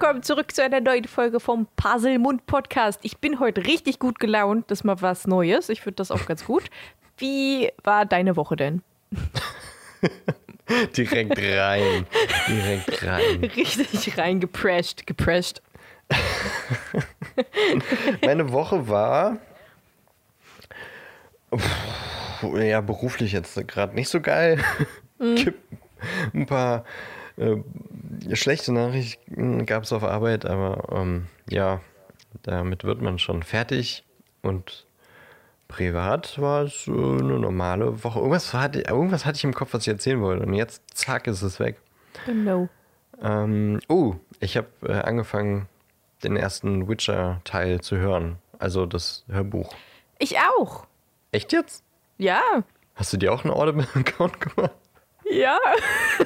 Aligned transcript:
Willkommen 0.00 0.22
zurück 0.22 0.54
zu 0.54 0.64
einer 0.64 0.80
neuen 0.80 1.04
Folge 1.04 1.40
vom 1.40 1.66
Puzzle 1.76 2.18
Mund 2.18 2.46
Podcast. 2.46 3.00
Ich 3.02 3.18
bin 3.18 3.38
heute 3.38 3.66
richtig 3.66 3.98
gut 3.98 4.18
gelaunt. 4.18 4.70
Das 4.70 4.78
ist 4.78 4.84
mal 4.84 5.02
was 5.02 5.26
Neues. 5.26 5.68
Ich 5.68 5.82
finde 5.82 5.96
das 5.96 6.10
auch 6.10 6.24
ganz 6.24 6.46
gut. 6.46 6.70
Wie 7.18 7.70
war 7.84 8.06
deine 8.06 8.34
Woche 8.34 8.56
denn? 8.56 8.80
Direkt 10.96 11.38
rein. 11.38 12.06
Direkt 12.48 13.06
rein. 13.06 13.44
Richtig 13.56 14.16
reingeprescht, 14.16 15.06
geprescht. 15.06 15.60
Meine 18.24 18.52
Woche 18.52 18.88
war. 18.88 19.36
Ja, 22.54 22.80
beruflich 22.80 23.32
jetzt 23.32 23.68
gerade 23.68 23.94
nicht 23.94 24.08
so 24.08 24.22
geil. 24.22 24.64
Mhm. 25.18 25.52
Ein 26.32 26.46
paar 26.46 26.86
äh, 27.36 27.56
schlechte 28.34 28.72
Nachrichten 28.72 29.66
gab 29.66 29.84
es 29.84 29.92
auf 29.92 30.04
Arbeit, 30.04 30.46
aber 30.46 30.84
ähm, 30.92 31.26
ja, 31.48 31.80
damit 32.42 32.84
wird 32.84 33.00
man 33.00 33.18
schon 33.18 33.42
fertig. 33.42 34.04
Und 34.42 34.86
privat 35.68 36.38
war 36.40 36.64
es 36.64 36.86
äh, 36.86 36.90
eine 36.90 37.38
normale 37.38 38.02
Woche. 38.04 38.18
Irgendwas 38.18 38.52
hatte, 38.54 38.80
irgendwas 38.80 39.24
hatte 39.24 39.36
ich 39.36 39.44
im 39.44 39.54
Kopf, 39.54 39.74
was 39.74 39.82
ich 39.82 39.88
erzählen 39.88 40.20
wollte. 40.20 40.44
Und 40.44 40.54
jetzt, 40.54 40.82
zack, 40.92 41.26
ist 41.26 41.42
es 41.42 41.60
weg. 41.60 41.80
No. 42.26 42.68
Ähm, 43.22 43.80
oh, 43.88 44.16
ich 44.40 44.56
habe 44.56 44.68
äh, 44.82 44.92
angefangen, 44.92 45.68
den 46.22 46.36
ersten 46.36 46.88
Witcher-Teil 46.88 47.80
zu 47.80 47.96
hören. 47.96 48.36
Also 48.58 48.86
das 48.86 49.24
Hörbuch. 49.28 49.74
Ich 50.18 50.36
auch. 50.38 50.86
Echt 51.32 51.52
jetzt? 51.52 51.82
Ja. 52.18 52.42
Hast 52.94 53.12
du 53.12 53.16
dir 53.16 53.32
auch 53.32 53.44
einen 53.44 53.54
Audible-Account 53.54 54.40
gemacht? 54.56 54.72
Ja. 55.30 55.58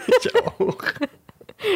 Ich 0.06 0.34
auch. 0.34 0.76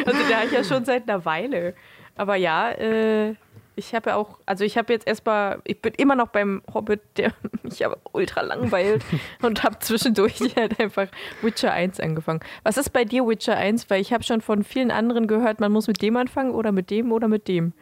Also 0.05 0.19
der 0.27 0.43
ich 0.45 0.51
ja 0.51 0.63
schon 0.63 0.85
seit 0.85 1.09
einer 1.09 1.25
Weile. 1.25 1.73
Aber 2.15 2.35
ja, 2.35 2.71
äh, 2.71 3.35
ich 3.79 3.95
habe 3.95 4.09
ja 4.11 4.15
auch, 4.17 4.39
also 4.45 4.63
ich 4.65 4.77
habe 4.77 4.91
jetzt 4.91 5.07
erstmal, 5.07 5.61
ich 5.63 5.81
bin 5.81 5.93
immer 5.93 6.15
noch 6.15 6.27
beim 6.27 6.61
Hobbit, 6.73 7.01
der 7.17 7.33
mich 7.63 7.85
aber 7.85 7.97
ultra 8.11 8.41
langweilt 8.41 9.03
und 9.41 9.63
habe 9.63 9.79
zwischendurch 9.79 10.39
halt 10.55 10.79
einfach 10.79 11.07
Witcher 11.41 11.71
1 11.71 11.99
angefangen. 11.99 12.41
Was 12.63 12.77
ist 12.77 12.91
bei 12.91 13.05
dir 13.05 13.25
Witcher 13.25 13.55
1? 13.55 13.89
Weil 13.89 14.01
ich 14.01 14.13
habe 14.13 14.23
schon 14.23 14.41
von 14.41 14.63
vielen 14.63 14.91
anderen 14.91 15.27
gehört, 15.27 15.59
man 15.59 15.71
muss 15.71 15.87
mit 15.87 16.01
dem 16.01 16.17
anfangen 16.17 16.51
oder 16.51 16.71
mit 16.71 16.89
dem 16.89 17.11
oder 17.11 17.27
mit 17.27 17.47
dem. 17.47 17.73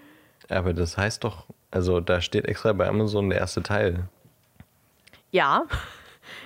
Aber 0.49 0.73
das 0.73 0.97
heißt 0.97 1.23
doch, 1.23 1.47
also 1.71 1.99
da 1.99 2.21
steht 2.21 2.45
extra 2.45 2.73
bei 2.73 2.87
Amazon 2.87 3.29
der 3.29 3.39
erste 3.39 3.63
Teil. 3.63 4.07
Ja, 5.31 5.63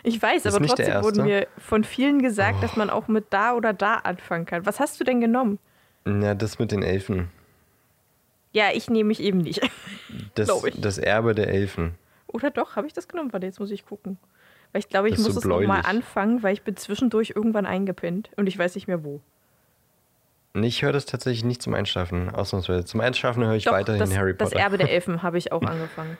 ich 0.03 0.21
weiß, 0.21 0.45
aber 0.47 0.65
trotzdem 0.65 1.03
wurden 1.03 1.23
mir 1.23 1.47
von 1.57 1.83
vielen 1.83 2.21
gesagt, 2.21 2.57
oh. 2.59 2.61
dass 2.61 2.75
man 2.75 2.89
auch 2.89 3.07
mit 3.07 3.25
da 3.29 3.53
oder 3.53 3.73
da 3.73 3.95
anfangen 3.95 4.45
kann. 4.45 4.65
Was 4.65 4.79
hast 4.79 4.99
du 4.99 5.03
denn 5.03 5.21
genommen? 5.21 5.59
Ja, 6.05 6.33
das 6.33 6.59
mit 6.59 6.71
den 6.71 6.83
Elfen. 6.83 7.29
Ja, 8.53 8.65
ich 8.73 8.89
nehme 8.89 9.07
mich 9.07 9.21
eben 9.21 9.39
nicht. 9.39 9.61
Das, 10.35 10.49
das 10.77 10.97
Erbe 10.97 11.35
der 11.35 11.49
Elfen. 11.49 11.95
Oder 12.27 12.51
doch, 12.51 12.75
habe 12.75 12.87
ich 12.87 12.93
das 12.93 13.07
genommen? 13.07 13.33
Warte, 13.33 13.45
jetzt 13.45 13.59
muss 13.59 13.71
ich 13.71 13.85
gucken. 13.85 14.17
Weil 14.71 14.79
ich 14.79 14.89
glaube, 14.89 15.09
ich 15.09 15.17
muss 15.17 15.33
so 15.33 15.39
es 15.39 15.45
nochmal 15.45 15.81
anfangen, 15.85 16.43
weil 16.43 16.53
ich 16.53 16.61
bin 16.61 16.77
zwischendurch 16.77 17.33
irgendwann 17.35 17.65
eingepinnt 17.65 18.29
und 18.37 18.47
ich 18.47 18.57
weiß 18.57 18.75
nicht 18.75 18.87
mehr 18.87 19.03
wo. 19.03 19.21
Ich 20.53 20.81
höre 20.81 20.91
das 20.91 21.05
tatsächlich 21.05 21.43
nicht 21.43 21.61
zum 21.61 21.73
Einschlafen, 21.73 22.29
ausnahmsweise. 22.29 22.85
Zum 22.85 22.99
Einschlafen 22.99 23.43
höre 23.45 23.55
ich 23.55 23.65
Doch, 23.65 23.73
weiterhin 23.73 23.99
das, 23.99 24.17
Harry 24.17 24.33
Potter. 24.33 24.51
Das 24.51 24.59
Erbe 24.59 24.77
der 24.77 24.91
Elfen 24.91 25.23
habe 25.23 25.37
ich 25.37 25.51
auch 25.51 25.61
angefangen. 25.61 26.17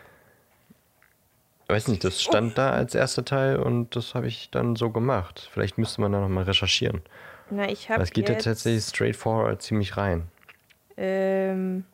Weiß 1.72 1.88
nicht, 1.88 2.04
das 2.04 2.22
stand 2.22 2.58
da 2.58 2.72
als 2.72 2.94
erster 2.94 3.26
Teil 3.26 3.58
und 3.58 3.96
das 3.96 4.14
habe 4.14 4.28
ich 4.28 4.50
dann 4.52 4.76
so 4.76 4.90
gemacht. 4.90 5.50
Vielleicht 5.52 5.78
müsste 5.78 6.02
man 6.02 6.12
da 6.12 6.20
nochmal 6.20 6.44
recherchieren. 6.44 7.02
Na, 7.50 7.70
ich 7.70 7.90
habe. 7.90 8.04
Es 8.04 8.12
geht 8.12 8.30
ja 8.30 8.36
tatsächlich 8.36 8.84
straightforward 8.84 9.62
ziemlich 9.62 9.98
rein. 9.98 10.28
Ähm, 10.98 11.86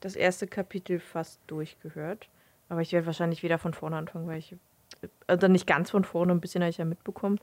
das 0.00 0.16
erste 0.16 0.46
Kapitel 0.46 0.98
fast 0.98 1.40
durchgehört. 1.46 2.28
Aber 2.68 2.80
ich 2.80 2.92
werde 2.92 3.06
wahrscheinlich 3.06 3.42
wieder 3.42 3.58
von 3.58 3.74
vorne 3.74 3.96
anfangen, 3.96 4.26
weil 4.26 4.38
ich. 4.38 4.56
Also 5.26 5.46
nicht 5.48 5.66
ganz 5.66 5.90
von 5.90 6.04
vorne, 6.04 6.32
ein 6.32 6.40
bisschen 6.40 6.62
habe 6.62 6.70
ich 6.70 6.78
ja 6.78 6.84
mitbekommen. 6.84 7.38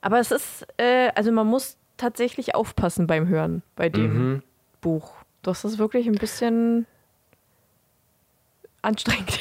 Aber 0.00 0.20
es 0.20 0.30
ist, 0.30 0.66
äh, 0.78 1.10
also 1.14 1.32
man 1.32 1.46
muss 1.46 1.76
tatsächlich 1.96 2.54
aufpassen 2.54 3.06
beim 3.06 3.28
Hören 3.28 3.62
bei 3.76 3.88
dem 3.88 4.32
mhm. 4.32 4.42
Buch. 4.80 5.12
Das 5.42 5.64
ist 5.64 5.78
wirklich 5.78 6.06
ein 6.06 6.14
bisschen 6.14 6.86
anstrengend. 8.82 9.40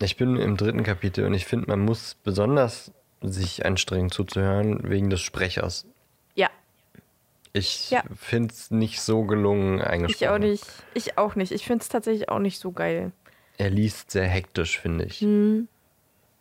Ich 0.00 0.16
bin 0.16 0.36
im 0.36 0.56
dritten 0.56 0.82
Kapitel 0.82 1.24
und 1.24 1.34
ich 1.34 1.46
finde, 1.46 1.68
man 1.68 1.80
muss 1.80 2.16
besonders 2.22 2.92
sich 3.22 3.64
anstrengen 3.64 4.10
zuzuhören 4.10 4.88
wegen 4.90 5.10
des 5.10 5.20
Sprechers. 5.20 5.86
Ja. 6.34 6.50
Ich 7.52 7.90
ja. 7.90 8.02
finde 8.14 8.52
es 8.52 8.70
nicht 8.70 9.00
so 9.00 9.24
gelungen 9.24 9.80
eingesprochen. 9.80 10.22
Ich 10.22 10.28
auch 10.28 10.38
nicht. 10.38 10.64
Ich 10.94 11.18
auch 11.18 11.34
nicht. 11.34 11.52
Ich 11.52 11.64
finde 11.64 11.82
es 11.82 11.88
tatsächlich 11.88 12.28
auch 12.28 12.38
nicht 12.38 12.58
so 12.58 12.72
geil. 12.72 13.12
Er 13.58 13.70
liest 13.70 14.10
sehr 14.10 14.26
hektisch, 14.26 14.78
finde 14.78 15.06
ich. 15.06 15.20
Hm. 15.20 15.68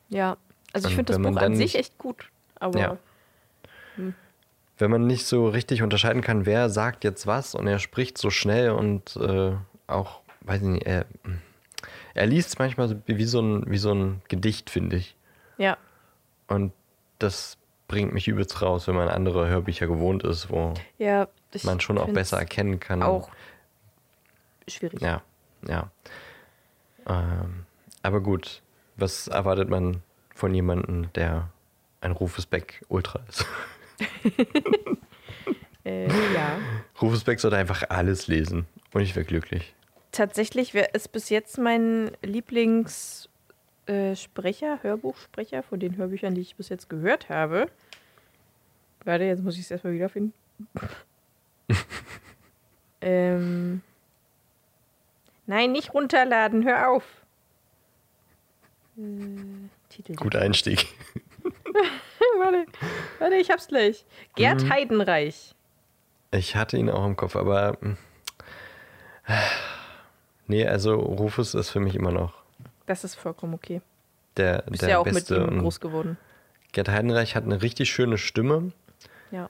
Ja. 0.10 0.38
Also 0.74 0.90
ich 0.90 0.96
finde 0.96 1.14
das 1.14 1.22
Buch 1.22 1.38
an 1.38 1.56
sich 1.56 1.76
echt 1.76 1.98
gut. 1.98 2.30
Aber. 2.56 2.80
Ja. 2.80 2.98
Hm. 3.96 4.14
Wenn 4.78 4.92
man 4.92 5.08
nicht 5.08 5.26
so 5.26 5.48
richtig 5.48 5.82
unterscheiden 5.82 6.22
kann, 6.22 6.46
wer 6.46 6.70
sagt 6.70 7.06
jetzt 7.06 7.26
was 7.26 7.56
und 7.56 7.66
er 7.66 7.80
spricht 7.80 8.18
so 8.18 8.30
schnell 8.30 8.72
und 8.72 9.16
äh, 9.16 9.54
auch, 9.88 10.20
weiß 10.42 10.62
ich 10.62 10.68
nicht, 10.68 10.86
er 10.86 11.06
er 12.16 12.26
liest 12.26 12.58
manchmal 12.60 13.02
wie 13.06 13.26
so 13.26 13.42
ein, 13.42 13.70
wie 13.70 13.78
so 13.78 13.94
ein 13.94 14.22
Gedicht, 14.30 14.70
finde 14.70 14.96
ich. 14.96 15.16
Ja. 15.58 15.78
Und 16.48 16.72
das 17.20 17.58
bringt 17.88 18.14
mich 18.14 18.28
übelst 18.28 18.62
raus, 18.62 18.88
wenn 18.88 18.96
man 18.96 19.10
andere 19.10 19.48
Hörbücher 19.48 19.86
gewohnt 19.86 20.24
ist, 20.24 20.50
wo 20.50 20.74
ja, 20.98 21.28
man 21.64 21.80
schon 21.82 21.98
auch 21.98 22.10
besser 22.10 22.40
erkennen 22.40 22.80
kann. 22.80 23.04
Auch 23.04 23.30
schwierig. 24.68 25.02
Ja, 25.02 25.22
ja. 25.68 25.92
Ähm, 27.08 27.66
aber 28.02 28.22
gut, 28.22 28.64
was 28.96 29.28
erwartet 29.28 29.70
man 29.70 30.02
von 30.34 30.54
jemandem, 30.56 31.12
der 31.14 31.50
ein 32.02 32.12
Rufus 32.12 32.46
Beck 32.46 32.84
Ultra 32.88 33.20
ist? 33.28 33.46
äh, 35.86 36.08
ja. 36.08 36.58
Rufus 37.02 37.24
Beck 37.26 37.40
sollte 37.40 37.58
einfach 37.58 37.84
alles 37.90 38.28
lesen 38.28 38.68
und 38.94 39.02
ich 39.02 39.16
wäre 39.16 39.26
glücklich 39.26 39.76
tatsächlich 40.16 40.74
ist 40.74 41.12
bis 41.12 41.30
jetzt 41.30 41.58
mein 41.58 42.12
Lieblingssprecher, 42.22 43.30
äh, 43.88 44.84
Hörbuchsprecher 44.84 45.64
von 45.64 45.80
den 45.80 45.98
Hörbüchern, 45.98 46.36
die 46.36 46.42
ich 46.42 46.56
bis 46.56 46.70
jetzt 46.70 46.90
gehört 46.90 47.30
habe. 47.30 47.70
Warte, 49.04 49.26
jetzt 49.26 49.44
muss 49.44 49.56
ich 49.56 49.62
es 49.62 49.72
erstmal 49.72 49.94
wiederfinden. 49.94 50.34
ähm. 53.02 53.82
Nein, 55.48 55.72
nicht 55.72 55.94
runterladen, 55.94 56.66
hör 56.66 56.90
auf. 56.90 57.04
Äh, 58.98 59.70
Titel. 59.90 60.16
Guter 60.16 60.42
Einstieg. 60.42 60.88
warte, 62.40 62.66
warte, 63.20 63.36
ich 63.36 63.52
hab's 63.52 63.68
gleich. 63.68 64.06
Gerd 64.36 64.64
mhm. 64.64 64.70
Heidenreich. 64.72 65.54
Ich 66.32 66.56
hatte 66.56 66.78
ihn 66.78 66.90
auch 66.90 67.06
im 67.06 67.16
Kopf, 67.16 67.36
aber. 67.36 67.78
Nee, 70.48 70.68
also 70.68 70.96
Rufus 70.96 71.54
ist 71.54 71.70
für 71.70 71.80
mich 71.80 71.96
immer 71.96 72.12
noch. 72.12 72.34
Das 72.86 73.04
ist 73.04 73.16
vollkommen 73.16 73.54
okay. 73.54 73.82
Der, 74.38 74.64
bist 74.70 74.82
der 74.82 74.90
ja 74.90 74.98
auch 75.00 75.06
Beste 75.06 75.40
mit 75.40 75.52
ihm 75.52 75.60
groß 75.62 75.80
geworden. 75.80 76.18
Gerd 76.72 76.90
Heidenreich 76.90 77.36
hat 77.36 77.46
eine 77.46 77.62
richtig 77.62 77.90
schöne 77.90 78.18
Stimme. 78.18 78.72
Ja. 79.32 79.50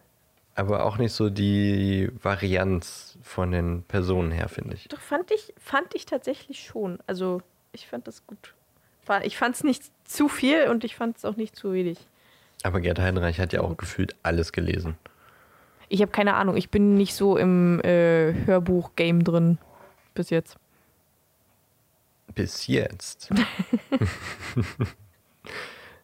Aber 0.54 0.86
auch 0.86 0.98
nicht 0.98 1.12
so 1.12 1.30
die 1.30 2.10
Varianz 2.22 3.18
von 3.24 3.52
den 3.52 3.84
Personen 3.84 4.32
her, 4.32 4.48
finde 4.48 4.76
ich. 4.76 4.88
Doch, 4.88 5.02
fand 5.02 5.32
ich, 5.32 5.54
fand 5.58 5.94
ich 5.96 6.06
tatsächlich 6.06 6.64
schon. 6.64 7.00
Also, 7.08 7.42
ich 7.74 7.88
fand 7.88 8.08
das 8.08 8.26
gut. 8.26 8.54
Ich 9.24 9.38
fand 9.38 9.56
es 9.56 9.64
nicht 9.64 9.84
zu 10.06 10.30
viel 10.30 10.68
und 10.70 10.84
ich 10.84 10.96
fand 10.96 11.18
es 11.18 11.26
auch 11.26 11.36
nicht 11.36 11.56
zu 11.56 11.74
wenig. 11.74 11.98
Aber 12.64 12.80
Gerd 12.80 13.00
Heidenreich 13.00 13.40
hat 13.40 13.54
ja 13.54 13.62
auch 13.62 13.76
gefühlt 13.76 14.16
alles 14.24 14.52
gelesen. 14.52 14.98
Ich 15.90 16.02
habe 16.02 16.12
keine 16.12 16.36
Ahnung. 16.36 16.58
Ich 16.58 16.70
bin 16.70 16.96
nicht 16.96 17.14
so 17.14 17.38
im 17.38 17.80
äh, 17.82 18.34
Hörbuch-Game 18.46 19.24
drin 19.24 19.58
bis 20.14 20.30
jetzt. 20.30 20.58
Bis 22.36 22.68
jetzt. 22.68 23.30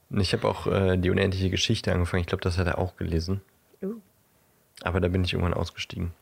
ich 0.10 0.34
habe 0.34 0.48
auch 0.48 0.68
äh, 0.68 0.98
die 0.98 1.10
unendliche 1.10 1.50
Geschichte 1.50 1.94
angefangen. 1.94 2.22
Ich 2.22 2.28
glaube, 2.28 2.44
das 2.44 2.58
hat 2.58 2.68
er 2.68 2.78
auch 2.78 2.96
gelesen. 2.96 3.42
Uh. 3.82 3.96
Aber 4.82 5.00
da 5.00 5.10
bin 5.10 5.24
ich 5.24 5.34
irgendwann 5.34 5.54
ausgestiegen. 5.54 6.14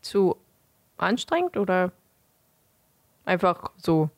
Zu 0.00 0.36
anstrengend 0.96 1.56
oder 1.56 1.92
einfach 3.24 3.70
so? 3.76 4.10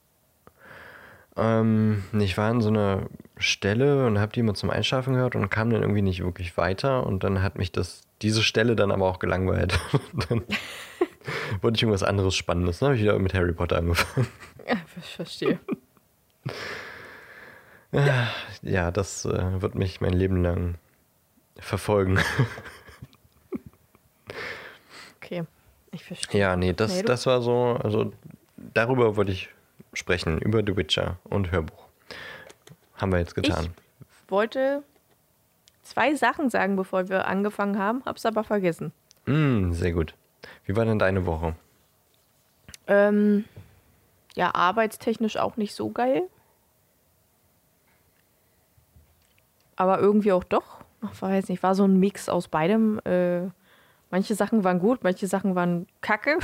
Ähm, 1.37 2.05
ich 2.19 2.37
war 2.37 2.51
an 2.51 2.61
so 2.61 2.69
einer 2.69 3.09
Stelle 3.39 4.07
und 4.07 4.19
habe 4.19 4.33
die 4.33 4.41
immer 4.41 4.55
zum 4.55 4.71
Einschlafen 4.71 5.15
gehört 5.15 5.35
und 5.35 5.51
kam 5.51 5.71
dann 5.71 5.83
irgendwie 5.83 6.03
nicht 6.03 6.23
wirklich 6.23 6.57
weiter. 6.57 7.07
Und 7.07 7.25
dann 7.25 7.43
hat 7.43 7.59
mich 7.59 7.73
das, 7.73 8.03
diese 8.21 8.43
Stelle 8.43 8.77
dann 8.77 8.91
aber 8.91 9.07
auch 9.07 9.19
gelangweilt. 9.19 9.79
dann 10.29 10.43
wollte 11.61 11.77
ich 11.77 11.83
irgendwas 11.83 12.03
anderes 12.03 12.35
Spannendes. 12.35 12.79
Dann 12.79 12.89
habe 12.89 12.97
ich 12.97 13.03
wieder 13.03 13.19
mit 13.19 13.35
Harry 13.35 13.53
Potter 13.53 13.79
angefangen. 13.79 14.27
Ich 15.03 15.17
verstehe. 15.17 15.59
ja, 18.63 18.91
das 18.91 19.25
äh, 19.25 19.61
wird 19.61 19.75
mich 19.75 20.01
mein 20.01 20.13
Leben 20.13 20.43
lang 20.43 20.77
verfolgen. 21.59 22.19
okay. 25.17 25.45
Ich 25.91 26.05
verstehe. 26.05 26.41
Ja, 26.41 26.57
nee, 26.57 26.73
das, 26.73 26.97
Nee, 26.97 27.03
das 27.03 27.27
war 27.27 27.43
so, 27.43 27.79
also 27.83 28.13
darüber 28.57 29.17
wollte 29.17 29.33
ich 29.33 29.49
sprechen, 29.93 30.39
über 30.39 30.63
The 30.65 30.77
Witcher 30.77 31.19
und 31.25 31.51
Hörbuch. 31.51 31.87
Haben 32.97 33.13
wir 33.13 33.19
jetzt 33.19 33.35
getan. 33.35 33.75
Wollte 34.29 34.83
zwei 35.83 36.15
Sachen 36.15 36.49
sagen, 36.49 36.77
bevor 36.77 37.09
wir 37.09 37.27
angefangen 37.27 37.79
haben, 37.79 38.03
hab's 38.07 38.25
aber 38.25 38.45
vergessen. 38.45 38.93
Mm, 39.27 39.73
sehr 39.73 39.93
gut. 39.93 40.15
Wie 40.65 40.77
war 40.77 40.85
denn 40.85 40.99
deine 40.99 41.27
Woche? 41.27 41.55
Ähm, 42.87 43.45
ja, 44.37 44.55
arbeitstechnisch 44.55 45.37
auch 45.37 45.57
nicht 45.57 45.75
so 45.75 45.91
geil. 45.91 46.29
Aber 49.77 49.99
irgendwie 49.99 50.33
auch 50.33 50.45
doch. 50.45 50.79
Ach, 51.01 51.21
weiß 51.21 51.49
nicht, 51.49 51.63
war 51.63 51.75
so 51.75 51.85
ein 51.85 51.99
Mix 51.99 52.29
aus 52.29 52.49
beidem. 52.49 53.01
Äh, 53.05 53.49
manche 54.11 54.35
Sachen 54.35 54.65
waren 54.65 54.79
gut, 54.79 55.03
manche 55.03 55.27
Sachen 55.27 55.55
waren 55.55 55.87
kacke. 56.01 56.39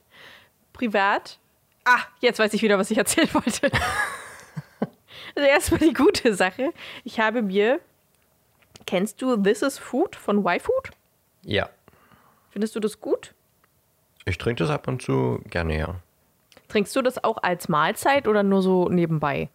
Privat. 0.72 1.38
Ah, 1.84 2.00
jetzt 2.20 2.38
weiß 2.38 2.52
ich 2.54 2.62
wieder, 2.62 2.78
was 2.78 2.90
ich 2.90 2.98
erzählen 2.98 3.32
wollte. 3.32 3.70
also 5.36 5.48
erstmal 5.48 5.80
die 5.80 5.92
gute 5.92 6.34
Sache. 6.34 6.72
Ich 7.04 7.20
habe 7.20 7.42
mir. 7.42 7.80
Kennst 8.86 9.22
du 9.22 9.36
This 9.36 9.62
is 9.62 9.78
Food 9.78 10.14
von 10.14 10.38
Y-Food? 10.44 10.90
Ja, 11.42 11.70
Findest 12.54 12.76
du 12.76 12.80
das 12.80 13.00
gut? 13.00 13.34
ich 14.26 14.38
trinke 14.38 14.62
das 14.62 14.70
ab 14.70 14.86
und 14.86 15.02
zu 15.02 15.40
gerne, 15.50 15.76
ja. 15.76 15.96
Trinkst 16.74 16.96
du 16.96 17.02
das 17.02 17.22
auch 17.22 17.38
als 17.40 17.68
Mahlzeit 17.68 18.26
oder 18.26 18.42
nur 18.42 18.60
so 18.60 18.88
nebenbei? 18.88 19.48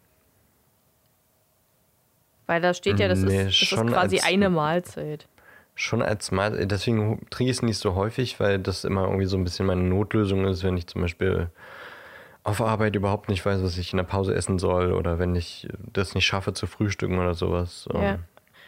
Weil 2.48 2.62
da 2.62 2.74
steht 2.74 2.98
ja, 2.98 3.10
das, 3.10 3.20
Nee, 3.20 3.40
ist, 3.40 3.46
das 3.48 3.62
ist 3.62 3.68
schon 3.68 3.90
quasi 3.90 4.16
als- 4.20 4.26
eine 4.26 4.50
Mahlzeit. 4.50 5.28
Schon 5.76 6.02
als 6.02 6.32
Mal, 6.32 6.66
deswegen 6.66 7.30
trinke 7.30 7.52
ich 7.52 7.58
es 7.58 7.62
nicht 7.62 7.78
so 7.78 7.96
häufig, 7.96 8.40
weil 8.40 8.58
das 8.58 8.86
immer 8.86 9.04
irgendwie 9.04 9.26
so 9.26 9.36
ein 9.36 9.44
bisschen 9.44 9.66
meine 9.66 9.82
Notlösung 9.82 10.46
ist, 10.46 10.64
wenn 10.64 10.78
ich 10.78 10.88
zum 10.88 11.02
Beispiel 11.02 11.50
auf 12.46 12.62
Arbeit 12.62 12.96
überhaupt 12.96 13.28
nicht 13.28 13.46
weiß, 13.46 13.62
was 13.64 13.78
ich 13.78 13.92
in 13.92 13.98
der 13.98 14.06
Pause 14.06 14.34
essen 14.34 14.58
soll 14.58 14.94
oder 14.94 15.20
wenn 15.20 15.36
ich 15.36 15.68
das 15.92 16.16
nicht 16.16 16.26
schaffe 16.26 16.54
zu 16.54 16.68
frühstücken 16.68 17.20
oder 17.20 17.34
sowas. 17.34 17.86
Ja. 17.94 18.20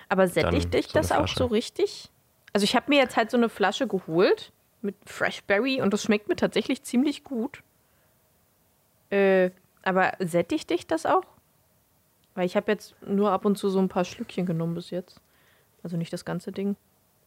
Aber 0.09 0.27
sättigt 0.27 0.73
dich 0.73 0.87
so 0.87 0.99
das 0.99 1.13
auch 1.13 1.29
so 1.29 1.45
richtig? 1.45 2.09
Also 2.51 2.65
ich 2.65 2.75
habe 2.75 2.87
mir 2.89 2.99
jetzt 2.99 3.15
halt 3.15 3.31
so 3.31 3.37
eine 3.37 3.47
Flasche 3.47 3.87
geholt 3.87 4.51
mit 4.81 4.95
Fresh 5.05 5.41
Berry 5.43 5.81
und 5.81 5.93
das 5.93 6.03
schmeckt 6.03 6.27
mir 6.27 6.35
tatsächlich 6.35 6.83
ziemlich 6.83 7.23
gut. 7.23 7.63
Äh, 9.11 9.51
aber 9.83 10.13
sättigt 10.19 10.69
dich 10.69 10.87
das 10.87 11.05
auch? 11.05 11.23
Weil 12.35 12.45
ich 12.45 12.55
habe 12.55 12.71
jetzt 12.71 12.95
nur 13.05 13.31
ab 13.31 13.45
und 13.45 13.57
zu 13.57 13.69
so 13.69 13.79
ein 13.79 13.89
paar 13.89 14.05
Schlückchen 14.05 14.45
genommen 14.45 14.75
bis 14.75 14.89
jetzt. 14.89 15.19
Also 15.83 15.97
nicht 15.97 16.13
das 16.13 16.23
ganze 16.25 16.51
Ding, 16.51 16.75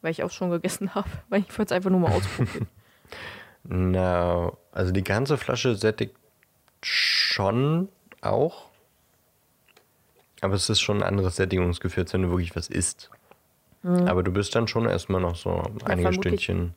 weil 0.03 0.13
ich 0.13 0.23
auch 0.23 0.31
schon 0.31 0.51
gegessen 0.51 0.95
habe. 0.95 1.09
Weil 1.29 1.41
ich 1.41 1.59
wollte 1.59 1.73
es 1.75 1.77
einfach 1.77 1.91
nur 1.91 2.01
mal 2.01 2.13
ausprobieren. 2.13 2.69
Na, 3.65 4.53
also 4.73 4.93
die 4.93 5.05
ganze 5.05 5.37
Flasche 5.39 5.75
sättigt 5.75 6.15
schon 6.83 7.89
auch. 8.21 8.67
Aber 10.43 10.55
es 10.55 10.69
ist 10.69 10.81
schon 10.81 10.99
ein 10.99 11.03
anderes 11.03 11.37
Sättigungsgefühl, 11.37 12.05
als 12.05 12.13
wenn 12.13 12.23
du 12.23 12.29
wirklich 12.31 12.55
was 12.55 12.69
isst. 12.69 13.11
Aber 13.83 14.23
du 14.23 14.33
bist 14.33 14.55
dann 14.55 14.67
schon 14.67 14.87
erstmal 14.87 15.21
noch 15.21 15.37
so 15.37 15.63
einige 15.85 16.09
vermutlich. 16.09 16.45
Stündchen. 16.45 16.75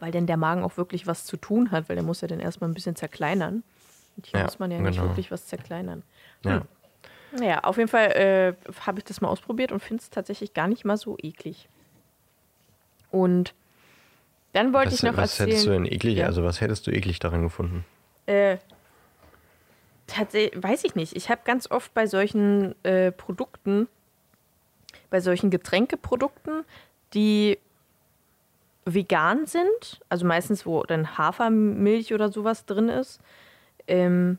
weil 0.00 0.10
denn 0.12 0.26
der 0.26 0.38
Magen 0.38 0.62
auch 0.62 0.78
wirklich 0.78 1.06
was 1.06 1.26
zu 1.26 1.36
tun 1.36 1.70
hat, 1.70 1.88
weil 1.88 1.96
der 1.96 2.04
muss 2.04 2.22
ja 2.22 2.28
dann 2.28 2.40
erstmal 2.40 2.70
ein 2.70 2.74
bisschen 2.74 2.96
zerkleinern. 2.96 3.64
Und 4.18 4.26
hier 4.26 4.40
Ja, 4.40 4.44
muss 4.46 4.58
man 4.58 4.70
ja 4.72 4.80
nicht 4.80 4.96
genau. 4.96 5.08
wirklich 5.08 5.30
was 5.30 5.46
zerkleinern. 5.46 6.02
Ja. 6.44 6.62
Naja, 7.30 7.60
auf 7.62 7.76
jeden 7.76 7.88
Fall 7.88 8.10
äh, 8.12 8.54
habe 8.84 8.98
ich 8.98 9.04
das 9.04 9.20
mal 9.20 9.28
ausprobiert 9.28 9.70
und 9.70 9.80
finde 9.80 10.02
es 10.02 10.10
tatsächlich 10.10 10.54
gar 10.54 10.66
nicht 10.66 10.84
mal 10.84 10.96
so 10.96 11.16
eklig. 11.22 11.68
Und 13.12 13.54
dann 14.54 14.72
wollte 14.72 14.88
Was, 14.88 14.94
ich 14.94 15.02
noch 15.04 15.16
was 15.16 15.38
erzählen. 15.38 15.48
hättest 15.50 15.66
du 15.66 15.70
denn 15.70 15.84
eklig, 15.86 16.16
Ja. 16.18 16.26
also 16.26 16.42
was 16.42 16.60
hättest 16.60 16.86
du 16.86 16.90
eklig 16.90 17.20
daran 17.20 17.42
gefunden? 17.42 17.84
Äh, 18.26 18.58
tatsächlich, 20.08 20.60
weiß 20.62 20.82
ich 20.84 20.96
nicht. 20.96 21.14
Ich 21.16 21.30
habe 21.30 21.42
ganz 21.44 21.70
oft 21.70 21.94
bei 21.94 22.06
solchen 22.08 22.74
äh, 22.84 23.12
Produkten, 23.12 23.86
bei 25.10 25.20
solchen 25.20 25.50
Getränkeprodukten, 25.50 26.64
die 27.14 27.58
vegan 28.84 29.46
sind, 29.46 30.00
also 30.08 30.26
meistens, 30.26 30.64
wo 30.66 30.82
dann 30.82 31.18
Hafermilch 31.18 32.14
oder 32.14 32.30
sowas 32.30 32.64
drin 32.64 32.88
ist, 32.88 33.20
ähm, 33.88 34.38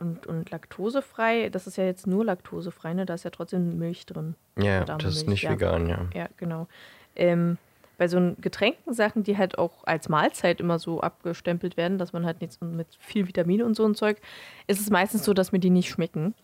und, 0.00 0.26
und 0.26 0.50
laktosefrei, 0.50 1.48
das 1.50 1.66
ist 1.66 1.76
ja 1.76 1.84
jetzt 1.84 2.06
nur 2.06 2.24
laktosefrei, 2.24 2.94
ne? 2.94 3.04
Da 3.04 3.14
ist 3.14 3.24
ja 3.24 3.30
trotzdem 3.30 3.78
Milch 3.78 4.06
drin. 4.06 4.36
Ja, 4.56 4.78
Verdammt, 4.78 5.04
das 5.04 5.16
ist 5.16 5.26
Milch, 5.26 5.42
nicht 5.42 5.42
ja. 5.42 5.50
vegan, 5.50 5.88
ja. 5.88 6.06
Ja, 6.14 6.28
genau. 6.36 6.68
Ähm, 7.16 7.58
bei 7.98 8.06
so 8.06 8.34
Getränkensachen, 8.40 9.24
die 9.24 9.36
halt 9.36 9.58
auch 9.58 9.84
als 9.84 10.08
Mahlzeit 10.08 10.60
immer 10.60 10.78
so 10.78 11.00
abgestempelt 11.00 11.76
werden, 11.76 11.98
dass 11.98 12.12
man 12.12 12.24
halt 12.24 12.40
nichts 12.40 12.60
mit 12.60 12.86
viel 13.00 13.26
Vitamine 13.26 13.64
und 13.64 13.74
so 13.74 13.84
ein 13.84 13.96
Zeug, 13.96 14.20
ist 14.68 14.80
es 14.80 14.88
meistens 14.88 15.24
so, 15.24 15.34
dass 15.34 15.50
mir 15.50 15.58
die 15.58 15.70
nicht 15.70 15.90
schmecken. 15.90 16.34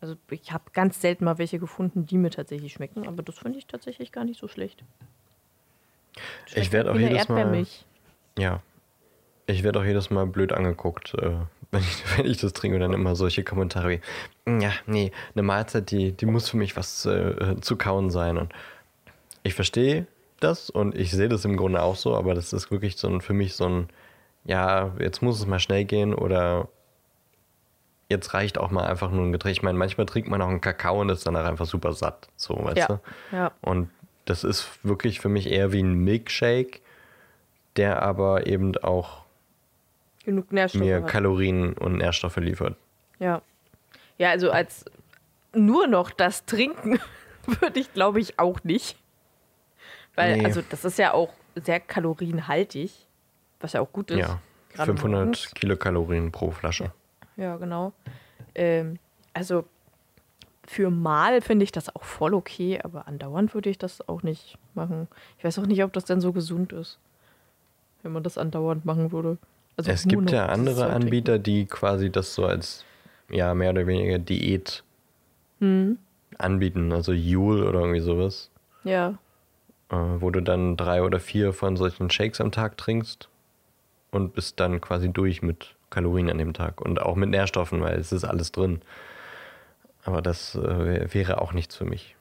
Also 0.00 0.16
ich 0.30 0.50
habe 0.52 0.64
ganz 0.72 1.02
selten 1.02 1.26
mal 1.26 1.36
welche 1.36 1.58
gefunden, 1.58 2.06
die 2.06 2.16
mir 2.16 2.30
tatsächlich 2.30 2.72
schmecken, 2.72 3.06
aber 3.06 3.22
das 3.22 3.38
finde 3.38 3.58
ich 3.58 3.66
tatsächlich 3.66 4.12
gar 4.12 4.24
nicht 4.24 4.40
so 4.40 4.48
schlecht. 4.48 4.82
Ich 6.54 6.72
werde 6.72 6.90
auch 6.90 6.96
jedes 6.96 7.28
Mal, 7.28 7.66
ja, 8.38 8.62
ich 9.50 9.62
werde 9.62 9.80
auch 9.80 9.84
jedes 9.84 10.10
Mal 10.10 10.26
blöd 10.26 10.52
angeguckt, 10.52 11.14
äh, 11.14 11.32
wenn, 11.70 11.80
ich, 11.82 12.18
wenn 12.18 12.26
ich 12.26 12.38
das 12.38 12.52
trinke 12.52 12.76
und 12.76 12.80
dann 12.80 12.92
immer 12.92 13.14
solche 13.14 13.44
Kommentare 13.44 13.88
wie, 13.90 14.00
"Mm, 14.50 14.60
ja, 14.60 14.72
nee, 14.86 15.12
eine 15.34 15.42
Mahlzeit, 15.42 15.90
die, 15.90 16.12
die 16.12 16.26
muss 16.26 16.48
für 16.48 16.56
mich 16.56 16.76
was 16.76 17.06
äh, 17.06 17.56
zu 17.60 17.76
kauen 17.76 18.10
sein. 18.10 18.38
Und 18.38 18.52
ich 19.42 19.54
verstehe 19.54 20.06
das 20.40 20.70
und 20.70 20.96
ich 20.96 21.10
sehe 21.12 21.28
das 21.28 21.44
im 21.44 21.56
Grunde 21.56 21.82
auch 21.82 21.96
so, 21.96 22.16
aber 22.16 22.34
das 22.34 22.52
ist 22.52 22.70
wirklich 22.70 22.96
so 22.96 23.08
ein, 23.08 23.20
für 23.20 23.34
mich 23.34 23.54
so 23.54 23.66
ein, 23.68 23.88
ja, 24.44 24.92
jetzt 24.98 25.22
muss 25.22 25.38
es 25.38 25.46
mal 25.46 25.60
schnell 25.60 25.84
gehen 25.84 26.14
oder 26.14 26.68
jetzt 28.08 28.34
reicht 28.34 28.58
auch 28.58 28.70
mal 28.70 28.86
einfach 28.86 29.10
nur 29.10 29.24
ein 29.24 29.32
Getränk. 29.32 29.56
Ich 29.56 29.62
meine, 29.62 29.78
manchmal 29.78 30.06
trinkt 30.06 30.28
man 30.28 30.42
auch 30.42 30.48
einen 30.48 30.60
Kakao 30.60 31.00
und 31.00 31.10
ist 31.10 31.26
danach 31.26 31.44
einfach 31.44 31.66
super 31.66 31.92
satt, 31.92 32.28
so, 32.36 32.58
weißt 32.64 32.76
Ja, 32.78 32.86
du? 32.86 33.00
ja. 33.36 33.52
Und 33.60 33.90
das 34.24 34.42
ist 34.44 34.66
wirklich 34.82 35.20
für 35.20 35.28
mich 35.28 35.48
eher 35.50 35.72
wie 35.72 35.82
ein 35.82 35.94
Milkshake, 35.94 36.80
der 37.76 38.02
aber 38.02 38.46
eben 38.46 38.76
auch 38.78 39.24
Genug 40.30 40.52
Nährstoffe 40.52 40.80
mir 40.84 41.02
hat. 41.02 41.08
Kalorien 41.08 41.72
und 41.72 41.96
Nährstoffe 41.98 42.36
liefert. 42.36 42.76
Ja. 43.18 43.42
Ja, 44.16 44.30
also 44.30 44.52
als 44.52 44.84
nur 45.52 45.88
noch 45.88 46.12
das 46.12 46.44
Trinken 46.44 47.00
würde 47.46 47.80
ich, 47.80 47.92
glaube 47.92 48.20
ich, 48.20 48.38
auch 48.38 48.62
nicht. 48.62 48.96
Weil, 50.14 50.36
Nee. 50.36 50.44
also 50.44 50.62
das 50.70 50.84
ist 50.84 50.98
ja 50.98 51.14
auch 51.14 51.32
sehr 51.56 51.80
kalorienhaltig, 51.80 52.92
was 53.58 53.72
ja 53.72 53.80
auch 53.80 53.90
gut 53.92 54.12
ist. 54.12 54.18
Ja, 54.18 54.38
Gerade 54.72 54.92
500 54.92 55.20
morgens. 55.20 55.50
Kilokalorien 55.54 56.30
pro 56.30 56.52
Flasche. 56.52 56.92
Ja, 57.36 57.56
genau. 57.56 57.92
Ähm, 58.54 59.00
also 59.32 59.64
für 60.68 60.90
mal 60.90 61.40
finde 61.40 61.64
ich 61.64 61.72
das 61.72 61.92
auch 61.96 62.04
voll 62.04 62.34
okay, 62.34 62.78
aber 62.80 63.08
andauernd 63.08 63.52
würde 63.54 63.68
ich 63.68 63.78
das 63.78 64.08
auch 64.08 64.22
nicht 64.22 64.58
machen. 64.74 65.08
Ich 65.38 65.44
weiß 65.44 65.58
auch 65.58 65.66
nicht, 65.66 65.82
ob 65.82 65.92
das 65.92 66.04
denn 66.04 66.20
so 66.20 66.32
gesund 66.32 66.72
ist, 66.72 67.00
wenn 68.04 68.12
man 68.12 68.22
das 68.22 68.38
andauernd 68.38 68.84
machen 68.84 69.10
würde. 69.10 69.38
Also 69.80 69.90
es 69.92 70.06
gibt 70.08 70.30
ja 70.30 70.46
andere. 70.46 70.86
Anbieter, 70.90 71.38
die 71.38 71.66
quasi 71.66 72.10
das 72.10 72.34
so 72.34 72.44
als 72.46 72.84
ja 73.30 73.54
mehr 73.54 73.70
oder 73.70 73.86
weniger 73.86 74.18
Diät 74.18 74.82
Mhm. 75.60 75.98
anbieten, 76.38 76.92
also 76.92 77.12
Joule 77.12 77.68
oder 77.68 77.80
irgendwie 77.80 78.00
sowas, 78.00 78.50
Ja, 78.84 79.18
äh, 79.90 79.96
wo 79.96 80.30
du 80.30 80.40
dann 80.40 80.76
drei 80.76 81.02
oder 81.02 81.20
vier 81.20 81.52
von 81.52 81.76
solchen 81.76 82.10
Shakes 82.10 82.40
am 82.40 82.50
Tag 82.50 82.76
trinkst 82.78 83.28
und 84.10 84.34
bist 84.34 84.58
dann 84.58 84.80
quasi 84.80 85.10
durch 85.10 85.42
mit 85.42 85.74
Kalorien 85.90 86.30
an 86.30 86.38
dem 86.38 86.54
Tag 86.54 86.80
und 86.80 87.00
auch 87.02 87.14
mit 87.16 87.28
Nährstoffen, 87.30 87.80
weil 87.82 87.98
es 87.98 88.10
ist 88.12 88.24
alles 88.24 88.52
drin. 88.52 88.80
Aber 90.04 90.22
das 90.22 90.54
äh, 90.54 91.12
wäre 91.12 91.40
auch 91.42 91.52
nichts 91.52 91.76
für 91.76 91.84
mich. 91.84 92.16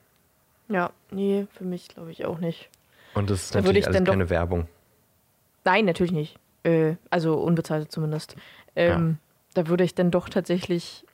ja, 0.67 0.91
nee, 1.11 1.47
für 1.53 1.63
mich 1.63 1.87
glaube 1.87 2.11
ich 2.11 2.25
auch 2.25 2.39
nicht. 2.39 2.69
Und 3.13 3.29
das 3.29 3.43
ist 3.43 3.55
Da 3.55 3.59
natürlich 3.59 3.79
ich 3.79 3.87
alles 3.87 4.03
keine 4.03 4.29
Werbung. 4.29 4.67
Nein, 5.65 5.85
natürlich 5.85 6.11
nicht. 6.11 6.37
Äh, 6.63 6.95
also 7.09 7.35
unbezahlt 7.35 7.91
zumindest. 7.91 8.35
Ähm, 8.75 9.17
Da 9.53 9.67
würde 9.67 9.83
ich 9.83 9.95
dann 9.95 10.11
doch 10.11 10.29
tatsächlich 10.29 11.05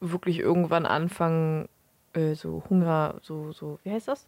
wirklich 0.00 0.38
irgendwann 0.38 0.84
anfangen, 0.86 1.68
äh, 2.12 2.34
so 2.34 2.62
Hunger, 2.68 3.14
so, 3.22 3.52
so, 3.52 3.78
wie 3.84 3.90
heißt 3.92 4.08
das? 4.08 4.26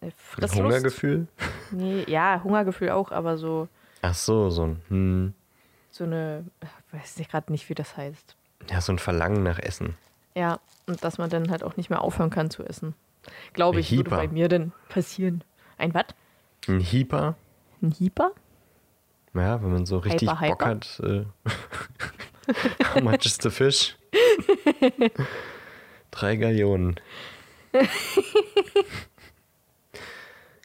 Äh, 0.00 0.10
Frisslust? 0.16 0.56
Hungergefühl? 0.62 1.26
Nee, 1.74 2.04
ja, 2.06 2.42
Hungergefühl 2.44 2.90
auch, 2.90 3.12
aber 3.12 3.38
so, 3.38 3.66
Ach 4.02 4.14
so, 4.14 4.50
so 4.50 4.66
ein, 4.66 4.82
hm, 4.88 5.34
so 5.90 6.04
eine, 6.04 6.44
ich 6.60 6.92
weiß 7.00 7.16
nicht 7.18 7.30
gerade 7.30 7.50
nicht, 7.50 7.68
wie 7.70 7.74
das 7.74 7.96
heißt. 7.96 8.36
ja, 8.68 8.80
so 8.82 8.92
ein 8.92 8.98
Verlangen 8.98 9.42
nach 9.42 9.58
Essen. 9.58 9.96
Ja, 10.34 10.60
und 10.86 11.02
dass 11.02 11.16
man 11.16 11.30
dann 11.30 11.50
halt 11.50 11.62
auch 11.62 11.76
nicht 11.78 11.88
mehr 11.88 12.02
aufhören 12.02 12.28
kann 12.30 12.50
zu 12.50 12.62
essen. 12.62 12.94
Glaube 13.54 13.80
ich, 13.80 13.96
würde 13.96 14.10
bei 14.10 14.28
mir 14.28 14.48
dann 14.48 14.72
passieren. 14.90 15.44
Ein 15.78 15.94
was? 15.94 16.06
Ein 16.68 16.80
Hyper, 16.80 17.36
Ein 17.82 17.94
Hyper? 17.98 18.32
ja, 19.34 19.62
wenn 19.62 19.72
man 19.72 19.86
so 19.86 19.98
richtig 19.98 20.30
Hyper, 20.30 20.48
Bock 20.48 20.64
hyper. 20.64 20.70
hat. 20.70 21.00
Äh, 21.02 21.24
how 22.94 23.02
much 23.02 23.26
is 23.26 23.38
the 23.40 23.50
fish? 23.50 23.96
Drei 26.10 26.36
Gallionen. 26.36 27.00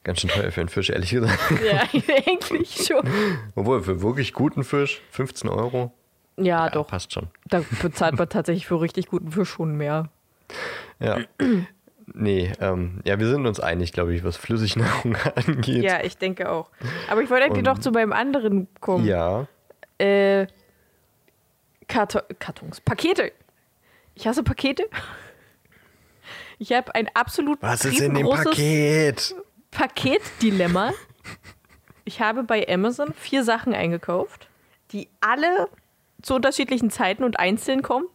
Ganz 0.04 0.22
schön 0.22 0.30
teuer 0.30 0.52
für 0.52 0.62
einen 0.62 0.70
Fisch, 0.70 0.90
ehrlich 0.90 1.10
gesagt. 1.10 1.40
Ja, 1.66 1.82
eigentlich 2.28 2.88
schon. 2.88 3.08
Obwohl, 3.56 3.84
für 3.84 4.02
wirklich 4.02 4.34
guten 4.34 4.64
Fisch 4.64 5.02
15 5.12 5.50
Euro. 5.50 5.92
Ja, 6.38 6.66
ja, 6.66 6.70
doch. 6.70 6.88
Passt 6.88 7.14
schon. 7.14 7.28
Da 7.46 7.64
bezahlt 7.82 8.18
man 8.18 8.30
tatsächlich 8.30 8.68
für 8.68 8.80
richtig 8.80 9.08
guten 9.08 9.32
Fisch 9.32 9.50
schon 9.50 9.76
mehr. 9.76 10.10
Ja. 11.00 11.20
Nee, 12.14 12.54
ähm, 12.62 13.02
ja, 13.04 13.20
wir 13.20 13.28
sind 13.28 13.46
uns 13.46 13.60
einig, 13.60 13.92
glaube 13.92 14.16
ich, 14.16 14.24
was 14.24 14.38
Flüssignahrung 14.38 15.18
angeht. 15.36 15.84
Ja, 15.84 16.04
ich 16.04 16.18
denke 16.18 16.50
auch. 16.50 16.70
Aber 17.10 17.22
ich 17.22 17.30
wollte 17.30 17.46
eigentlich 17.46 17.66
noch 17.66 17.80
zu 17.80 17.92
meinem 17.92 18.14
anderen 18.14 18.68
kommen. 18.80 19.06
Ja. 19.06 19.48
Äh, 19.98 20.48
Karton 21.88 22.22
Kartons. 22.40 22.82
Pakete. 22.82 23.32
Ich 24.16 24.28
hasse 24.28 24.44
Pakete. 24.44 24.86
Ich 26.60 26.74
habe 26.74 26.96
ein 26.96 27.08
absolut 27.14 27.62
Was 27.62 27.86
ist 27.86 28.00
in 28.02 28.16
dem 28.16 28.28
Paket? 28.28 29.36
Paketdilemma. 29.70 30.92
Ich 32.04 32.22
habe 32.22 32.44
bei 32.44 32.66
Amazon 32.68 33.14
vier 33.14 33.44
Sachen 33.44 33.74
eingekauft, 33.74 34.48
die 34.92 35.10
alle 35.20 35.68
zu 36.22 36.36
unterschiedlichen 36.36 36.90
Zeiten 36.90 37.26
und 37.26 37.38
einzeln 37.38 37.82
kommen. 37.84 38.08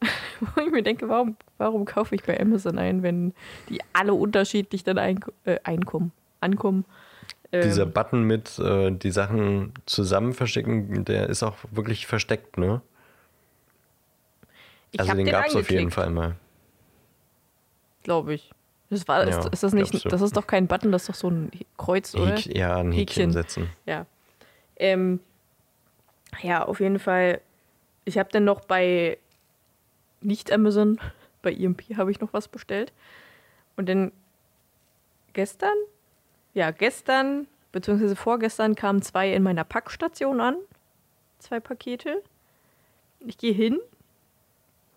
Wo 0.40 0.60
ich 0.60 0.70
mir 0.70 0.82
denke, 0.82 1.08
warum, 1.08 1.36
warum 1.58 1.84
kaufe 1.84 2.14
ich 2.14 2.22
bei 2.22 2.38
Amazon 2.40 2.78
ein, 2.78 3.02
wenn 3.02 3.34
die 3.68 3.80
alle 3.92 4.14
unterschiedlich 4.14 4.84
dann 4.84 4.98
ein, 4.98 5.20
äh, 5.44 5.58
einkommen, 5.64 6.12
ankommen? 6.40 6.84
Ähm, 7.52 7.62
Dieser 7.62 7.86
Button 7.86 8.22
mit 8.22 8.58
äh, 8.58 8.90
die 8.90 9.10
Sachen 9.10 9.74
zusammen 9.86 10.32
verschicken, 10.32 11.04
der 11.04 11.28
ist 11.28 11.42
auch 11.42 11.56
wirklich 11.70 12.06
versteckt, 12.06 12.58
ne? 12.58 12.80
Also 14.96 15.12
den, 15.12 15.24
den 15.24 15.32
gab 15.32 15.46
es 15.46 15.56
auf 15.56 15.70
jeden 15.70 15.90
Fall 15.90 16.10
mal. 16.10 16.36
Glaube 18.02 18.34
ich. 18.34 18.50
Das 18.88 19.06
war, 19.06 19.28
ja, 19.28 19.38
ist, 19.38 19.48
ist, 19.52 19.62
das 19.62 19.72
nicht, 19.72 20.12
das 20.12 20.20
ist 20.20 20.36
doch 20.36 20.48
kein 20.48 20.66
Button, 20.66 20.90
das 20.90 21.02
ist 21.02 21.08
doch 21.10 21.14
so 21.14 21.30
ein 21.30 21.50
Kreuz, 21.76 22.14
oder? 22.14 22.34
Häk, 22.34 22.56
ja, 22.56 22.76
ein 22.78 22.90
Häkchen, 22.90 22.96
Häkchen 22.96 23.32
setzen. 23.32 23.70
Ja. 23.86 24.06
Ähm, 24.76 25.20
ja, 26.42 26.64
auf 26.64 26.80
jeden 26.80 26.98
Fall. 26.98 27.40
Ich 28.04 28.18
habe 28.18 28.30
dann 28.32 28.44
noch 28.44 28.62
bei 28.62 29.18
nicht 30.20 30.52
Amazon, 30.52 31.00
bei 31.42 31.52
EMP 31.52 31.96
habe 31.96 32.10
ich 32.10 32.20
noch 32.20 32.32
was 32.32 32.48
bestellt. 32.48 32.92
Und 33.76 33.88
dann 33.88 34.12
gestern, 35.32 35.74
ja, 36.54 36.70
gestern, 36.70 37.46
beziehungsweise 37.72 38.16
vorgestern 38.16 38.74
kamen 38.74 39.02
zwei 39.02 39.32
in 39.32 39.42
meiner 39.42 39.64
Packstation 39.64 40.40
an. 40.40 40.56
Zwei 41.38 41.60
Pakete. 41.60 42.22
Ich 43.20 43.38
gehe 43.38 43.52
hin, 43.52 43.78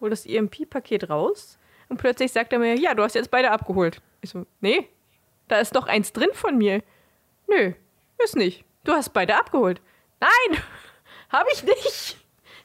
hole 0.01 0.09
das 0.09 0.25
EMP-Paket 0.25 1.09
raus 1.09 1.57
und 1.89 1.97
plötzlich 1.97 2.31
sagt 2.31 2.53
er 2.53 2.59
mir, 2.59 2.75
ja, 2.75 2.93
du 2.93 3.03
hast 3.03 3.15
jetzt 3.15 3.31
beide 3.31 3.51
abgeholt. 3.51 4.01
Ich 4.21 4.31
so, 4.31 4.45
nee, 4.61 4.87
da 5.47 5.59
ist 5.59 5.75
doch 5.75 5.87
eins 5.87 6.13
drin 6.13 6.29
von 6.33 6.57
mir. 6.57 6.81
Nö, 7.47 7.73
ist 8.23 8.35
nicht. 8.35 8.65
Du 8.83 8.93
hast 8.93 9.09
beide 9.13 9.35
abgeholt. 9.35 9.81
Nein, 10.19 10.61
habe 11.29 11.49
ich 11.53 11.63
nicht. 11.63 12.17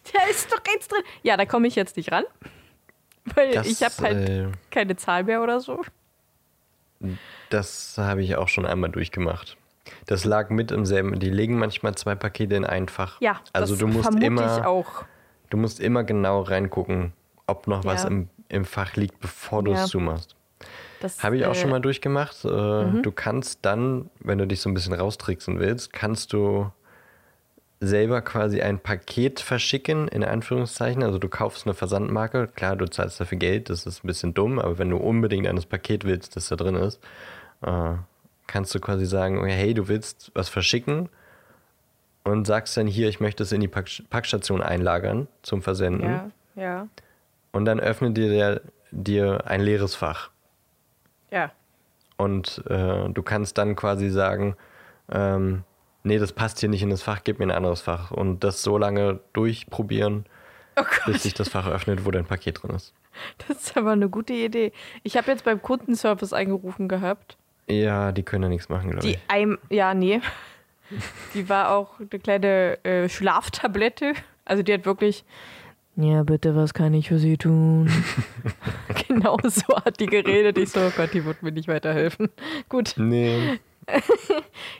Der 0.14 0.30
ist 0.30 0.52
doch 0.52 0.60
eins 0.72 0.88
drin. 0.88 1.02
Ja, 1.22 1.36
da 1.36 1.46
komme 1.46 1.68
ich 1.68 1.74
jetzt 1.74 1.96
nicht 1.96 2.12
ran. 2.12 2.24
Weil 3.34 3.52
das, 3.52 3.66
ich 3.66 3.82
habe 3.82 3.94
halt 4.00 4.28
äh, 4.28 4.46
keine 4.70 4.96
Zahl 4.96 5.24
mehr 5.24 5.42
oder 5.42 5.60
so. 5.60 5.82
Das 7.50 7.96
habe 7.98 8.22
ich 8.22 8.36
auch 8.36 8.48
schon 8.48 8.66
einmal 8.66 8.90
durchgemacht. 8.90 9.56
Das 10.06 10.24
lag 10.24 10.50
mit 10.50 10.70
im 10.70 10.84
selben. 10.86 11.18
Die 11.18 11.30
legen 11.30 11.58
manchmal 11.58 11.94
zwei 11.94 12.14
Pakete 12.14 12.54
in 12.54 12.64
ein 12.64 12.88
Fach. 12.88 13.20
Ja, 13.20 13.40
also 13.52 13.74
das 13.74 13.80
du 13.80 13.86
musst 13.86 14.14
immer. 14.22 14.58
Ich 14.58 14.64
auch. 14.64 15.04
Du 15.50 15.56
musst 15.56 15.80
immer 15.80 16.04
genau 16.04 16.42
reingucken, 16.42 17.12
ob 17.46 17.66
noch 17.66 17.84
ja. 17.84 17.90
was 17.90 18.04
im, 18.04 18.28
im 18.48 18.64
Fach 18.64 18.96
liegt, 18.96 19.20
bevor 19.20 19.62
du 19.62 19.72
ja. 19.72 19.84
es 19.84 19.90
zumachst. 19.90 20.36
Habe 21.20 21.36
ich 21.36 21.46
auch 21.46 21.52
äh, 21.52 21.54
schon 21.54 21.70
mal 21.70 21.80
durchgemacht. 21.80 22.44
Äh, 22.44 22.48
mhm. 22.48 23.02
Du 23.02 23.12
kannst 23.12 23.60
dann, 23.62 24.10
wenn 24.20 24.38
du 24.38 24.46
dich 24.46 24.60
so 24.60 24.68
ein 24.68 24.74
bisschen 24.74 24.94
raustricksen 24.94 25.58
willst, 25.58 25.92
kannst 25.92 26.32
du 26.32 26.70
selber 27.80 28.22
quasi 28.22 28.60
ein 28.60 28.80
Paket 28.80 29.40
verschicken, 29.40 30.08
in 30.08 30.24
Anführungszeichen. 30.24 31.02
Also 31.02 31.18
du 31.18 31.28
kaufst 31.28 31.66
eine 31.66 31.74
Versandmarke, 31.74 32.48
klar, 32.48 32.76
du 32.76 32.86
zahlst 32.86 33.20
dafür 33.20 33.38
Geld, 33.38 33.70
das 33.70 33.86
ist 33.86 34.04
ein 34.04 34.06
bisschen 34.06 34.34
dumm, 34.34 34.58
aber 34.58 34.78
wenn 34.78 34.90
du 34.90 34.96
unbedingt 34.96 35.46
ein 35.46 35.62
Paket 35.62 36.04
willst, 36.04 36.36
das 36.36 36.48
da 36.48 36.56
drin 36.56 36.74
ist, 36.74 37.00
äh, 37.62 37.94
kannst 38.46 38.74
du 38.74 38.80
quasi 38.80 39.06
sagen, 39.06 39.44
hey, 39.46 39.74
du 39.74 39.88
willst 39.88 40.32
was 40.34 40.48
verschicken 40.48 41.08
und 42.24 42.46
sagst 42.46 42.76
dann 42.76 42.86
hier, 42.86 43.08
ich 43.08 43.20
möchte 43.20 43.42
es 43.42 43.52
in 43.52 43.60
die 43.60 43.68
Pack 43.68 43.88
Packstation 44.10 44.62
einlagern 44.62 45.28
zum 45.42 45.62
Versenden. 45.62 46.10
Ja, 46.10 46.30
ja. 46.56 46.88
Und 47.52 47.64
dann 47.64 47.80
öffnet 47.80 48.16
dir 48.16 48.28
der, 48.28 48.60
dir 48.90 49.46
ein 49.46 49.60
leeres 49.60 49.94
Fach. 49.94 50.30
Ja. 51.30 51.52
Und 52.16 52.62
äh, 52.68 53.08
du 53.08 53.22
kannst 53.22 53.58
dann 53.58 53.76
quasi 53.76 54.10
sagen, 54.10 54.56
ähm, 55.10 55.64
nee, 56.08 56.18
das 56.18 56.32
passt 56.32 56.58
hier 56.60 56.68
nicht 56.68 56.82
in 56.82 56.90
das 56.90 57.02
Fach, 57.02 57.20
gib 57.22 57.38
mir 57.38 57.46
ein 57.46 57.50
anderes 57.52 57.82
Fach. 57.82 58.10
Und 58.10 58.42
das 58.42 58.62
so 58.62 58.76
lange 58.78 59.20
durchprobieren, 59.32 60.26
oh 60.76 60.82
bis 61.06 61.22
sich 61.22 61.34
das 61.34 61.48
Fach 61.48 61.68
öffnet, 61.68 62.04
wo 62.04 62.10
dein 62.10 62.26
Paket 62.26 62.62
drin 62.62 62.72
ist. 62.74 62.92
Das 63.46 63.58
ist 63.58 63.76
aber 63.76 63.92
eine 63.92 64.08
gute 64.08 64.32
Idee. 64.32 64.72
Ich 65.02 65.16
habe 65.16 65.30
jetzt 65.30 65.44
beim 65.44 65.62
Kundenservice 65.62 66.32
angerufen 66.32 66.88
gehabt. 66.88 67.36
Ja, 67.68 68.12
die 68.12 68.22
können 68.22 68.44
ja 68.44 68.48
nichts 68.48 68.68
machen, 68.68 68.90
glaube 68.90 69.06
ich. 69.06 69.18
Ein, 69.28 69.58
ja, 69.70 69.94
nee. 69.94 70.20
Die 71.34 71.50
war 71.50 71.70
auch 71.72 72.00
eine 72.00 72.08
kleine 72.08 72.82
äh, 72.82 73.10
Schlaftablette. 73.10 74.14
Also 74.46 74.62
die 74.62 74.72
hat 74.72 74.86
wirklich, 74.86 75.22
ja, 76.00 76.22
bitte, 76.22 76.54
was 76.54 76.74
kann 76.74 76.94
ich 76.94 77.08
für 77.08 77.18
Sie 77.18 77.36
tun? 77.36 77.90
genau 79.08 79.36
so 79.42 79.76
hat 79.84 79.98
die 79.98 80.06
geredet. 80.06 80.56
Ich 80.56 80.70
so, 80.70 80.80
oh 80.80 80.92
Gott, 80.96 81.12
die 81.12 81.24
wird 81.24 81.42
mir 81.42 81.50
nicht 81.50 81.66
weiterhelfen. 81.66 82.28
Gut. 82.68 82.94
Nee. 82.96 83.58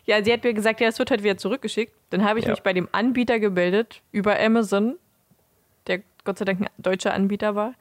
ja, 0.04 0.23
sie 0.23 0.33
hat 0.33 0.45
mir 0.45 0.54
gesagt, 0.54 0.80
ja, 0.80 0.88
es 0.88 0.99
wird 0.99 1.11
halt 1.11 1.23
wieder 1.23 1.37
zurückgeschickt. 1.37 1.92
Dann 2.11 2.25
habe 2.25 2.38
ich 2.38 2.45
ja. 2.45 2.52
mich 2.52 2.62
bei 2.62 2.73
dem 2.73 2.88
Anbieter 2.92 3.38
gemeldet 3.38 4.02
über 4.12 4.38
Amazon, 4.38 4.97
der 5.87 6.02
Gott 6.25 6.38
sei 6.38 6.45
Dank 6.45 6.61
ein 6.61 6.68
deutscher 6.78 7.14
Anbieter 7.14 7.54
war. 7.54 7.75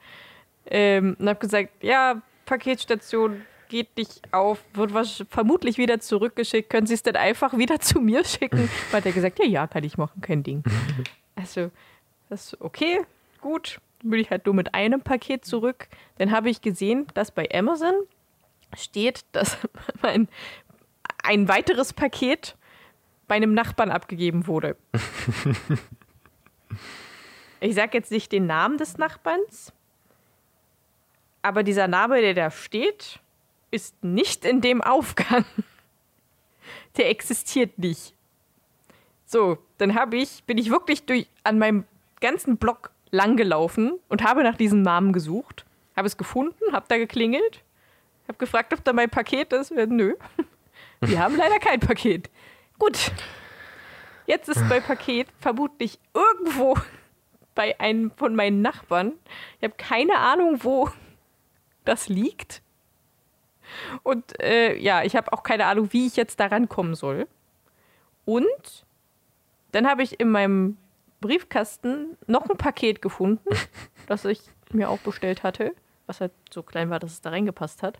Ähm, 0.66 1.16
und 1.18 1.28
habe 1.28 1.38
gesagt, 1.40 1.70
ja, 1.82 2.20
Paketstation 2.46 3.42
geht 3.68 3.96
nicht 3.96 4.32
auf, 4.32 4.64
wird 4.74 4.94
was 4.94 5.24
vermutlich 5.30 5.78
wieder 5.78 6.00
zurückgeschickt. 6.00 6.70
Können 6.70 6.86
Sie 6.86 6.94
es 6.94 7.02
denn 7.02 7.16
einfach 7.16 7.56
wieder 7.56 7.80
zu 7.80 8.00
mir 8.00 8.24
schicken? 8.24 8.68
Hat 8.92 9.06
er 9.06 9.12
gesagt, 9.12 9.38
ja, 9.38 9.44
ja, 9.44 9.66
kann 9.66 9.84
ich 9.84 9.98
machen, 9.98 10.20
kein 10.20 10.42
Ding. 10.42 10.64
Also, 11.34 11.70
das 12.28 12.46
ist 12.46 12.60
okay, 12.60 12.98
gut. 13.40 13.78
Dann 14.02 14.10
bin 14.10 14.18
ich 14.18 14.28
halt 14.28 14.44
nur 14.44 14.56
mit 14.56 14.74
einem 14.74 15.02
Paket 15.02 15.44
zurück. 15.44 15.86
Dann 16.18 16.32
habe 16.32 16.50
ich 16.50 16.62
gesehen, 16.62 17.06
dass 17.14 17.30
bei 17.30 17.48
Amazon 17.54 17.94
steht, 18.76 19.24
dass 19.30 19.56
mein 20.02 20.26
ein 21.28 21.46
weiteres 21.46 21.92
Paket 21.92 22.56
bei 23.28 23.34
einem 23.34 23.52
Nachbarn 23.52 23.90
abgegeben 23.90 24.46
wurde. 24.46 24.76
ich 27.60 27.74
sage 27.74 27.98
jetzt 27.98 28.10
nicht 28.10 28.32
den 28.32 28.46
Namen 28.46 28.78
des 28.78 28.96
Nachbarns, 28.96 29.74
aber 31.42 31.62
dieser 31.62 31.86
Name, 31.86 32.22
der 32.22 32.32
da 32.32 32.50
steht, 32.50 33.20
ist 33.70 34.02
nicht 34.02 34.46
in 34.46 34.62
dem 34.62 34.80
Aufgang. 34.80 35.44
Der 36.96 37.10
existiert 37.10 37.78
nicht. 37.78 38.14
So, 39.24 39.58
dann 39.76 39.94
habe 39.94 40.16
ich, 40.16 40.42
bin 40.44 40.58
ich 40.58 40.70
wirklich 40.70 41.04
durch 41.04 41.28
an 41.44 41.58
meinem 41.58 41.84
ganzen 42.20 42.56
Block 42.56 42.90
langgelaufen 43.10 44.00
und 44.08 44.24
habe 44.24 44.42
nach 44.42 44.56
diesem 44.56 44.82
Namen 44.82 45.12
gesucht, 45.12 45.64
habe 45.94 46.08
es 46.08 46.16
gefunden, 46.16 46.72
habe 46.72 46.86
da 46.88 46.98
geklingelt, 46.98 47.62
habe 48.26 48.38
gefragt, 48.38 48.72
ob 48.72 48.82
da 48.84 48.92
mein 48.92 49.10
Paket 49.10 49.52
ist. 49.52 49.70
Nö. 49.70 50.16
Wir 51.00 51.20
haben 51.20 51.36
leider 51.36 51.58
kein 51.58 51.80
Paket. 51.80 52.30
Gut. 52.78 53.12
Jetzt 54.26 54.48
ist 54.48 54.62
mein 54.68 54.82
Paket 54.82 55.28
vermutlich 55.38 55.98
irgendwo 56.12 56.76
bei 57.54 57.78
einem 57.80 58.10
von 58.10 58.36
meinen 58.36 58.60
Nachbarn. 58.60 59.14
Ich 59.58 59.64
habe 59.64 59.74
keine 59.76 60.18
Ahnung, 60.18 60.62
wo 60.62 60.90
das 61.84 62.08
liegt. 62.08 62.62
Und 64.02 64.40
äh, 64.42 64.76
ja, 64.76 65.02
ich 65.02 65.16
habe 65.16 65.32
auch 65.32 65.42
keine 65.42 65.66
Ahnung, 65.66 65.92
wie 65.92 66.06
ich 66.06 66.16
jetzt 66.16 66.40
da 66.40 66.46
rankommen 66.46 66.94
soll. 66.94 67.26
Und 68.24 68.84
dann 69.72 69.88
habe 69.88 70.02
ich 70.02 70.20
in 70.20 70.30
meinem 70.30 70.76
Briefkasten 71.20 72.16
noch 72.26 72.48
ein 72.48 72.56
Paket 72.56 73.02
gefunden, 73.02 73.48
das 74.06 74.24
ich 74.24 74.40
mir 74.70 74.90
auch 74.90 74.98
bestellt 74.98 75.42
hatte, 75.42 75.74
was 76.06 76.20
halt 76.20 76.32
so 76.50 76.62
klein 76.62 76.90
war, 76.90 76.98
dass 76.98 77.12
es 77.12 77.20
da 77.20 77.30
reingepasst 77.30 77.82
hat. 77.82 77.98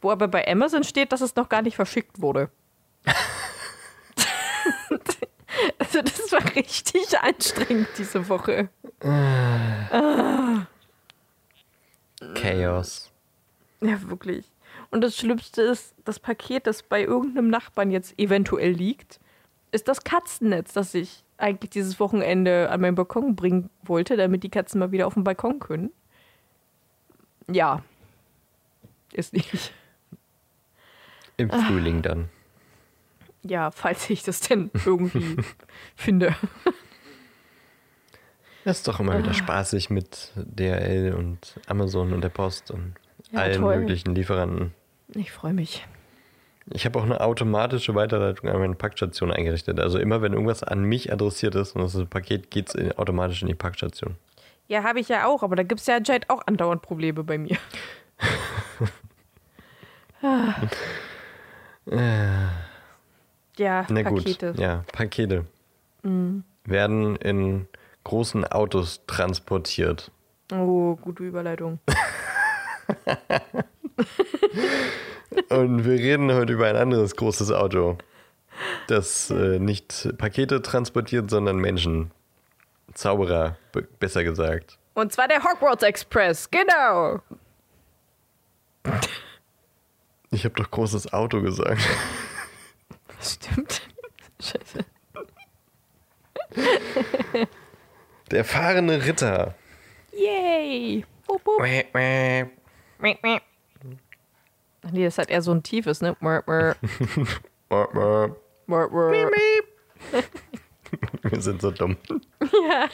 Wo 0.00 0.10
aber 0.10 0.28
bei 0.28 0.46
Amazon 0.46 0.84
steht, 0.84 1.12
dass 1.12 1.20
es 1.20 1.36
noch 1.36 1.48
gar 1.48 1.62
nicht 1.62 1.76
verschickt 1.76 2.20
wurde. 2.20 2.50
also 5.78 6.02
das 6.02 6.32
war 6.32 6.44
richtig 6.54 7.18
anstrengend 7.18 7.88
diese 7.98 8.28
Woche. 8.28 8.68
Ah. 9.02 10.66
Chaos. 12.34 13.10
Ja, 13.80 14.00
wirklich. 14.08 14.44
Und 14.90 15.02
das 15.02 15.16
Schlimmste 15.16 15.62
ist, 15.62 15.94
das 16.04 16.18
Paket, 16.18 16.66
das 16.66 16.82
bei 16.82 17.02
irgendeinem 17.02 17.48
Nachbarn 17.48 17.90
jetzt 17.90 18.18
eventuell 18.18 18.72
liegt, 18.72 19.20
ist 19.72 19.88
das 19.88 20.02
Katzennetz, 20.02 20.72
das 20.72 20.94
ich 20.94 21.24
eigentlich 21.38 21.70
dieses 21.70 22.00
Wochenende 22.00 22.70
an 22.70 22.80
meinen 22.80 22.96
Balkon 22.96 23.36
bringen 23.36 23.70
wollte, 23.82 24.16
damit 24.16 24.42
die 24.42 24.50
Katzen 24.50 24.80
mal 24.80 24.92
wieder 24.92 25.06
auf 25.06 25.14
den 25.14 25.24
Balkon 25.24 25.58
können. 25.60 25.90
Ja. 27.50 27.82
Ist 29.12 29.32
nicht. 29.32 29.72
Im 31.40 31.50
Frühling 31.50 32.02
dann. 32.02 32.28
Ja, 33.42 33.70
falls 33.70 34.08
ich 34.10 34.22
das 34.22 34.40
denn 34.40 34.70
irgendwie 34.84 35.36
finde. 35.96 36.34
Das 38.64 38.78
ist 38.78 38.88
doch 38.88 39.00
immer 39.00 39.18
wieder 39.18 39.32
spaßig 39.32 39.88
mit 39.90 40.32
DHL 40.36 41.14
und 41.16 41.58
Amazon 41.66 42.12
und 42.12 42.20
der 42.22 42.28
Post 42.28 42.70
und 42.70 42.94
Ja, 43.30 43.40
allen 43.40 43.60
toll. 43.62 43.78
möglichen 43.78 44.14
Lieferanten. 44.14 44.74
Ich 45.14 45.32
freue 45.32 45.54
mich. 45.54 45.86
Ich 46.72 46.84
habe 46.84 46.98
auch 46.98 47.04
eine 47.04 47.20
automatische 47.20 47.94
Weiterleitung 47.94 48.48
an 48.50 48.58
meine 48.60 48.74
Packstation 48.74 49.32
eingerichtet. 49.32 49.80
Also 49.80 49.98
immer 49.98 50.20
wenn 50.22 50.34
irgendwas 50.34 50.62
an 50.62 50.82
mich 50.84 51.10
adressiert 51.12 51.54
ist 51.54 51.74
und 51.74 51.80
das 51.82 51.94
ist 51.94 52.00
ein 52.02 52.08
Paket, 52.08 52.50
geht 52.50 52.74
es 52.74 52.98
automatisch 52.98 53.40
in 53.42 53.48
die 53.48 53.54
Packstation. 53.54 54.16
Ja, 54.68 54.84
habe 54.84 55.00
ich 55.00 55.08
ja 55.08 55.26
auch, 55.26 55.42
aber 55.42 55.56
da 55.56 55.62
gibt 55.64 55.80
es 55.80 55.86
ja 55.86 55.96
anscheinend 55.96 56.28
auch 56.30 56.46
andauernd 56.46 56.82
Probleme 56.82 57.24
bei 57.24 57.38
mir. 57.38 57.56
Ja, 61.86 62.50
Na 63.88 64.02
gut, 64.02 64.24
Pakete. 64.24 64.52
Mhm. 64.54 64.60
ja, 64.60 64.84
Pakete 64.92 65.44
werden 66.64 67.16
in 67.16 67.66
großen 68.04 68.44
Autos 68.44 69.02
transportiert. 69.06 70.10
Oh, 70.52 70.96
gute 70.96 71.24
Überleitung. 71.24 71.78
Und 75.48 75.84
wir 75.84 75.92
reden 75.92 76.32
heute 76.32 76.52
über 76.54 76.66
ein 76.66 76.76
anderes 76.76 77.14
großes 77.16 77.52
Auto, 77.52 77.98
das 78.88 79.30
äh, 79.30 79.58
nicht 79.58 80.08
Pakete 80.18 80.60
transportiert, 80.62 81.30
sondern 81.30 81.56
Menschen. 81.58 82.10
Zauberer, 82.94 83.56
be- 83.72 83.86
besser 84.00 84.24
gesagt. 84.24 84.78
Und 84.94 85.12
zwar 85.12 85.28
der 85.28 85.42
Hogwarts 85.44 85.82
Express, 85.84 86.50
genau. 86.50 87.20
Ich 90.32 90.44
habe 90.44 90.54
doch 90.54 90.70
großes 90.70 91.12
Auto 91.12 91.42
gesagt. 91.42 91.80
Stimmt. 93.20 93.82
Scheiße. 94.40 94.84
Der 98.30 98.44
fahrende 98.44 99.04
Ritter. 99.04 99.54
Yay. 100.12 101.04
Wupp, 101.26 101.44
wupp. 101.46 101.60
Ach 104.82 104.90
nee, 104.92 105.04
das 105.04 105.18
hat 105.18 105.30
eher 105.30 105.42
so 105.42 105.52
ein 105.52 105.62
tiefes, 105.62 106.00
ne? 106.00 106.16
Wir 111.22 111.40
sind 111.40 111.60
so 111.60 111.70
dumm. 111.70 111.96
Ja, 112.40 112.88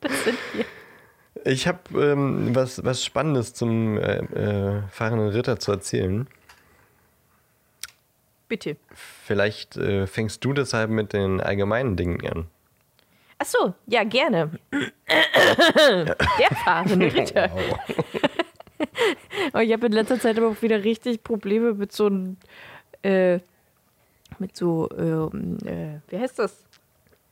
das 0.00 0.24
sind 0.24 0.38
wir. 0.54 0.64
Ich 1.44 1.68
habe 1.68 1.78
ähm, 1.94 2.54
was, 2.54 2.84
was 2.84 3.04
Spannendes 3.04 3.54
zum 3.54 3.96
äh, 3.96 4.18
äh, 4.18 4.82
fahrenden 4.90 5.28
Ritter 5.28 5.58
zu 5.58 5.72
erzählen. 5.72 6.28
Bitte. 8.48 8.76
Vielleicht 9.24 9.76
äh, 9.76 10.06
fängst 10.06 10.44
du 10.44 10.52
deshalb 10.52 10.90
mit 10.90 11.12
den 11.12 11.40
allgemeinen 11.40 11.96
Dingen 11.96 12.26
an. 12.26 12.46
Ach 13.38 13.46
so, 13.46 13.74
ja, 13.86 14.02
gerne. 14.04 14.50
Der 15.08 16.56
fahrende 16.64 17.12
Ritter. 17.12 17.50
Aber 19.52 19.62
ich 19.62 19.72
habe 19.72 19.86
in 19.86 19.92
letzter 19.92 20.18
Zeit 20.18 20.38
aber 20.38 20.48
auch 20.48 20.62
wieder 20.62 20.82
richtig 20.82 21.22
Probleme 21.22 21.74
mit 21.74 21.92
so 21.92 22.06
einem, 22.06 22.36
äh, 23.02 23.38
mit 24.38 24.56
so, 24.56 24.88
ähm, 24.96 25.58
äh, 25.64 26.00
wie 26.08 26.18
heißt 26.18 26.38
das? 26.38 26.64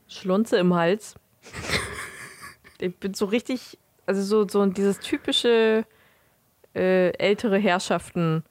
Schlonze 0.07 0.57
im 0.57 0.73
Hals. 0.73 1.15
Ich 2.79 2.95
bin 2.95 3.15
so 3.15 3.25
richtig, 3.25 3.79
also 4.05 4.21
so, 4.21 4.47
so 4.47 4.63
dieses 4.67 4.99
typische 4.99 5.83
äh, 6.75 7.09
ältere 7.17 7.57
Herrschaften. 7.57 8.43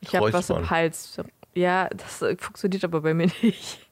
Ich 0.00 0.16
habe 0.16 0.32
was 0.32 0.50
im. 0.50 0.68
Hals. 0.68 1.16
Ja, 1.58 1.88
das 1.88 2.22
äh, 2.22 2.36
funktioniert 2.38 2.84
aber 2.84 3.00
bei 3.00 3.14
mir 3.14 3.30
nicht. 3.42 3.84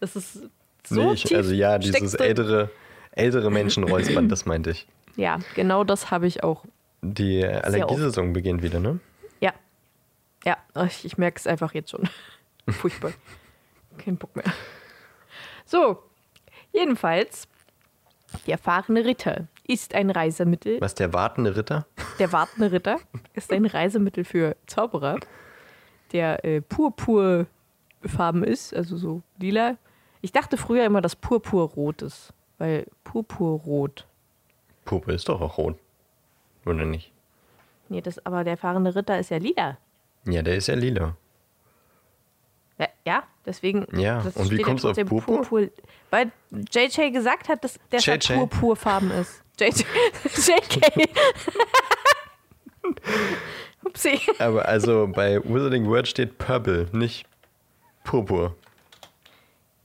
Das 0.00 0.16
ist 0.16 0.50
so 0.86 1.02
nee, 1.02 1.12
ich, 1.14 1.22
tief 1.22 1.36
also 1.36 1.54
ja, 1.54 1.78
dieses 1.78 2.14
ältere, 2.14 2.68
ältere 3.12 3.50
Menschenräuspern, 3.50 4.28
das 4.28 4.44
meinte 4.44 4.70
ich. 4.72 4.86
Ja, 5.16 5.38
genau 5.54 5.84
das 5.84 6.10
habe 6.10 6.26
ich 6.26 6.42
auch. 6.42 6.64
Die 7.00 7.46
Allergiesaison 7.46 8.32
beginnt 8.32 8.64
wieder, 8.64 8.80
ne? 8.80 8.98
Ja. 9.40 9.52
Ja, 10.44 10.58
ich, 10.84 11.04
ich 11.04 11.16
merke 11.16 11.38
es 11.38 11.46
einfach 11.46 11.72
jetzt 11.72 11.92
schon. 11.92 12.08
Furchtbar. 12.68 13.12
Kein 13.96 14.16
Bock 14.16 14.34
mehr. 14.34 14.52
So, 15.64 16.02
jedenfalls, 16.72 17.46
der 18.48 18.58
fahrende 18.58 19.04
Ritter 19.04 19.46
ist 19.66 19.94
ein 19.94 20.10
Reisemittel. 20.10 20.80
Was, 20.80 20.96
der 20.96 21.12
wartende 21.12 21.54
Ritter? 21.54 21.86
Der 22.18 22.32
wartende 22.32 22.72
Ritter 22.72 22.98
ist 23.34 23.52
ein 23.52 23.64
Reisemittel 23.64 24.24
für 24.24 24.56
Zauberer, 24.66 25.20
der 26.14 26.44
äh, 26.44 26.62
purpurfarben 26.62 28.44
ist, 28.44 28.72
also 28.72 28.96
so 28.96 29.22
lila. 29.38 29.76
Ich 30.22 30.32
dachte 30.32 30.56
früher 30.56 30.86
immer, 30.86 31.02
dass 31.02 31.16
Purpurrot 31.16 32.00
ist, 32.00 32.32
weil 32.56 32.86
Purpurrot. 33.02 34.06
Puppe 34.86 35.12
ist 35.12 35.28
doch 35.28 35.40
auch 35.40 35.58
rot. 35.58 35.76
Oder 36.64 36.86
nicht? 36.86 37.12
Nee, 37.90 38.00
das, 38.00 38.24
aber 38.24 38.44
der 38.44 38.56
fahrende 38.56 38.94
Ritter 38.94 39.18
ist 39.18 39.30
ja 39.30 39.36
lila. 39.36 39.76
Ja, 40.26 40.40
der 40.40 40.56
ist 40.56 40.68
ja 40.68 40.74
lila. 40.74 41.16
Ja, 42.78 42.88
ja 43.04 43.22
deswegen. 43.44 43.86
Ja, 43.98 44.22
das 44.22 44.36
und 44.36 44.50
wie 44.50 44.62
kommst 44.62 44.84
du 44.84 44.88
auf 44.88 44.96
trotzdem 44.96 45.08
Purpur? 45.08 45.68
Weil 46.10 46.32
JJ 46.50 47.10
gesagt 47.10 47.48
hat, 47.48 47.64
dass 47.64 47.78
der 47.92 48.00
halt 48.00 48.24
JJ? 48.24 48.34
purpurfarben 48.38 49.10
ist. 49.10 49.42
JJ. 49.58 49.84
JK. 50.24 51.10
Upsi. 53.84 54.20
Aber 54.38 54.66
also 54.66 55.08
bei 55.12 55.42
Wizarding 55.44 55.86
World 55.86 56.08
steht 56.08 56.38
Purple, 56.38 56.88
nicht 56.92 57.26
Purpur. 58.04 58.56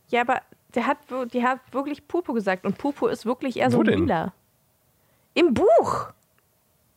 Ja, 0.10 0.22
aber 0.22 0.42
der 0.76 0.88
hat, 0.88 0.98
die 1.34 1.44
hat 1.44 1.60
wirklich 1.72 2.08
Purpur 2.08 2.36
gesagt 2.36 2.66
und 2.66 2.78
Purpur 2.78 3.12
ist 3.12 3.26
wirklich 3.26 3.58
eher 3.58 3.72
so 3.72 3.80
ein 3.80 3.86
denn? 3.86 4.00
lila. 4.02 4.34
Im 5.34 5.54
Buch. 5.54 6.12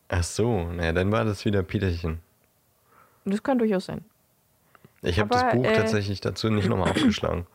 Ach 0.08 0.22
so, 0.22 0.64
naja, 0.64 0.92
dann 0.92 1.10
war 1.12 1.24
das 1.24 1.44
wieder 1.44 1.62
Peterchen. 1.62 2.20
Das 3.24 3.42
kann 3.42 3.58
durchaus 3.58 3.86
sein. 3.86 4.04
Ich 5.02 5.18
habe 5.18 5.30
das 5.30 5.52
Buch 5.52 5.64
äh, 5.64 5.74
tatsächlich 5.74 6.20
dazu 6.20 6.50
nicht 6.50 6.68
nochmal 6.68 6.90
aufgeschlagen. 6.92 7.46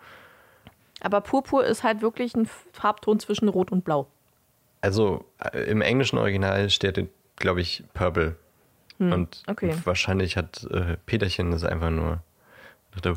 Aber 1.01 1.21
Purpur 1.21 1.65
ist 1.65 1.83
halt 1.83 2.01
wirklich 2.01 2.35
ein 2.35 2.49
Farbton 2.73 3.19
zwischen 3.19 3.47
Rot 3.47 3.71
und 3.71 3.83
Blau. 3.83 4.07
Also 4.81 5.25
äh, 5.39 5.59
im 5.69 5.81
englischen 5.81 6.17
Original 6.17 6.69
steht, 6.69 7.09
glaube 7.35 7.61
ich, 7.61 7.83
Purple. 7.93 8.35
Und 8.99 9.43
Hm, 9.45 9.51
okay. 9.51 9.75
wahrscheinlich 9.83 10.37
hat 10.37 10.63
äh, 10.71 10.97
Peterchen 11.05 11.51
das 11.51 11.63
einfach 11.63 11.91
nur. 11.91 12.21
dachte, 12.91 13.13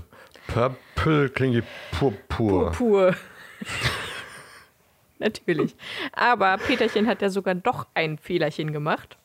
Purple 0.47 1.29
klingt 1.31 1.57
wie 1.57 1.63
purpur. 1.93 2.73
Purpur. 2.73 3.15
Natürlich. 5.19 5.75
Aber 6.13 6.57
Peterchen 6.59 7.07
hat 7.07 7.23
ja 7.23 7.31
sogar 7.31 7.55
doch 7.55 7.87
ein 7.95 8.19
Fehlerchen 8.19 8.73
gemacht. 8.73 9.17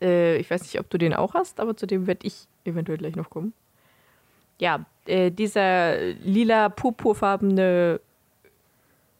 Äh, 0.00 0.36
ich 0.36 0.50
weiß 0.50 0.62
nicht, 0.62 0.80
ob 0.80 0.88
du 0.90 0.98
den 0.98 1.14
auch 1.14 1.34
hast, 1.34 1.60
aber 1.60 1.76
zu 1.76 1.86
dem 1.86 2.06
werde 2.06 2.26
ich 2.26 2.46
eventuell 2.64 2.98
gleich 2.98 3.14
noch 3.16 3.30
kommen. 3.30 3.52
Ja, 4.58 4.84
äh, 5.06 5.30
dieser 5.30 5.98
lila 5.98 6.68
purpurfarbene 6.70 8.00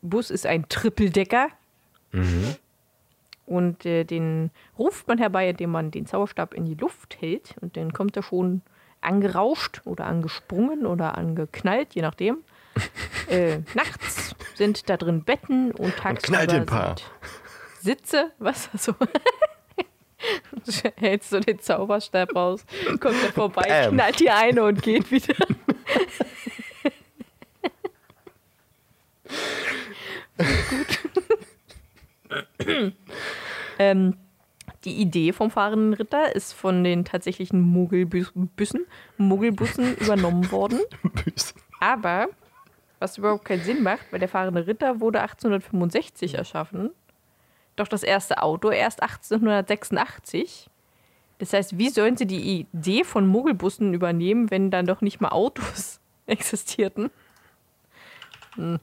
Bus 0.02 0.30
ist 0.30 0.46
ein 0.46 0.68
Trippeldecker. 0.68 1.48
Und 3.46 3.84
äh, 3.84 4.04
den 4.04 4.50
ruft 4.78 5.06
man 5.06 5.18
herbei, 5.18 5.50
indem 5.50 5.70
man 5.70 5.90
den 5.90 6.06
Zauberstab 6.06 6.54
in 6.54 6.64
die 6.64 6.74
Luft 6.74 7.20
hält. 7.20 7.54
Und 7.60 7.76
dann 7.76 7.92
kommt 7.92 8.16
er 8.16 8.22
schon 8.22 8.62
angerauscht 9.00 9.82
oder 9.84 10.06
angesprungen 10.06 10.86
oder 10.86 11.18
angeknallt, 11.18 11.94
je 11.94 12.02
nachdem. 12.02 12.38
äh, 13.28 13.58
nachts 13.74 14.34
sind 14.54 14.88
da 14.88 14.96
drin 14.96 15.22
Betten 15.22 15.70
und 15.72 15.94
tagsüber 15.96 16.38
knallt 16.38 16.52
den 16.52 16.66
Paar. 16.66 16.96
Sitze, 17.80 18.32
was 18.38 18.68
so. 18.78 18.94
Hältst 20.96 21.32
du 21.32 21.40
den 21.40 21.58
Zauberstab 21.60 22.34
raus, 22.34 22.64
kommt 22.98 23.22
er 23.22 23.32
vorbei, 23.32 23.66
Bam. 23.68 23.94
knallt 23.94 24.20
die 24.20 24.30
eine 24.30 24.64
und 24.64 24.82
geht 24.82 25.10
wieder. 25.10 25.34
ähm, 33.78 34.16
die 34.84 35.00
Idee 35.00 35.32
vom 35.32 35.50
fahrenden 35.50 35.94
Ritter 35.94 36.34
ist 36.34 36.52
von 36.52 36.84
den 36.84 37.04
tatsächlichen 37.04 37.60
Muggelbüssen, 37.60 38.86
Muggelbussen 39.16 39.96
übernommen 40.00 40.50
worden. 40.50 40.80
Aber, 41.80 42.28
was 42.98 43.18
überhaupt 43.18 43.44
keinen 43.44 43.62
Sinn 43.62 43.82
macht, 43.82 44.12
weil 44.12 44.20
der 44.20 44.28
fahrende 44.28 44.66
Ritter 44.66 45.00
wurde 45.00 45.20
1865 45.20 46.34
erschaffen. 46.34 46.90
Doch 47.76 47.88
das 47.88 48.02
erste 48.02 48.42
Auto 48.42 48.70
erst 48.70 49.02
1886. 49.02 50.70
Das 51.38 51.52
heißt, 51.52 51.76
wie 51.78 51.88
sollen 51.88 52.16
sie 52.16 52.26
die 52.26 52.60
Idee 52.60 53.04
von 53.04 53.26
Muggelbussen 53.26 53.92
übernehmen, 53.92 54.50
wenn 54.50 54.70
dann 54.70 54.86
doch 54.86 55.00
nicht 55.00 55.20
mal 55.20 55.30
Autos 55.30 56.00
existierten? 56.26 57.10
Hm. 58.54 58.78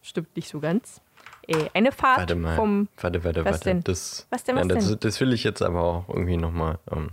Das 0.00 0.08
stimmt 0.08 0.34
nicht 0.36 0.48
so 0.48 0.60
ganz. 0.60 1.00
Äh, 1.48 1.68
eine 1.74 1.92
Fahrt 1.92 2.18
Warte 2.18 2.34
mal. 2.34 2.56
vom. 2.56 2.88
warte, 3.00 3.24
warte, 3.24 3.44
Was 3.44 3.52
warte. 3.52 3.64
denn? 3.64 3.84
Das, 3.84 4.26
Was 4.30 4.44
denn, 4.44 4.56
was 4.56 4.68
das, 4.68 4.88
denn? 4.88 5.00
das 5.00 5.20
will 5.20 5.32
ich 5.32 5.44
jetzt 5.44 5.62
aber 5.62 5.82
auch 5.82 6.08
irgendwie 6.08 6.36
nochmal 6.36 6.78
ähm, 6.90 7.10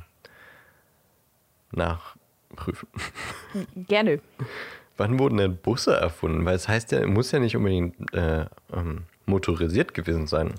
nachprüfen? 1.72 2.88
Gerne. 3.76 4.20
Wann 4.98 5.20
wurden 5.20 5.38
denn 5.38 5.58
Busse 5.58 5.96
erfunden? 5.96 6.46
Weil 6.46 6.56
es 6.56 6.68
heißt 6.68 6.92
ja, 6.92 7.06
muss 7.08 7.32
ja 7.32 7.40
nicht 7.40 7.56
unbedingt 7.56 8.14
äh, 8.14 8.46
ähm, 8.72 9.04
motorisiert 9.26 9.94
gewesen 9.94 10.28
sein. 10.28 10.54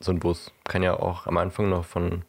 So 0.00 0.12
ein 0.12 0.18
Bus 0.18 0.52
kann 0.64 0.82
ja 0.82 0.94
auch 0.98 1.26
am 1.26 1.36
Anfang 1.36 1.68
noch 1.68 1.84
von 1.84 2.22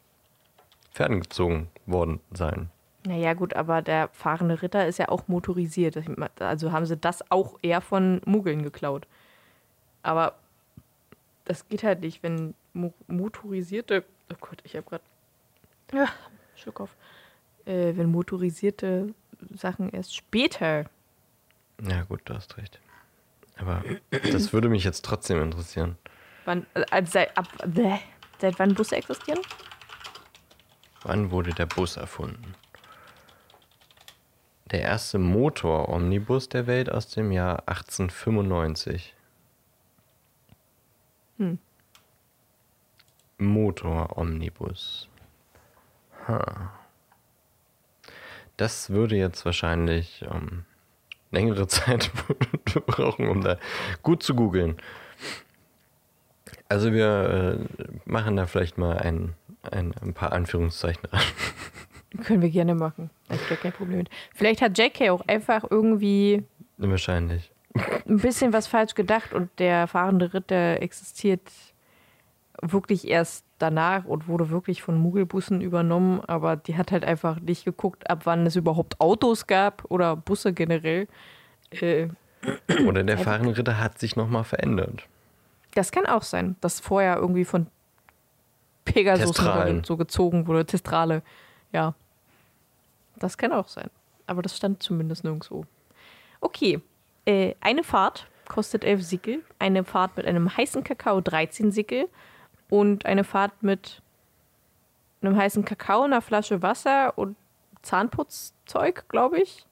Pferden 0.92 1.20
gezogen 1.20 1.68
worden 1.86 2.20
sein. 2.32 2.70
Naja, 3.04 3.34
gut, 3.34 3.54
aber 3.54 3.82
der 3.82 4.08
fahrende 4.12 4.62
Ritter 4.62 4.86
ist 4.86 4.98
ja 4.98 5.08
auch 5.08 5.26
motorisiert. 5.26 5.98
Also 6.38 6.70
haben 6.70 6.86
sie 6.86 6.96
das 6.96 7.28
auch 7.30 7.58
eher 7.62 7.80
von 7.80 8.20
Muggeln 8.24 8.62
geklaut. 8.62 9.06
Aber 10.04 10.34
das 11.44 11.68
geht 11.68 11.82
halt 11.82 12.00
nicht, 12.00 12.22
wenn 12.22 12.54
mo 12.72 12.92
motorisierte. 13.06 14.04
Oh 14.32 14.36
Gott, 14.40 14.60
ich 14.64 14.76
habe 14.76 14.88
gerade. 14.88 15.04
Ja, 15.92 16.08
Schluck 16.54 16.80
auf. 16.80 16.96
Äh, 17.64 17.96
wenn 17.96 18.10
motorisierte 18.10 19.14
Sachen 19.54 19.90
erst 19.90 20.14
später. 20.14 20.86
Ja, 21.82 22.02
gut, 22.04 22.20
du 22.24 22.34
hast 22.34 22.56
recht. 22.56 22.80
Aber 23.58 23.82
das 24.10 24.52
würde 24.52 24.68
mich 24.68 24.84
jetzt 24.84 25.04
trotzdem 25.04 25.42
interessieren. 25.42 25.96
Wann, 26.44 26.66
also 26.90 27.12
seit, 27.12 27.36
ab, 27.36 27.48
bäh, 27.66 27.98
seit 28.40 28.58
wann 28.58 28.74
Busse 28.74 28.96
existieren? 28.96 29.40
Wann 31.02 31.30
wurde 31.30 31.52
der 31.52 31.66
Bus 31.66 31.96
erfunden? 31.96 32.54
Der 34.70 34.80
erste 34.80 35.18
Motor-Omnibus 35.18 36.48
der 36.48 36.66
Welt 36.66 36.90
aus 36.90 37.08
dem 37.08 37.30
Jahr 37.30 37.68
1895. 37.68 39.14
Hm. 41.42 41.58
Motor-Omnibus. 43.38 45.08
Huh. 46.28 46.38
Das 48.56 48.90
würde 48.90 49.16
jetzt 49.16 49.44
wahrscheinlich 49.44 50.24
ähm, 50.30 50.64
längere 51.32 51.66
Zeit 51.68 52.12
brauchen, 52.86 53.28
um 53.28 53.40
da 53.40 53.58
gut 54.02 54.22
zu 54.22 54.36
googeln. 54.36 54.76
Also 56.68 56.92
wir 56.92 57.58
äh, 57.58 57.84
machen 58.04 58.36
da 58.36 58.46
vielleicht 58.46 58.78
mal 58.78 58.98
ein, 58.98 59.34
ein, 59.62 59.92
ein 60.00 60.14
paar 60.14 60.32
Anführungszeichen 60.32 61.04
ran. 61.06 61.22
Können 62.24 62.42
wir 62.42 62.50
gerne 62.50 62.74
machen. 62.74 63.10
Da 63.28 63.34
ist 63.34 63.60
kein 63.60 63.72
Problem 63.72 63.98
mit. 63.98 64.10
Vielleicht 64.34 64.62
hat 64.62 64.78
JK 64.78 65.10
auch 65.10 65.26
einfach 65.26 65.64
irgendwie. 65.68 66.44
Wahrscheinlich. 66.76 67.51
Ein 67.74 68.18
bisschen 68.18 68.52
was 68.52 68.66
falsch 68.66 68.94
gedacht 68.94 69.32
und 69.32 69.50
der 69.58 69.86
fahrende 69.86 70.34
Ritter 70.34 70.82
existiert 70.82 71.50
wirklich 72.60 73.08
erst 73.08 73.44
danach 73.58 74.04
und 74.04 74.28
wurde 74.28 74.50
wirklich 74.50 74.82
von 74.82 74.98
Muggelbussen 74.98 75.60
übernommen, 75.60 76.20
aber 76.26 76.56
die 76.56 76.76
hat 76.76 76.92
halt 76.92 77.04
einfach 77.04 77.40
nicht 77.40 77.64
geguckt, 77.64 78.08
ab 78.10 78.20
wann 78.24 78.46
es 78.46 78.56
überhaupt 78.56 79.00
Autos 79.00 79.46
gab 79.46 79.84
oder 79.90 80.16
Busse 80.16 80.52
generell. 80.52 81.08
Äh, 81.70 82.08
oder 82.86 83.04
der 83.04 83.18
fahrende 83.18 83.56
Ritter 83.56 83.78
hat 83.78 83.98
sich 83.98 84.16
nochmal 84.16 84.44
verändert. 84.44 85.06
Das 85.74 85.92
kann 85.92 86.06
auch 86.06 86.22
sein, 86.22 86.56
dass 86.60 86.80
vorher 86.80 87.16
irgendwie 87.16 87.44
von 87.44 87.68
Pegasus 88.84 89.36
so 89.86 89.96
gezogen 89.96 90.46
wurde, 90.46 90.66
Testrale. 90.66 91.22
Ja. 91.72 91.94
Das 93.16 93.38
kann 93.38 93.52
auch 93.52 93.68
sein. 93.68 93.90
Aber 94.26 94.42
das 94.42 94.56
stand 94.56 94.82
zumindest 94.82 95.24
nirgendwo. 95.24 95.64
Okay. 96.40 96.80
Äh, 97.24 97.54
eine 97.60 97.84
Fahrt 97.84 98.26
kostet 98.48 98.84
11 98.84 99.02
Sickel. 99.02 99.42
Eine 99.58 99.84
Fahrt 99.84 100.16
mit 100.16 100.26
einem 100.26 100.56
heißen 100.56 100.84
Kakao 100.84 101.20
13 101.20 101.72
Sickel. 101.72 102.08
Und 102.68 103.06
eine 103.06 103.24
Fahrt 103.24 103.62
mit 103.62 104.02
einem 105.20 105.36
heißen 105.36 105.64
Kakao, 105.64 106.02
einer 106.02 106.22
Flasche 106.22 106.62
Wasser 106.62 107.16
und 107.16 107.36
Zahnputzzeug, 107.82 109.08
glaube 109.08 109.40
ich. 109.40 109.66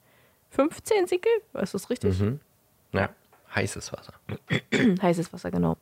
15 0.50 1.06
Sickel? 1.06 1.32
Ist 1.54 1.74
das 1.74 1.90
richtig? 1.90 2.18
Mhm. 2.20 2.40
Ja, 2.92 3.10
heißes 3.54 3.92
Wasser. 3.92 4.14
heißes 5.02 5.32
Wasser, 5.32 5.50
genau. 5.50 5.76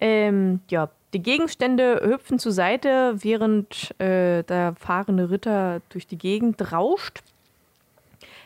Ähm, 0.00 0.60
ja, 0.70 0.90
die 1.12 1.22
Gegenstände 1.22 2.00
hüpfen 2.02 2.38
zur 2.38 2.52
Seite, 2.52 3.14
während 3.22 3.94
äh, 4.00 4.42
der 4.42 4.74
fahrende 4.76 5.30
Ritter 5.30 5.80
durch 5.90 6.06
die 6.06 6.18
Gegend 6.18 6.72
rauscht. 6.72 7.22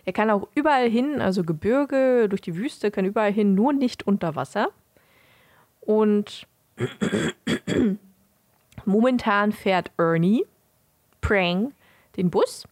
Er 0.06 0.12
kann 0.12 0.30
auch 0.30 0.48
überall 0.54 0.88
hin, 0.88 1.20
also 1.20 1.42
Gebirge, 1.42 2.28
durch 2.28 2.40
die 2.40 2.54
Wüste, 2.54 2.92
kann 2.92 3.04
überall 3.04 3.32
hin, 3.32 3.54
nur 3.54 3.72
nicht 3.72 4.06
unter 4.06 4.36
Wasser. 4.36 4.68
Und 5.80 6.46
momentan 8.84 9.50
fährt 9.50 9.90
Ernie 9.98 10.46
Prang 11.20 11.72
den 12.16 12.30
Bus 12.30 12.68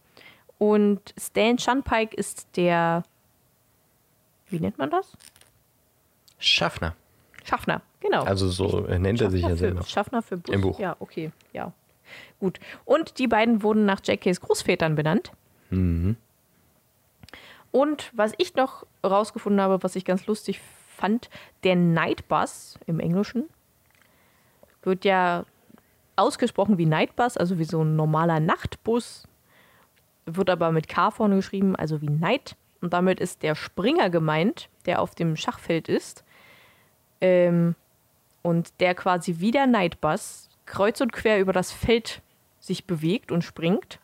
und 0.57 1.13
Stan 1.19 1.57
Shunpike 1.57 2.15
ist 2.15 2.47
der, 2.55 3.03
wie 4.47 4.59
nennt 4.61 4.77
man 4.77 4.89
das? 4.89 5.17
Schaffner. 6.37 6.95
Schaffner, 7.43 7.81
genau. 7.99 8.23
Also 8.23 8.49
so 8.49 8.79
nennt 8.79 9.19
er 9.19 9.29
sich 9.29 9.41
ja 9.41 9.57
selber. 9.57 9.83
Schaffner 9.83 10.21
für 10.21 10.37
Bus. 10.37 10.55
Im 10.55 10.61
Buch. 10.61 10.79
Ja, 10.79 10.95
okay, 10.99 11.31
ja. 11.51 11.73
Gut. 12.39 12.61
Und 12.85 13.19
die 13.19 13.27
beiden 13.27 13.61
wurden 13.61 13.85
nach 13.85 13.99
JKs 14.01 14.39
Großvätern 14.39 14.95
benannt. 14.95 15.31
Mhm. 15.69 16.15
Und 17.75 18.09
was 18.13 18.31
ich 18.37 18.55
noch 18.55 18.85
rausgefunden 19.03 19.59
habe, 19.59 19.83
was 19.83 19.97
ich 19.97 20.05
ganz 20.05 20.27
lustig 20.27 20.61
fand, 20.95 21.29
der 21.65 21.75
Nightbus 21.75 22.79
im 22.87 23.01
Englischen 23.01 23.49
wird 24.83 25.03
ja 25.03 25.43
ausgesprochen 26.15 26.77
wie 26.77 26.85
Nightbus, 26.85 27.35
also 27.35 27.59
wie 27.59 27.65
so 27.65 27.83
ein 27.83 27.97
normaler 27.97 28.39
Nachtbus, 28.39 29.27
wird 30.25 30.49
aber 30.49 30.71
mit 30.71 30.87
K 30.87 31.11
vorne 31.11 31.35
geschrieben, 31.35 31.75
also 31.75 32.01
wie 32.01 32.09
Night. 32.09 32.55
Und 32.79 32.93
damit 32.93 33.19
ist 33.19 33.43
der 33.43 33.55
Springer 33.55 34.09
gemeint, 34.09 34.69
der 34.85 35.01
auf 35.01 35.13
dem 35.13 35.35
Schachfeld 35.35 35.89
ist. 35.89 36.23
Ähm, 37.19 37.75
und 38.41 38.71
der 38.79 38.95
quasi 38.95 39.41
wie 39.41 39.51
der 39.51 39.67
Nightbus 39.67 40.47
kreuz 40.65 41.01
und 41.01 41.11
quer 41.11 41.41
über 41.41 41.51
das 41.51 41.73
Feld 41.73 42.21
sich 42.57 42.85
bewegt 42.85 43.33
und 43.33 43.43
springt. 43.43 43.99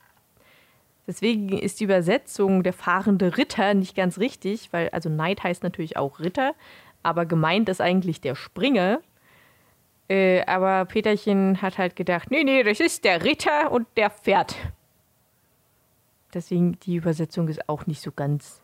Deswegen 1.08 1.58
ist 1.58 1.80
die 1.80 1.86
Übersetzung 1.86 2.64
der 2.64 2.74
fahrende 2.74 3.38
Ritter 3.38 3.74
nicht 3.74 3.96
ganz 3.96 4.20
richtig, 4.20 4.72
weil 4.72 4.90
also 4.90 5.10
Knight 5.10 5.44
heißt 5.44 5.64
natürlich 5.64 5.98
auch 5.98 6.20
Ritter, 6.20 6.54
aber 7.04 7.26
gemeint 7.26 7.70
ist 7.70 7.82
eigentlich 7.82 8.22
der 8.22 8.36
Springer. 8.36 9.02
Äh, 10.08 10.44
aber 10.46 10.86
Peterchen 10.86 11.62
hat 11.62 11.78
halt 11.78 11.96
gedacht, 11.96 12.30
nee, 12.32 12.44
nee, 12.44 12.64
das 12.64 12.80
ist 12.80 13.04
der 13.04 13.24
Ritter 13.24 13.72
und 13.72 13.88
der 13.98 14.10
fährt. 14.10 14.56
Deswegen 16.34 16.80
die 16.80 16.96
Übersetzung 16.96 17.48
ist 17.48 17.68
auch 17.68 17.88
nicht 17.88 18.02
so 18.02 18.12
ganz, 18.12 18.62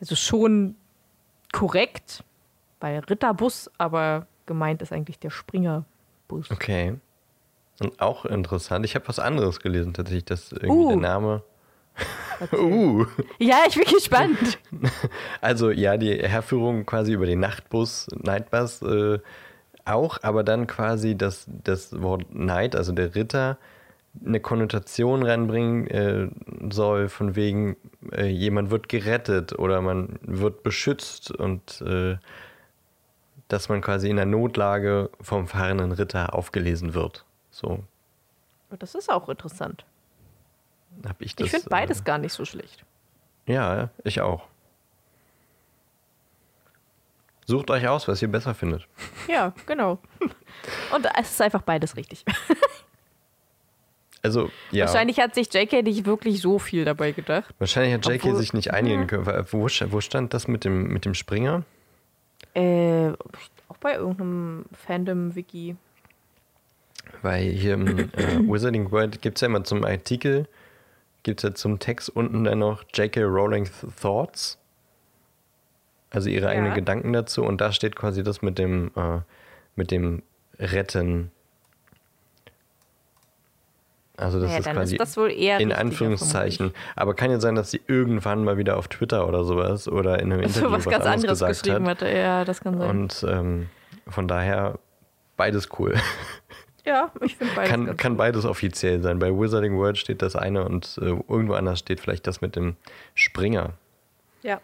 also 0.00 0.14
schon 0.14 0.76
korrekt 1.52 2.24
bei 2.80 2.98
Ritterbus, 2.98 3.70
aber 3.78 4.26
gemeint 4.46 4.82
ist 4.82 4.92
eigentlich 4.92 5.18
der 5.18 5.30
Springerbus. 5.30 6.50
Okay. 6.50 6.94
Und 7.80 8.00
auch 8.00 8.24
interessant, 8.24 8.84
ich 8.84 8.94
habe 8.94 9.08
was 9.08 9.18
anderes 9.18 9.60
gelesen 9.60 9.94
tatsächlich, 9.94 10.24
dass 10.24 10.52
irgendwie 10.52 10.70
uh. 10.70 10.88
der 10.88 10.96
Name. 10.96 11.42
uh. 12.52 13.04
Ja, 13.38 13.64
ich 13.68 13.74
bin 13.74 13.92
gespannt. 13.92 14.58
Also 15.40 15.70
ja, 15.70 15.96
die 15.96 16.16
Herführung 16.16 16.86
quasi 16.86 17.12
über 17.12 17.26
den 17.26 17.40
Nachtbus, 17.40 18.06
Nightbus 18.14 18.82
äh, 18.82 19.18
auch, 19.84 20.18
aber 20.22 20.44
dann 20.44 20.66
quasi 20.66 21.16
das, 21.16 21.46
das 21.64 22.00
Wort 22.00 22.28
Knight, 22.30 22.76
also 22.76 22.92
der 22.92 23.14
Ritter, 23.14 23.58
eine 24.24 24.40
Konnotation 24.40 25.22
reinbringen 25.22 25.86
äh, 25.88 26.28
soll, 26.70 27.08
von 27.08 27.34
wegen, 27.34 27.76
äh, 28.12 28.26
jemand 28.26 28.70
wird 28.70 28.88
gerettet 28.88 29.58
oder 29.58 29.80
man 29.80 30.18
wird 30.22 30.62
beschützt 30.62 31.30
und 31.30 31.82
äh, 31.82 32.16
dass 33.48 33.68
man 33.68 33.80
quasi 33.80 34.10
in 34.10 34.16
der 34.16 34.26
Notlage 34.26 35.10
vom 35.20 35.46
fahrenden 35.46 35.92
Ritter 35.92 36.34
aufgelesen 36.34 36.94
wird. 36.94 37.24
So. 37.52 37.84
Das 38.70 38.96
ist 38.96 39.10
auch 39.10 39.28
interessant. 39.28 39.84
Hab 41.06 41.20
ich 41.22 41.36
das, 41.36 41.46
ich 41.46 41.50
finde 41.52 41.68
beides 41.68 42.00
äh, 42.00 42.04
gar 42.04 42.18
nicht 42.18 42.32
so 42.32 42.44
schlecht. 42.44 42.84
Ja, 43.46 43.90
ich 44.02 44.20
auch. 44.20 44.48
Sucht 47.46 47.70
euch 47.70 47.86
aus, 47.86 48.08
was 48.08 48.22
ihr 48.22 48.28
besser 48.28 48.54
findet. 48.54 48.88
Ja, 49.28 49.52
genau. 49.66 49.98
Und 50.94 51.06
es 51.18 51.30
ist 51.30 51.40
einfach 51.40 51.62
beides 51.62 51.96
richtig. 51.96 52.24
Also, 54.24 54.50
ja. 54.70 54.86
Wahrscheinlich 54.86 55.18
hat 55.18 55.34
sich 55.34 55.52
JK 55.52 55.82
nicht 55.82 56.06
wirklich 56.06 56.40
so 56.40 56.60
viel 56.60 56.84
dabei 56.84 57.10
gedacht. 57.10 57.52
Wahrscheinlich 57.58 57.92
hat 57.94 58.06
JK 58.06 58.24
Obwohl, 58.24 58.36
sich 58.36 58.52
nicht 58.52 58.72
einigen 58.72 59.08
können. 59.08 59.26
Wo, 59.50 59.66
wo 59.66 60.00
stand 60.00 60.32
das 60.32 60.46
mit 60.46 60.64
dem, 60.64 60.84
mit 60.84 61.04
dem 61.04 61.14
Springer? 61.14 61.64
Äh, 62.54 63.10
auch 63.68 63.76
bei 63.80 63.94
irgendeinem 63.94 64.66
Fandom-Wiki. 64.86 65.76
Weil 67.22 67.44
hier 67.44 67.74
im 67.74 67.98
äh, 67.98 68.38
Wizarding 68.40 68.90
World 68.90 69.22
gibt 69.22 69.38
es 69.38 69.42
ja 69.42 69.46
immer 69.46 69.64
zum 69.64 69.84
Artikel, 69.84 70.46
gibt 71.22 71.40
es 71.40 71.50
ja 71.50 71.54
zum 71.54 71.78
Text 71.78 72.08
unten 72.10 72.44
dann 72.44 72.58
noch 72.58 72.84
J.K. 72.94 73.22
Rowling 73.22 73.68
Thoughts. 74.00 74.58
Also 76.10 76.28
ihre 76.28 76.46
ja. 76.46 76.50
eigenen 76.50 76.74
Gedanken 76.74 77.12
dazu. 77.12 77.42
Und 77.42 77.60
da 77.60 77.72
steht 77.72 77.96
quasi 77.96 78.22
das 78.22 78.42
mit 78.42 78.58
dem, 78.58 78.90
äh, 78.96 79.20
mit 79.76 79.90
dem 79.90 80.22
Retten 80.58 81.30
Also 84.16 84.38
das 84.38 84.48
Naja, 84.48 84.58
ist 84.60 84.70
quasi 84.70 84.94
ist 84.94 85.00
das 85.00 85.16
wohl 85.16 85.30
eher 85.30 85.58
in 85.58 85.72
Anführungszeichen. 85.72 86.72
Aber 86.96 87.14
kann 87.14 87.30
ja 87.30 87.40
sein, 87.40 87.54
dass 87.54 87.70
sie 87.70 87.80
irgendwann 87.86 88.44
mal 88.44 88.58
wieder 88.58 88.76
auf 88.76 88.88
Twitter 88.88 89.26
oder 89.26 89.44
sowas 89.44 89.88
oder 89.88 90.20
in 90.20 90.32
einem. 90.32 90.40
Interview 90.42 90.68
So 90.68 90.72
was 90.72 90.86
was 90.86 90.92
ganz 90.92 91.06
anderes 91.06 91.22
anderes 91.22 91.38
gesagt 91.38 91.62
geschrieben 91.62 91.88
hat. 91.88 92.02
hatte. 92.02 92.16
Ja, 92.16 92.44
das 92.44 92.60
kann 92.60 92.78
sein. 92.78 92.90
Und 92.90 93.26
ähm, 93.28 93.68
von 94.06 94.28
daher 94.28 94.78
beides 95.36 95.68
cool. 95.78 95.94
ja, 96.84 97.10
ich 97.20 97.36
finde 97.36 97.54
beides 97.54 97.70
kann, 97.70 97.96
kann 97.96 98.16
beides 98.16 98.44
offiziell 98.44 99.00
sein. 99.02 99.18
Bei 99.18 99.30
Wizarding 99.30 99.76
World 99.76 99.98
steht 99.98 100.22
das 100.22 100.36
eine 100.36 100.64
und 100.64 100.98
äh, 101.00 101.06
irgendwo 101.06 101.54
anders 101.54 101.78
steht 101.78 102.00
vielleicht 102.00 102.26
das 102.26 102.40
mit 102.40 102.56
dem 102.56 102.76
Springer. 103.14 103.74
Ja. 104.42 104.60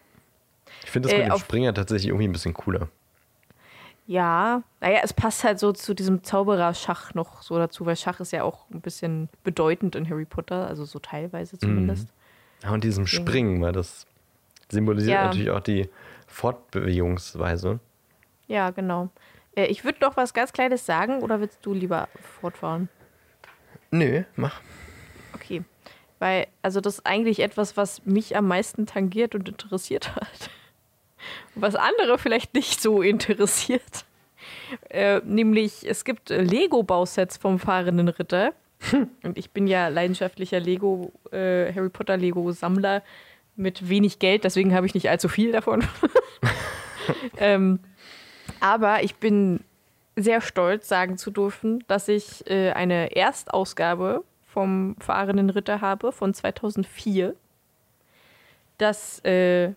Ich 0.84 0.90
finde 0.90 1.08
das 1.08 1.16
Äh, 1.18 1.22
mit 1.24 1.32
dem 1.32 1.38
Springer 1.38 1.74
tatsächlich 1.74 2.08
irgendwie 2.08 2.28
ein 2.28 2.32
bisschen 2.32 2.54
cooler. 2.54 2.88
Ja, 4.06 4.62
naja, 4.80 5.00
es 5.02 5.12
passt 5.12 5.44
halt 5.44 5.58
so 5.58 5.72
zu 5.72 5.92
diesem 5.92 6.24
Zauberer-Schach 6.24 7.12
noch 7.12 7.42
so 7.42 7.58
dazu, 7.58 7.84
weil 7.84 7.94
Schach 7.94 8.20
ist 8.20 8.32
ja 8.32 8.42
auch 8.42 8.64
ein 8.70 8.80
bisschen 8.80 9.28
bedeutend 9.44 9.94
in 9.96 10.08
Harry 10.08 10.24
Potter, 10.24 10.66
also 10.66 10.86
so 10.86 10.98
teilweise 10.98 11.58
zumindest. 11.58 12.08
Ja, 12.62 12.70
und 12.70 12.84
diesem 12.84 13.06
Springen, 13.06 13.60
weil 13.60 13.72
das 13.72 14.06
symbolisiert 14.70 15.14
Ja. 15.14 15.24
natürlich 15.26 15.50
auch 15.50 15.60
die 15.60 15.90
Fortbewegungsweise. 16.26 17.80
Ja, 18.46 18.70
genau. 18.70 19.10
Äh, 19.58 19.66
ich 19.66 19.84
würde 19.84 19.98
noch 20.00 20.16
was 20.16 20.32
ganz 20.32 20.52
Kleines 20.52 20.86
sagen 20.86 21.22
oder 21.22 21.40
willst 21.40 21.58
du 21.62 21.74
lieber 21.74 22.08
fortfahren? 22.40 22.88
Nö, 23.90 24.22
mach. 24.36 24.60
Okay. 25.34 25.62
Weil, 26.18 26.46
also 26.62 26.80
das 26.80 26.98
ist 26.98 27.06
eigentlich 27.06 27.40
etwas, 27.40 27.76
was 27.76 28.04
mich 28.06 28.36
am 28.36 28.46
meisten 28.46 28.86
tangiert 28.86 29.34
und 29.34 29.48
interessiert 29.48 30.14
hat. 30.16 30.50
Was 31.54 31.74
andere 31.74 32.18
vielleicht 32.18 32.54
nicht 32.54 32.80
so 32.80 33.02
interessiert. 33.02 34.04
Äh, 34.88 35.20
nämlich, 35.24 35.88
es 35.88 36.04
gibt 36.04 36.30
äh, 36.30 36.42
Lego-Bausets 36.42 37.36
vom 37.36 37.58
fahrenden 37.58 38.08
Ritter. 38.08 38.52
Und 39.24 39.36
ich 39.36 39.50
bin 39.50 39.66
ja 39.66 39.88
leidenschaftlicher 39.88 40.60
Lego, 40.60 41.12
äh, 41.32 41.72
Harry 41.74 41.88
Potter 41.88 42.16
Lego-Sammler 42.16 43.02
mit 43.56 43.88
wenig 43.88 44.20
Geld, 44.20 44.44
deswegen 44.44 44.72
habe 44.72 44.86
ich 44.86 44.94
nicht 44.94 45.10
allzu 45.10 45.28
viel 45.28 45.50
davon. 45.50 45.84
ähm, 47.38 47.80
aber 48.60 49.02
ich 49.02 49.16
bin 49.16 49.64
sehr 50.16 50.40
stolz, 50.40 50.88
sagen 50.88 51.16
zu 51.16 51.30
dürfen, 51.30 51.84
dass 51.86 52.08
ich 52.08 52.48
äh, 52.50 52.72
eine 52.72 53.14
Erstausgabe 53.14 54.24
vom 54.46 54.96
fahrenden 54.98 55.50
Ritter 55.50 55.80
habe 55.80 56.12
von 56.12 56.34
2004. 56.34 57.34
Das, 58.78 59.24
äh, 59.24 59.72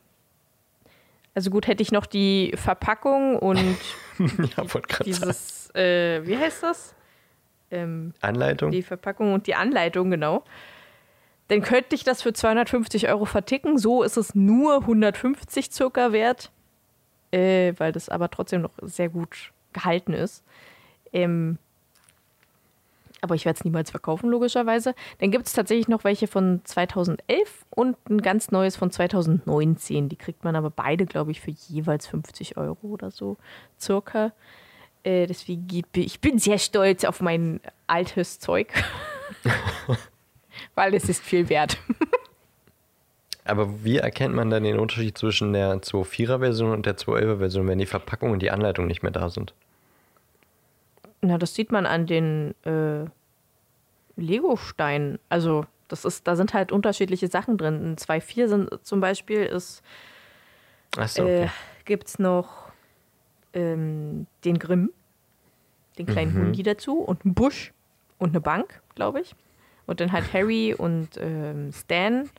also 1.36 1.52
gut, 1.52 1.68
hätte 1.68 1.84
ich 1.84 1.92
noch 1.92 2.06
die 2.06 2.54
Verpackung 2.56 3.38
und 3.38 3.78
ja, 4.58 4.64
dieses, 5.06 5.74
äh, 5.76 6.26
wie 6.26 6.38
heißt 6.38 6.64
das? 6.64 6.96
Ähm, 7.70 8.14
Anleitung? 8.22 8.72
die 8.72 8.84
Verpackung 8.84 9.34
und 9.34 9.48
die 9.48 9.56
Anleitung, 9.56 10.12
genau. 10.12 10.44
Dann 11.48 11.62
könnte 11.62 11.96
ich 11.96 12.04
das 12.04 12.22
für 12.22 12.34
250 12.34 13.10
Euro 13.10 13.26
verticken. 13.26 13.78
So 13.78 14.04
ist 14.04 14.18
es 14.18 14.36
nur 14.36 14.82
150 14.82 15.72
circa 15.72 16.12
wert, 16.14 16.50
äh, 17.32 17.74
weil 17.78 17.92
das 17.92 18.10
aber 18.10 18.30
trotzdem 18.30 18.62
noch 18.62 18.72
sehr 18.82 19.10
gut 19.10 19.52
gehalten 19.74 20.14
ist. 20.14 20.44
Ähm, 21.14 21.58
aber 23.24 23.36
ich 23.36 23.46
werde 23.46 23.60
es 23.60 23.64
niemals 23.66 23.92
verkaufen, 23.92 24.30
logischerweise. 24.32 24.96
Dann 25.20 25.30
gibt 25.30 25.46
es 25.46 25.54
tatsächlich 25.54 25.88
noch 25.88 26.04
welche 26.04 26.26
von 26.28 26.62
2011 26.64 27.66
und 27.70 27.96
ein 28.10 28.22
ganz 28.22 28.50
neues 28.50 28.76
von 28.76 28.90
2019. 28.90 30.10
Die 30.10 30.16
kriegt 30.16 30.44
man 30.44 30.56
aber 30.56 30.72
beide, 30.72 31.06
glaube 31.06 31.30
ich, 31.32 31.40
für 31.40 31.52
jeweils 31.52 32.08
50 32.08 32.58
Euro 32.58 32.88
oder 32.88 33.12
so, 33.12 33.38
circa. 33.80 34.32
Äh, 35.04 35.28
deswegen, 35.28 35.68
geht- 35.68 35.96
ich 35.98 36.20
bin 36.20 36.40
sehr 36.40 36.58
stolz 36.58 37.04
auf 37.04 37.22
mein 37.22 37.60
altes 37.86 38.40
Zeug. 38.40 38.74
Weil 40.76 40.94
es 40.96 41.08
ist 41.08 41.22
viel 41.24 41.48
wert. 41.50 41.78
Aber 43.44 43.84
wie 43.84 43.98
erkennt 43.98 44.36
man 44.36 44.50
dann 44.50 44.64
den 44.64 44.78
Unterschied 44.80 45.18
zwischen 45.18 45.54
der 45.54 45.82
2.4er-Version 45.82 46.72
und 46.72 46.86
der 46.86 46.98
2.11er-Version, 46.98 47.68
wenn 47.68 47.80
die 47.80 47.86
Verpackung 47.86 48.32
und 48.32 48.42
die 48.42 48.52
Anleitung 48.52 48.88
nicht 48.88 49.02
mehr 49.02 49.12
da 49.12 49.30
sind? 49.30 49.54
Na, 51.22 51.38
das 51.38 51.56
sieht 51.56 51.72
man 51.72 51.86
an 51.86 52.06
den 52.06 52.54
äh, 52.66 53.06
Lego-Steinen. 54.16 55.20
Also, 55.30 55.66
das 55.88 56.06
ist, 56.06 56.28
da 56.28 56.36
sind 56.36 56.54
halt 56.54 56.72
unterschiedliche 56.72 57.28
Sachen 57.28 57.58
drin. 57.58 57.92
Ein 57.94 57.96
2.4 57.98 58.48
sind 58.48 58.70
zum 58.86 59.00
Beispiel 59.02 59.44
ist, 59.44 59.82
Achso, 60.98 61.24
äh, 61.26 61.44
okay. 61.44 61.50
gibt 61.86 62.08
es 62.08 62.20
noch 62.20 62.72
ähm, 63.54 64.28
den 64.46 64.60
Grimm, 64.60 64.92
den 65.98 66.06
kleinen 66.06 66.34
Mhm. 66.34 66.40
Hundi 66.46 66.64
dazu 66.64 67.00
und 67.00 67.26
einen 67.26 67.34
Busch 67.34 67.74
und 68.18 68.30
eine 68.30 68.42
Bank, 68.42 68.82
glaube 68.96 69.22
ich. 69.22 69.36
Und 69.88 70.00
dann 70.00 70.12
halt 70.12 70.32
Harry 70.34 70.74
und 70.78 71.10
ähm, 71.18 71.72
Stan. 71.74 72.30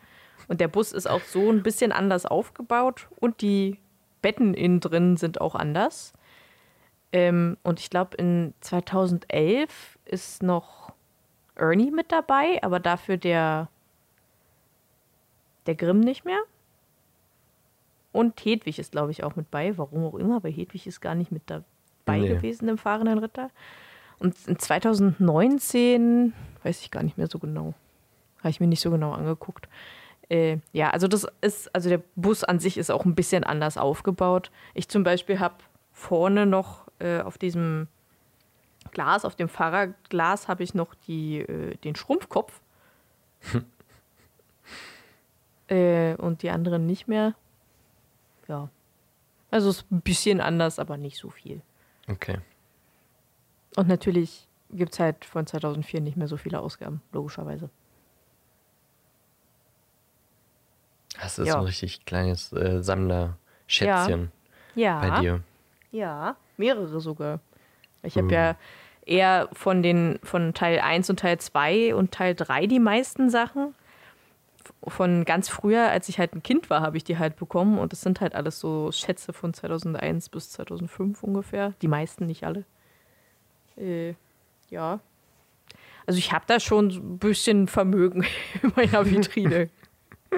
Und 0.53 0.61
der 0.61 0.69
Bus 0.69 0.93
ist 0.93 1.09
auch 1.09 1.23
so 1.23 1.51
ein 1.51 1.63
bisschen 1.63 1.93
anders 1.93 2.27
aufgebaut 2.27 3.09
und 3.19 3.41
die 3.41 3.79
Betten 4.21 4.53
innen 4.53 4.81
drin 4.81 5.17
sind 5.17 5.41
auch 5.41 5.55
anders. 5.55 6.13
Ähm, 7.11 7.57
und 7.63 7.81
ich 7.81 7.89
glaube, 7.89 8.19
in 8.19 8.53
2011 8.61 9.99
ist 10.05 10.43
noch 10.43 10.93
Ernie 11.57 11.91
mit 11.91 12.13
dabei, 12.13 12.63
aber 12.63 12.81
dafür 12.81 13.17
der, 13.17 13.71
der 15.65 15.75
Grimm 15.75 16.01
nicht 16.01 16.27
mehr. 16.27 16.41
Und 18.13 18.39
Hedwig 18.45 18.79
ist, 18.79 18.93
glaube 18.93 19.11
ich, 19.11 19.25
auch 19.25 19.37
mit 19.37 19.51
bei. 19.51 19.79
Warum 19.79 20.05
auch 20.05 20.17
immer, 20.17 20.45
weil 20.45 20.53
Hedwig 20.53 20.87
ist 20.87 21.01
gar 21.01 21.15
nicht 21.15 21.33
mit 21.33 21.45
dabei 21.47 22.19
Nee. 22.19 22.29
gewesen 22.29 22.69
im 22.69 22.77
fahrenden 22.77 23.21
Ritter. 23.21 23.49
Und 24.19 24.37
in 24.47 24.59
2019 24.59 26.35
weiß 26.63 26.83
ich 26.83 26.91
gar 26.91 27.03
nicht 27.03 27.17
mehr 27.17 27.27
so 27.29 27.39
genau. 27.39 27.73
Habe 28.41 28.51
ich 28.51 28.61
mir 28.61 28.67
nicht 28.67 28.83
so 28.83 28.91
genau 28.91 29.13
angeguckt. 29.13 29.67
Äh, 30.29 30.59
ja, 30.73 30.91
also 30.91 31.09
das 31.09 31.27
ist, 31.41 31.75
also 31.75 31.89
der 31.89 32.03
Bus 32.17 32.45
an 32.45 32.59
sich 32.59 32.79
ist 32.79 32.91
auch 32.91 33.05
ein 33.05 33.15
bisschen 33.15 33.45
anders 33.45 33.77
aufgebaut. 33.77 34.51
Ich 34.75 34.89
zum 34.89 35.05
Beispiel 35.05 35.41
habe 35.41 35.57
vorne 35.93 36.47
noch 36.47 36.89
äh, 36.99 37.21
auf 37.21 37.39
diesem 37.39 37.89
Glas, 38.91 39.25
auf 39.25 39.37
dem 39.37 39.49
Fahrerglas 39.49 40.49
habe 40.49 40.63
ich 40.63 40.75
noch 40.75 40.95
die, 41.07 41.39
äh, 41.39 41.77
den 41.77 41.97
Schrumpfkopf. 41.97 42.61
äh, 45.69 46.15
und 46.15 46.43
die 46.43 46.51
anderen 46.51 46.87
nicht 46.87 47.09
mehr. 47.09 47.35
Ja. 48.49 48.69
Also 49.51 49.69
es 49.69 49.79
ist 49.79 49.93
ein 49.93 50.01
bisschen 50.01 50.41
anders, 50.41 50.79
aber 50.79 50.97
nicht 50.97 51.19
so 51.19 51.31
viel. 51.31 51.63
okay. 52.09 52.39
Und 53.77 53.89
natürlich 53.89 54.49
gibt 54.71 54.93
es 54.93 55.01
halt 55.01 55.25
von 55.25 55.47
2004 55.47 56.01
nicht 56.01 56.17
mehr 56.17 56.29
so 56.29 56.37
viele 56.37 56.61
Ausgaben, 56.61 57.01
logischerweise. 57.13 57.71
Das 61.23 61.39
ist 61.39 61.47
Ja. 61.47 61.53
so 61.55 61.59
ein 61.61 61.65
richtig 61.67 62.05
kleines 62.05 62.53
äh, 62.53 62.83
Sammlerschätzchen 62.83 64.31
Ja. 64.75 65.01
bei 65.01 65.21
dir. 65.21 65.41
Ja, 65.91 66.37
mehrere 66.57 67.01
sogar. 67.01 67.41
Ich 68.03 68.17
habe 68.17 68.27
Uh. 68.27 68.31
ja 68.33 68.57
eher 69.07 69.49
von 69.53 69.83
den 69.83 70.19
von 70.23 70.55
Teil 70.55 70.81
1 70.81 71.11
und 71.11 71.21
Teil 71.21 71.39
2 71.39 71.95
und 71.95 72.13
Teil 72.13 72.35
3 72.35 72.67
die 72.67 72.79
meisten 72.81 73.31
Sachen. 73.31 73.75
Von 74.87 75.25
ganz 75.25 75.49
früher, 75.49 75.89
als 75.91 76.09
ich 76.09 76.19
halt 76.19 76.35
ein 76.35 76.43
Kind 76.43 76.71
war, 76.71 76.81
habe 76.83 76.97
ich 76.97 77.05
die 77.05 77.19
halt 77.19 77.37
bekommen. 77.37 77.79
Und 77.79 77.93
das 77.93 78.01
sind 78.01 78.21
halt 78.21 78.35
alles 78.35 78.59
so 78.61 78.91
Schätze 78.93 79.33
von 79.33 79.53
2001 79.55 80.29
bis 80.29 80.51
2005 80.53 81.23
ungefähr. 81.23 81.75
Die 81.83 81.89
meisten, 81.89 82.27
nicht 82.27 82.45
alle. 82.45 82.65
Äh, 83.77 84.15
ja. 84.71 85.01
Also 86.07 86.19
ich 86.19 86.33
habe 86.33 86.45
da 86.47 86.59
schon 86.61 86.89
ein 86.89 87.19
bisschen 87.19 87.67
Vermögen 87.69 88.25
in 88.63 88.73
meiner 88.77 89.05
Vitrine. 89.09 89.69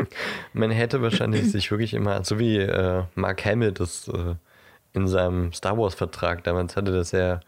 Man 0.53 0.71
hätte 0.71 1.03
wahrscheinlich 1.03 1.51
sich 1.51 1.71
wirklich 1.71 1.95
immer, 1.95 2.25
so 2.25 2.39
wie 2.39 2.59
äh, 2.59 3.05
Mark 3.15 3.45
Hamill 3.45 3.73
das 3.73 4.09
äh, 4.09 4.35
in 4.93 5.09
seinem 5.09 5.53
Star 5.53 5.77
Wars-Vertrag 5.77 6.45
damals 6.45 6.77
hatte, 6.77 6.93
dass 6.93 7.13
er 7.13 7.41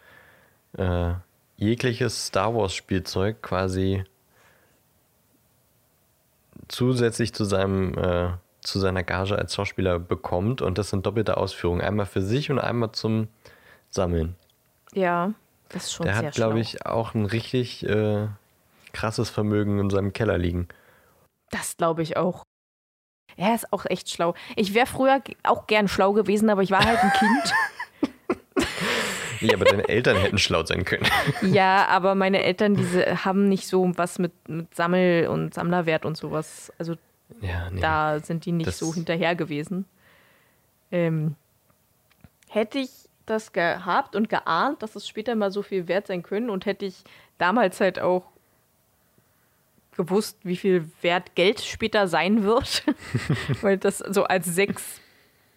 äh, 0.76 1.14
jegliches 1.56 2.26
Star 2.26 2.54
Wars-Spielzeug 2.54 3.42
quasi 3.42 4.04
zusätzlich 6.68 7.32
zu 7.32 7.44
seinem 7.44 7.96
äh, 7.96 8.28
zu 8.60 8.80
seiner 8.80 9.04
Gage 9.04 9.36
als 9.38 9.54
Schauspieler 9.54 10.00
bekommt 10.00 10.60
und 10.60 10.76
das 10.76 10.90
sind 10.90 11.06
doppelte 11.06 11.36
Ausführungen. 11.36 11.80
Einmal 11.80 12.06
für 12.06 12.20
sich 12.20 12.50
und 12.50 12.58
einmal 12.58 12.90
zum 12.92 13.28
Sammeln. 13.90 14.34
ja, 14.92 15.32
das 15.68 15.84
ist 15.84 15.92
schon 15.92 16.06
Der 16.06 16.16
sehr 16.16 16.26
hat, 16.26 16.34
glaube 16.34 16.60
ich, 16.60 16.84
auch 16.84 17.14
ein 17.14 17.26
richtig 17.26 17.88
äh, 17.88 18.26
krasses 18.92 19.30
Vermögen 19.30 19.78
in 19.78 19.90
seinem 19.90 20.12
Keller 20.12 20.38
liegen. 20.38 20.68
Das 21.50 21.76
glaube 21.76 22.02
ich 22.02 22.16
auch. 22.16 22.44
Er 23.36 23.54
ist 23.54 23.72
auch 23.72 23.84
echt 23.86 24.10
schlau. 24.10 24.34
Ich 24.56 24.74
wäre 24.74 24.86
früher 24.86 25.22
auch 25.42 25.66
gern 25.66 25.88
schlau 25.88 26.12
gewesen, 26.12 26.48
aber 26.48 26.62
ich 26.62 26.70
war 26.70 26.84
halt 26.84 26.98
ein 26.98 27.12
Kind. 27.12 27.54
Nee, 29.40 29.52
aber 29.54 29.64
deine 29.64 29.88
Eltern 29.88 30.16
hätten 30.16 30.38
schlau 30.38 30.64
sein 30.64 30.84
können. 30.84 31.06
ja, 31.42 31.86
aber 31.88 32.14
meine 32.14 32.42
Eltern, 32.42 32.74
diese 32.74 33.24
haben 33.24 33.48
nicht 33.48 33.66
so 33.66 33.92
was 33.96 34.18
mit, 34.18 34.32
mit 34.48 34.74
Sammel- 34.74 35.28
und 35.28 35.54
Sammlerwert 35.54 36.04
und 36.04 36.16
sowas. 36.16 36.72
Also 36.78 36.94
Ja, 37.40 37.70
nee. 37.70 37.80
da 37.80 38.18
sind 38.20 38.44
die 38.46 38.52
nicht 38.52 38.72
so 38.72 38.94
hinterher 38.94 39.34
gewesen. 39.34 39.84
Ähm, 40.90 41.34
hätte 42.48 42.78
ich 42.78 42.90
das 43.26 43.52
gehabt 43.52 44.14
und 44.16 44.28
geahnt, 44.28 44.82
dass 44.82 44.96
es 44.96 45.06
später 45.06 45.34
mal 45.34 45.50
so 45.50 45.62
viel 45.62 45.88
wert 45.88 46.06
sein 46.06 46.22
können 46.22 46.48
und 46.48 46.64
hätte 46.64 46.86
ich 46.86 47.04
damals 47.38 47.80
halt 47.80 47.98
auch 47.98 48.24
gewusst, 49.96 50.38
wie 50.42 50.56
viel 50.56 50.88
wert 51.02 51.34
Geld 51.34 51.60
später 51.60 52.08
sein 52.08 52.42
wird. 52.44 52.84
Weil 53.62 53.78
das 53.78 53.98
so 53.98 54.24
als 54.24 54.46
sechs, 54.46 55.00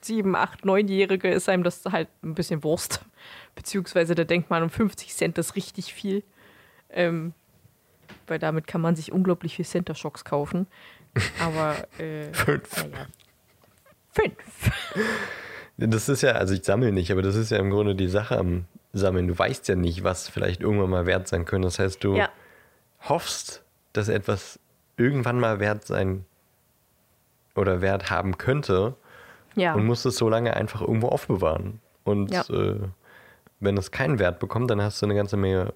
sieben, 0.01 0.35
acht, 0.35 0.65
neunjährige 0.65 1.29
ist 1.29 1.49
einem 1.49 1.63
das 1.63 1.83
halt 1.85 2.07
ein 2.23 2.35
bisschen 2.35 2.63
Wurst. 2.63 3.01
Beziehungsweise 3.55 4.15
da 4.15 4.23
denkt 4.23 4.49
man 4.49 4.63
um 4.63 4.69
50 4.69 5.13
Cent 5.13 5.37
ist 5.37 5.55
richtig 5.55 5.93
viel. 5.93 6.23
Ähm, 6.89 7.33
weil 8.27 8.39
damit 8.39 8.67
kann 8.67 8.81
man 8.81 8.95
sich 8.95 9.11
unglaublich 9.11 9.55
viel 9.55 9.65
Center 9.65 9.95
Shocks 9.95 10.23
kaufen. 10.25 10.67
Aber 11.39 11.75
äh, 11.99 12.31
Fünf. 12.33 12.85
naja. 12.91 13.07
Fünf. 14.11 14.71
Das 15.77 16.09
ist 16.09 16.21
ja, 16.21 16.31
also 16.31 16.53
ich 16.53 16.63
sammle 16.63 16.91
nicht, 16.91 17.11
aber 17.11 17.21
das 17.21 17.35
ist 17.35 17.51
ja 17.51 17.57
im 17.57 17.69
Grunde 17.69 17.95
die 17.95 18.07
Sache 18.07 18.37
am 18.37 18.65
Sammeln. 18.93 19.27
Du 19.27 19.37
weißt 19.37 19.67
ja 19.67 19.75
nicht, 19.75 20.03
was 20.03 20.27
vielleicht 20.27 20.61
irgendwann 20.61 20.89
mal 20.89 21.05
wert 21.05 21.27
sein 21.27 21.45
könnte. 21.45 21.67
Das 21.67 21.79
heißt, 21.79 22.03
du 22.03 22.15
Ja. 22.15 22.29
hoffst, 23.07 23.63
dass 23.99 24.09
etwas 24.09 24.59
irgendwann 24.97 25.39
mal 25.39 25.59
wert 25.59 25.85
sein 25.85 26.25
oder 27.55 27.81
Wert 27.81 28.09
haben 28.09 28.37
könnte 28.37 28.95
Ja. 29.55 29.73
und 29.73 29.85
musst 29.85 30.05
es 30.05 30.15
so 30.17 30.29
lange 30.29 30.55
einfach 30.55 30.81
irgendwo 30.81 31.09
aufbewahren. 31.09 31.79
Und 32.03 32.31
Ja. 32.31 32.41
äh, 32.49 32.79
wenn 33.59 33.77
es 33.77 33.91
keinen 33.91 34.19
Wert 34.19 34.39
bekommt, 34.39 34.69
dann 34.71 34.81
hast 34.81 35.01
du 35.01 35.05
eine 35.05 35.15
ganze 35.15 35.37
Menge 35.37 35.73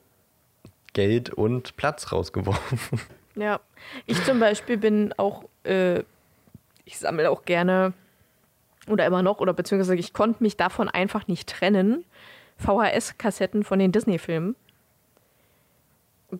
Geld 0.94 1.30
und 1.32 1.76
Platz 1.78 2.12
rausgeworfen. 2.12 2.80
Ja, 3.36 3.62
ich 4.06 4.24
zum 4.26 4.40
Beispiel 4.40 4.78
bin 4.78 5.12
auch, 5.18 5.46
äh, 5.64 6.04
ich 6.86 7.00
sammle 7.00 7.32
auch 7.32 7.46
gerne 7.46 7.94
oder 8.88 9.08
immer 9.08 9.24
noch, 9.24 9.40
oder 9.40 9.54
beziehungsweise 9.54 9.96
ich 9.96 10.14
konnte 10.14 10.44
mich 10.44 10.56
davon 10.56 10.88
einfach 10.88 11.28
nicht 11.28 11.50
trennen. 11.50 12.06
VHS-Kassetten 12.60 13.64
von 13.64 13.80
den 13.80 13.92
Disney-Filmen. 13.92 14.56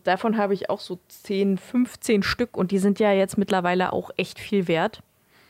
Davon 0.02 0.36
habe 0.36 0.54
ich 0.54 0.70
auch 0.70 0.80
so 0.80 0.98
10, 1.08 1.58
15 1.58 2.22
Stück 2.22 2.56
und 2.56 2.70
die 2.70 2.78
sind 2.78 2.98
ja 2.98 3.12
jetzt 3.12 3.38
mittlerweile 3.38 3.92
auch 3.92 4.10
echt 4.16 4.40
viel 4.40 4.66
wert. 4.66 5.02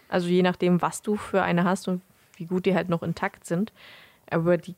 Also 0.08 0.28
je 0.28 0.42
nachdem, 0.42 0.82
was 0.82 1.02
du 1.02 1.16
für 1.16 1.42
eine 1.42 1.64
hast 1.64 1.88
und 1.88 2.02
wie 2.36 2.46
gut 2.46 2.66
die 2.66 2.74
halt 2.74 2.88
noch 2.88 3.02
intakt 3.02 3.46
sind. 3.46 3.72
Aber 4.30 4.56
die, 4.56 4.74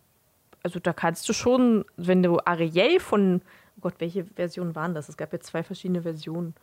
also 0.62 0.79
da 0.79 0.92
kannst 0.92 1.29
du 1.29 1.33
schon, 1.33 1.85
wenn 1.96 2.22
du 2.22 2.38
Ariel 2.44 3.00
von, 3.00 3.40
oh 3.76 3.81
Gott, 3.83 3.94
welche 3.98 4.24
Version 4.24 4.74
waren 4.74 4.94
das? 4.94 5.09
Es 5.09 5.16
gab 5.16 5.33
ja 5.33 5.40
zwei 5.40 5.62
verschiedene 5.62 6.02
Versionen. 6.02 6.55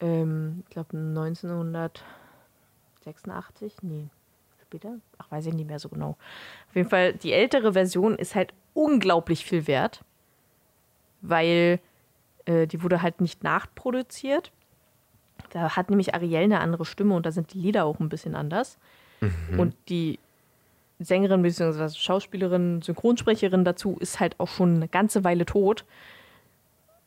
Ähm, 0.00 0.64
ich 0.64 0.70
glaube 0.70 0.96
1986, 0.96 3.74
nee, 3.82 4.08
später? 4.62 4.96
Ach, 5.18 5.30
weiß 5.30 5.46
ich 5.46 5.54
nicht 5.54 5.68
mehr 5.68 5.78
so 5.78 5.88
genau. 5.88 6.16
Auf 6.68 6.76
jeden 6.76 6.88
Fall, 6.88 7.14
die 7.14 7.32
ältere 7.32 7.74
Version 7.74 8.16
ist 8.16 8.34
halt 8.34 8.52
unglaublich 8.74 9.44
viel 9.44 9.66
wert, 9.66 10.04
weil 11.20 11.80
äh, 12.46 12.66
die 12.66 12.82
wurde 12.82 13.02
halt 13.02 13.20
nicht 13.20 13.42
nachproduziert. 13.42 14.52
Da 15.50 15.76
hat 15.76 15.90
nämlich 15.90 16.14
Ariel 16.14 16.44
eine 16.44 16.60
andere 16.60 16.84
Stimme 16.84 17.14
und 17.14 17.26
da 17.26 17.32
sind 17.32 17.52
die 17.52 17.58
Lieder 17.58 17.84
auch 17.84 18.00
ein 18.00 18.08
bisschen 18.08 18.34
anders. 18.34 18.78
Und 19.56 19.74
die 19.88 20.18
Sängerin 20.98 21.42
bzw. 21.42 21.88
Schauspielerin, 21.96 22.82
Synchronsprecherin 22.82 23.64
dazu 23.64 23.96
ist 24.00 24.20
halt 24.20 24.38
auch 24.38 24.48
schon 24.48 24.76
eine 24.76 24.88
ganze 24.88 25.24
Weile 25.24 25.46
tot. 25.46 25.84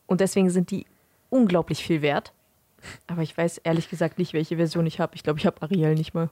Und 0.06 0.20
deswegen 0.20 0.50
sind 0.50 0.70
die 0.70 0.86
unglaublich 1.30 1.82
viel 1.82 2.02
wert. 2.02 2.32
Aber 3.06 3.22
ich 3.22 3.36
weiß 3.36 3.58
ehrlich 3.58 3.90
gesagt 3.90 4.18
nicht, 4.18 4.32
welche 4.32 4.56
Version 4.56 4.86
ich 4.86 5.00
habe. 5.00 5.14
Ich 5.16 5.22
glaube, 5.22 5.38
ich 5.38 5.46
habe 5.46 5.60
Ariel 5.62 5.94
nicht 5.94 6.14
mal. 6.14 6.30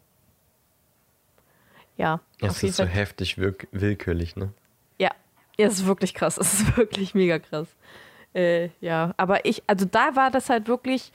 Ja, 1.97 2.21
jeden 2.41 2.55
ist 2.71 2.77
so 2.77 2.85
heftig 2.85 3.39
willkürlich, 3.39 4.37
ne? 4.37 4.53
Ja, 4.99 5.11
ja, 5.57 5.67
es 5.67 5.75
ist 5.75 5.87
wirklich 5.87 6.15
krass. 6.15 6.37
Es 6.37 6.61
ist 6.61 6.77
wirklich 6.77 7.15
mega 7.15 7.39
krass. 7.39 7.69
Äh, 8.37 8.69
ja, 8.81 9.15
aber 9.17 9.47
ich, 9.47 9.63
also 9.67 9.87
da 9.87 10.15
war 10.15 10.31
das 10.31 10.51
halt 10.51 10.69
wirklich. 10.69 11.11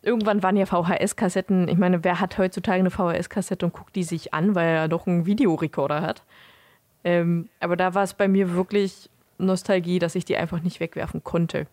Irgendwann 0.00 0.44
waren 0.44 0.56
ja 0.56 0.64
VHS-Kassetten. 0.64 1.68
Ich 1.68 1.76
meine, 1.76 2.04
wer 2.04 2.20
hat 2.20 2.38
heutzutage 2.38 2.78
eine 2.78 2.90
VHS-Kassette 2.90 3.66
und 3.66 3.72
guckt 3.72 3.96
die 3.96 4.04
sich 4.04 4.32
an, 4.32 4.54
weil 4.54 4.68
er 4.68 4.88
doch 4.88 5.06
einen 5.06 5.26
Videorekorder 5.26 6.02
hat? 6.02 6.22
Ähm, 7.02 7.48
aber 7.58 7.76
da 7.76 7.94
war 7.94 8.04
es 8.04 8.14
bei 8.14 8.28
mir 8.28 8.54
wirklich 8.54 9.10
Nostalgie, 9.38 9.98
dass 9.98 10.14
ich 10.14 10.24
die 10.24 10.36
einfach 10.36 10.62
nicht 10.62 10.78
wegwerfen 10.78 11.24
konnte. 11.24 11.66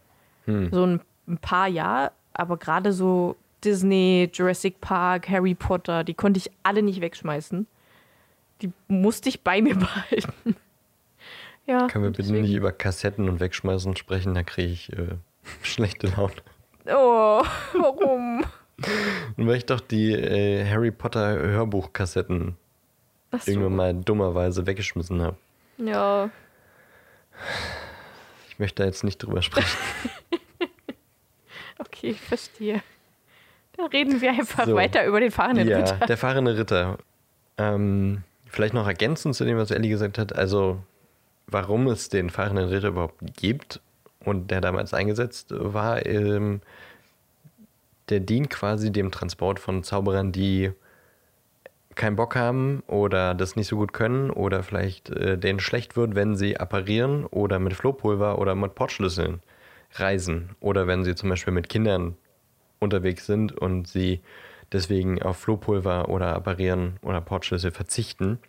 Hm. 0.46 0.70
So 0.72 0.86
ein, 0.86 1.02
ein 1.28 1.38
paar 1.38 1.68
ja, 1.68 2.12
aber 2.34 2.58
gerade 2.58 2.94
so 2.94 3.36
Disney, 3.64 4.30
Jurassic 4.34 4.82
Park, 4.82 5.30
Harry 5.30 5.54
Potter, 5.54 6.04
die 6.04 6.16
konnte 6.16 6.40
ich 6.40 6.52
alle 6.64 6.82
nicht 6.82 7.02
wegschmeißen. 7.02 7.68
Die 8.64 8.72
musste 8.88 9.30
ich 9.30 9.44
bei 9.44 9.62
mir 9.62 9.76
behalten. 9.76 10.56
Ja. 11.68 11.88
Können 11.88 12.04
wir 12.04 12.12
bitte 12.12 12.24
deswegen- 12.24 12.42
nicht 12.44 12.54
über 12.54 12.72
Kassetten 12.72 13.28
und 13.30 13.40
Wegschmeißen 13.40 13.96
sprechen? 13.96 14.34
Da 14.36 14.44
kriege 14.44 14.72
ich 14.72 14.92
äh, 14.94 15.16
schlechte 15.64 16.08
Laune. 16.08 16.34
Oh, 16.88 17.44
warum? 17.74 18.46
Und 19.38 19.48
weil 19.48 19.56
ich 19.56 19.66
doch 19.66 19.80
die 19.80 20.12
äh, 20.12 20.66
Harry 20.70 20.92
Potter 20.92 21.34
Hörbuchkassetten 21.40 22.56
so. 23.32 23.52
irgendwann 23.52 23.76
mal 23.76 23.94
dummerweise 23.94 24.66
weggeschmissen 24.68 25.22
habe. 25.22 25.38
Ja. 25.78 26.30
Ich 28.50 28.60
möchte 28.60 28.84
da 28.84 28.88
jetzt 28.88 29.04
nicht 29.04 29.18
drüber 29.18 29.42
sprechen. 29.42 29.78
Okay, 31.78 32.12
ich 32.12 32.22
verstehe. 32.22 32.82
Dann 33.76 33.88
reden 33.88 34.22
wir 34.22 34.30
einfach 34.32 34.66
So. 34.66 34.76
weiter 34.76 35.06
über 35.06 35.20
den 35.20 35.32
fahrenden 35.32 35.68
ja, 35.68 35.80
Ritter. 35.80 36.06
der 36.06 36.18
fahrende 36.18 36.58
Ritter. 36.58 36.98
Ähm, 37.58 38.24
vielleicht 38.48 38.74
noch 38.74 38.88
ergänzend 38.88 39.36
zu 39.36 39.44
dem, 39.44 39.58
was 39.58 39.72
Ellie 39.72 39.90
gesagt 39.90 40.18
hat. 40.18 40.34
Also, 40.34 40.82
warum 41.48 41.88
es 41.88 42.10
den 42.10 42.30
fahrenden 42.30 42.70
Ritter 42.70 42.90
überhaupt 42.90 43.20
gibt 43.36 43.82
und 44.20 44.52
der 44.52 44.62
damals 44.62 44.94
eingesetzt 44.94 45.48
war, 45.52 46.06
ähm, 46.06 46.62
der 48.10 48.20
dient 48.20 48.50
quasi 48.50 48.92
dem 48.92 49.12
Transport 49.12 49.60
von 49.60 49.84
Zauberern, 49.84 50.32
die 50.32 50.72
keinen 51.96 52.16
Bock 52.18 52.36
haben 52.36 52.84
oder 52.88 53.34
das 53.34 53.56
nicht 53.56 53.68
so 53.68 53.78
gut 53.78 53.94
können 53.94 54.30
oder 54.30 54.64
vielleicht 54.64 55.10
äh, 55.10 55.38
denen 55.38 55.60
schlecht 55.60 55.96
wird, 55.96 56.14
wenn 56.14 56.36
sie 56.36 56.58
apparieren 56.58 57.26
oder 57.26 57.58
mit 57.60 57.74
Flohpulver 57.74 58.38
oder 58.38 58.54
mit 58.54 58.76
Portschlüsseln 58.76 59.42
reisen 59.94 60.56
oder 60.60 60.88
wenn 60.88 61.04
sie 61.04 61.16
zum 61.16 61.30
Beispiel 61.30 61.54
mit 61.54 61.70
Kindern 61.70 62.18
unterwegs 62.80 63.26
sind 63.26 63.58
und 63.58 63.88
sie 63.88 64.22
deswegen 64.72 65.22
auf 65.22 65.38
Flohpulver 65.38 66.10
oder 66.10 66.36
apparieren 66.36 66.98
oder 67.02 67.22
Portschlüssel 67.22 67.72
verzichten. 67.72 68.40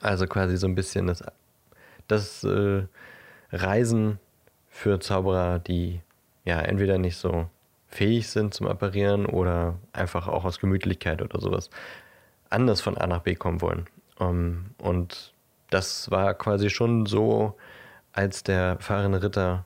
Also 0.00 0.26
quasi 0.26 0.56
so 0.56 0.66
ein 0.66 0.74
bisschen 0.74 1.06
das, 1.06 1.24
das 2.08 2.44
äh, 2.44 2.84
Reisen 3.50 4.18
für 4.68 5.00
Zauberer, 5.00 5.58
die 5.58 6.00
ja 6.44 6.60
entweder 6.60 6.98
nicht 6.98 7.16
so 7.16 7.48
fähig 7.86 8.28
sind 8.28 8.54
zum 8.54 8.66
Apparieren 8.66 9.26
oder 9.26 9.76
einfach 9.92 10.28
auch 10.28 10.44
aus 10.44 10.58
Gemütlichkeit 10.58 11.22
oder 11.22 11.40
sowas 11.40 11.70
anders 12.50 12.80
von 12.80 12.96
A 12.96 13.06
nach 13.06 13.20
B 13.20 13.34
kommen 13.34 13.60
wollen. 13.60 13.86
Ähm, 14.20 14.66
und 14.78 15.32
das 15.70 16.10
war 16.10 16.34
quasi 16.34 16.70
schon 16.70 17.06
so, 17.06 17.56
als 18.12 18.44
der 18.44 18.78
fahrende 18.80 19.22
Ritter 19.22 19.64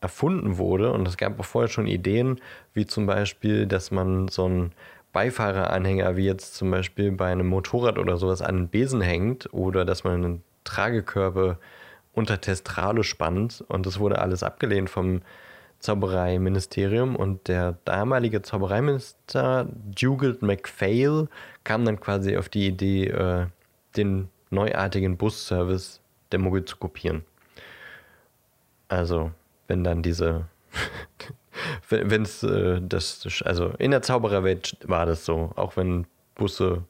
erfunden 0.00 0.58
wurde. 0.58 0.92
Und 0.92 1.06
es 1.06 1.16
gab 1.16 1.38
auch 1.38 1.44
vorher 1.44 1.68
schon 1.68 1.86
Ideen, 1.86 2.40
wie 2.72 2.86
zum 2.86 3.06
Beispiel, 3.06 3.66
dass 3.66 3.90
man 3.90 4.28
so 4.28 4.46
einen 4.46 4.72
Beifahreranhänger, 5.12 6.16
wie 6.16 6.24
jetzt 6.24 6.54
zum 6.54 6.70
Beispiel 6.70 7.12
bei 7.12 7.30
einem 7.30 7.46
Motorrad 7.46 7.98
oder 7.98 8.16
sowas, 8.16 8.42
an 8.42 8.56
den 8.56 8.68
Besen 8.68 9.00
hängt 9.00 9.52
oder 9.52 9.84
dass 9.84 10.04
man 10.04 10.24
einen 10.24 10.42
Tragekörbe 10.64 11.58
unter 12.12 12.40
Testrale 12.40 13.04
spannt. 13.04 13.64
Und 13.68 13.86
das 13.86 13.98
wurde 13.98 14.18
alles 14.18 14.42
abgelehnt 14.42 14.90
vom 14.90 15.22
Zaubereiministerium. 15.80 17.16
Und 17.16 17.48
der 17.48 17.76
damalige 17.84 18.42
Zaubereiminister 18.42 19.68
Dugald 19.70 20.42
MacPhail 20.42 21.28
kam 21.64 21.84
dann 21.84 22.00
quasi 22.00 22.36
auf 22.36 22.48
die 22.48 22.66
Idee, 22.68 23.08
äh, 23.08 23.46
den 23.96 24.28
neuartigen 24.50 25.16
Busservice 25.16 26.00
der 26.32 26.38
Muggel 26.38 26.64
zu 26.64 26.76
kopieren. 26.76 27.24
Also, 28.88 29.32
wenn 29.66 29.84
dann 29.84 30.02
diese, 30.02 30.46
wenn 31.88 32.22
es 32.22 32.42
äh, 32.42 32.80
das, 32.80 33.26
also 33.44 33.68
in 33.78 33.90
der 33.90 34.02
Zaubererwelt 34.02 34.76
war 34.84 35.06
das 35.06 35.24
so, 35.24 35.52
auch 35.56 35.76
wenn 35.76 36.06
Busse, 36.34 36.84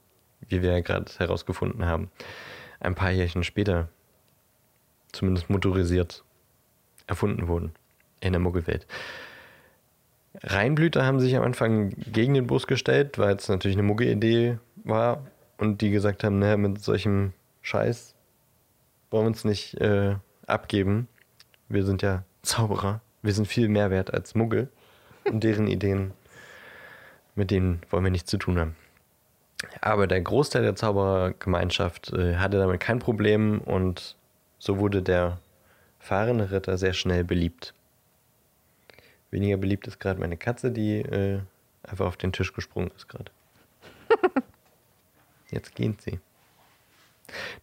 wie 0.49 0.63
wir 0.63 0.73
ja 0.73 0.81
gerade 0.81 1.11
herausgefunden 1.19 1.87
haben, 1.87 2.11
ein 2.85 2.95
paar 2.95 3.11
Jährchen 3.11 3.45
später 3.45 3.89
zumindest 5.13 5.51
motorisiert 5.51 6.25
erfunden 7.07 7.49
wurden 7.49 7.73
in 8.21 8.33
der 8.33 8.41
Muggelwelt. 8.41 8.87
Rheinblüter 10.43 11.07
haben 11.07 11.21
sich 11.21 11.37
am 11.37 11.45
Anfang 11.45 11.91
gegen 11.91 12.35
den 12.35 12.47
Bus 12.47 12.67
gestellt, 12.67 13.19
weil 13.19 13.37
es 13.37 13.49
natürlich 13.49 13.77
eine 13.77 13.87
Muggelidee 13.87 14.59
war 14.83 15.23
und 15.59 15.81
die 15.81 15.91
gesagt 15.91 16.25
haben, 16.25 16.39
naja, 16.39 16.57
mit 16.57 16.83
solchem 16.83 17.33
Scheiß 17.63 18.15
wollen 19.11 19.25
wir 19.25 19.29
uns 19.29 19.45
nicht 19.45 19.81
äh, 19.81 20.17
abgeben. 20.47 21.09
Wir 21.69 21.85
sind 21.85 22.03
ja 22.03 22.25
Zauberer. 22.43 23.01
Wir 23.23 23.33
sind 23.33 23.47
viel 23.47 23.69
mehr 23.69 23.91
wert 23.91 24.13
als 24.13 24.35
Muggel. 24.35 24.69
Und 25.25 25.45
deren 25.45 25.69
Ideen, 25.69 26.13
mit 27.35 27.51
denen 27.51 27.81
wollen 27.91 28.05
wir 28.05 28.11
nichts 28.11 28.31
zu 28.31 28.37
tun 28.37 28.59
haben. 28.59 28.77
Aber 29.81 30.07
der 30.07 30.21
Großteil 30.21 30.63
der 30.63 30.77
Zauberergemeinschaft 30.77 32.13
äh, 32.13 32.37
hatte 32.37 32.59
damit 32.59 32.81
kein 32.81 32.99
Problem 32.99 33.61
und 33.61 34.17
so 34.59 34.79
wurde 34.79 35.03
der 35.03 35.39
fahrende 35.99 36.51
Ritter 36.51 36.77
sehr 36.79 36.93
schnell 36.93 37.25
beliebt. 37.25 37.75
Weniger 39.31 39.57
beliebt 39.57 39.87
ist 39.87 39.99
gerade 39.99 40.21
meine 40.21 40.37
Katze, 40.37 40.71
die 40.71 41.01
äh, 41.01 41.41
einfach 41.83 42.07
auf 42.07 42.17
den 42.17 42.33
Tisch 42.33 42.53
gesprungen 42.53 42.91
ist 42.97 43.09
gerade. 43.09 43.31
Jetzt 45.51 45.75
geht 45.75 46.01
sie. 46.03 46.21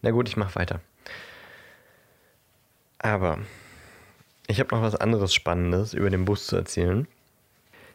Na 0.02 0.12
gut, 0.12 0.28
ich 0.28 0.38
mache 0.38 0.56
weiter. 0.56 0.82
Aber 3.00 3.40
ich 4.48 4.60
habe 4.60 4.76
noch 4.76 4.82
was 4.82 4.96
anderes 4.96 5.34
Spannendes 5.34 5.94
über 5.94 6.10
den 6.10 6.26
Bus 6.26 6.48
zu 6.48 6.56
erzählen. 6.56 7.08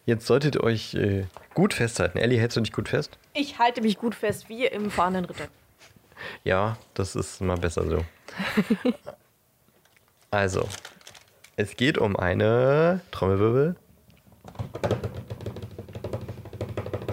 Jetzt 0.07 0.29
solltet 0.29 0.55
ihr 0.55 0.63
euch 0.63 0.95
äh, 0.95 1.25
gut 1.53 1.75
festhalten. 1.75 2.19
Ellie, 2.19 2.39
hältst 2.39 2.57
du 2.57 2.61
dich 2.61 2.73
gut 2.73 2.89
fest? 2.89 3.19
Ich 3.35 3.59
halte 3.59 3.83
mich 3.83 3.99
gut 3.99 4.15
fest, 4.15 4.49
wie 4.49 4.65
im 4.65 4.91
fahrenden 4.91 5.27
Ritter. 5.27 5.49
Ja, 6.45 6.79
das 6.95 7.15
ist 7.15 7.43
mal 7.43 7.59
besser 7.59 7.87
so. 7.87 8.03
also, 10.31 10.67
es 11.57 11.77
geht 11.77 11.99
um 11.99 12.17
eine 12.17 13.03
Trommelwirbel. 13.11 13.77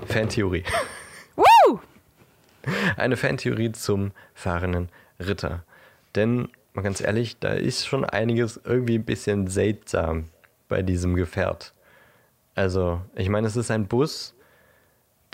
Fantheorie. 0.06 0.64
Woo! 1.36 1.80
Eine 2.96 3.18
Fantheorie 3.18 3.74
zum 3.74 4.14
fahrenden 4.34 4.88
Ritter. 5.20 5.66
Denn, 6.16 6.48
mal 6.72 6.84
ganz 6.84 7.02
ehrlich, 7.02 7.38
da 7.39 7.50
ist 7.50 7.86
schon 7.86 8.06
einiges 8.06 8.62
irgendwie 8.64 9.00
ein 9.00 9.06
bisschen 9.06 9.48
seltsam 9.48 10.30
bei 10.70 10.82
diesem 10.82 11.16
Gefährt. 11.16 11.74
Also, 12.56 13.01
ich 13.16 13.30
meine, 13.30 13.47
es 13.47 13.56
ist 13.56 13.72
ein 13.72 13.88
Bus, 13.88 14.36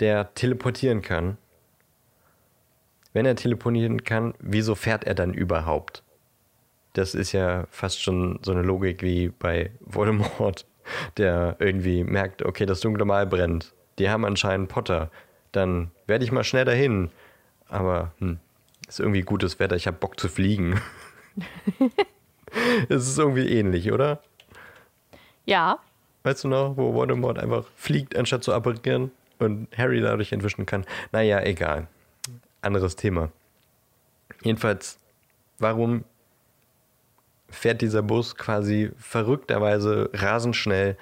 der 0.00 0.34
teleportieren 0.34 1.02
kann. 1.02 1.36
Wenn 3.12 3.26
er 3.26 3.36
teleportieren 3.36 4.04
kann, 4.04 4.34
wieso 4.38 4.74
fährt 4.74 5.04
er 5.04 5.14
dann 5.14 5.34
überhaupt? 5.34 6.02
Das 6.94 7.14
ist 7.14 7.32
ja 7.32 7.66
fast 7.70 8.02
schon 8.02 8.38
so 8.42 8.52
eine 8.52 8.62
Logik 8.62 9.02
wie 9.02 9.28
bei 9.28 9.70
Voldemort, 9.80 10.66
der 11.16 11.56
irgendwie 11.58 12.04
merkt, 12.04 12.42
okay, 12.42 12.66
das 12.66 12.80
dunkle 12.80 13.04
Mal 13.04 13.26
brennt. 13.26 13.74
Die 13.98 14.08
haben 14.08 14.24
anscheinend 14.24 14.68
Potter. 14.68 15.10
Dann 15.52 15.90
werde 16.06 16.24
ich 16.24 16.32
mal 16.32 16.44
schnell 16.44 16.64
dahin. 16.64 17.10
Aber 17.68 18.12
hm, 18.18 18.38
ist 18.88 19.00
irgendwie 19.00 19.22
gutes 19.22 19.58
Wetter, 19.58 19.76
ich 19.76 19.86
habe 19.86 19.98
Bock 19.98 20.18
zu 20.18 20.28
fliegen. 20.28 20.80
Es 22.88 23.08
ist 23.08 23.18
irgendwie 23.18 23.48
ähnlich, 23.48 23.92
oder? 23.92 24.20
Ja, 25.46 25.78
Weißt 26.22 26.44
du 26.44 26.48
noch, 26.48 26.76
wo 26.76 26.92
Voldemort 26.94 27.38
einfach 27.38 27.64
fliegt, 27.76 28.16
anstatt 28.16 28.44
zu 28.44 28.52
apparieren 28.52 29.10
und 29.38 29.68
Harry 29.76 30.00
dadurch 30.00 30.32
entwischen 30.32 30.66
kann? 30.66 30.84
Naja, 31.12 31.40
egal. 31.42 31.86
Anderes 32.60 32.96
Thema. 32.96 33.30
Jedenfalls, 34.42 34.98
warum 35.58 36.04
fährt 37.48 37.80
dieser 37.82 38.02
Bus 38.02 38.36
quasi 38.36 38.90
verrückterweise 38.98 40.10
rasend 40.12 40.56
schnell 40.56 40.96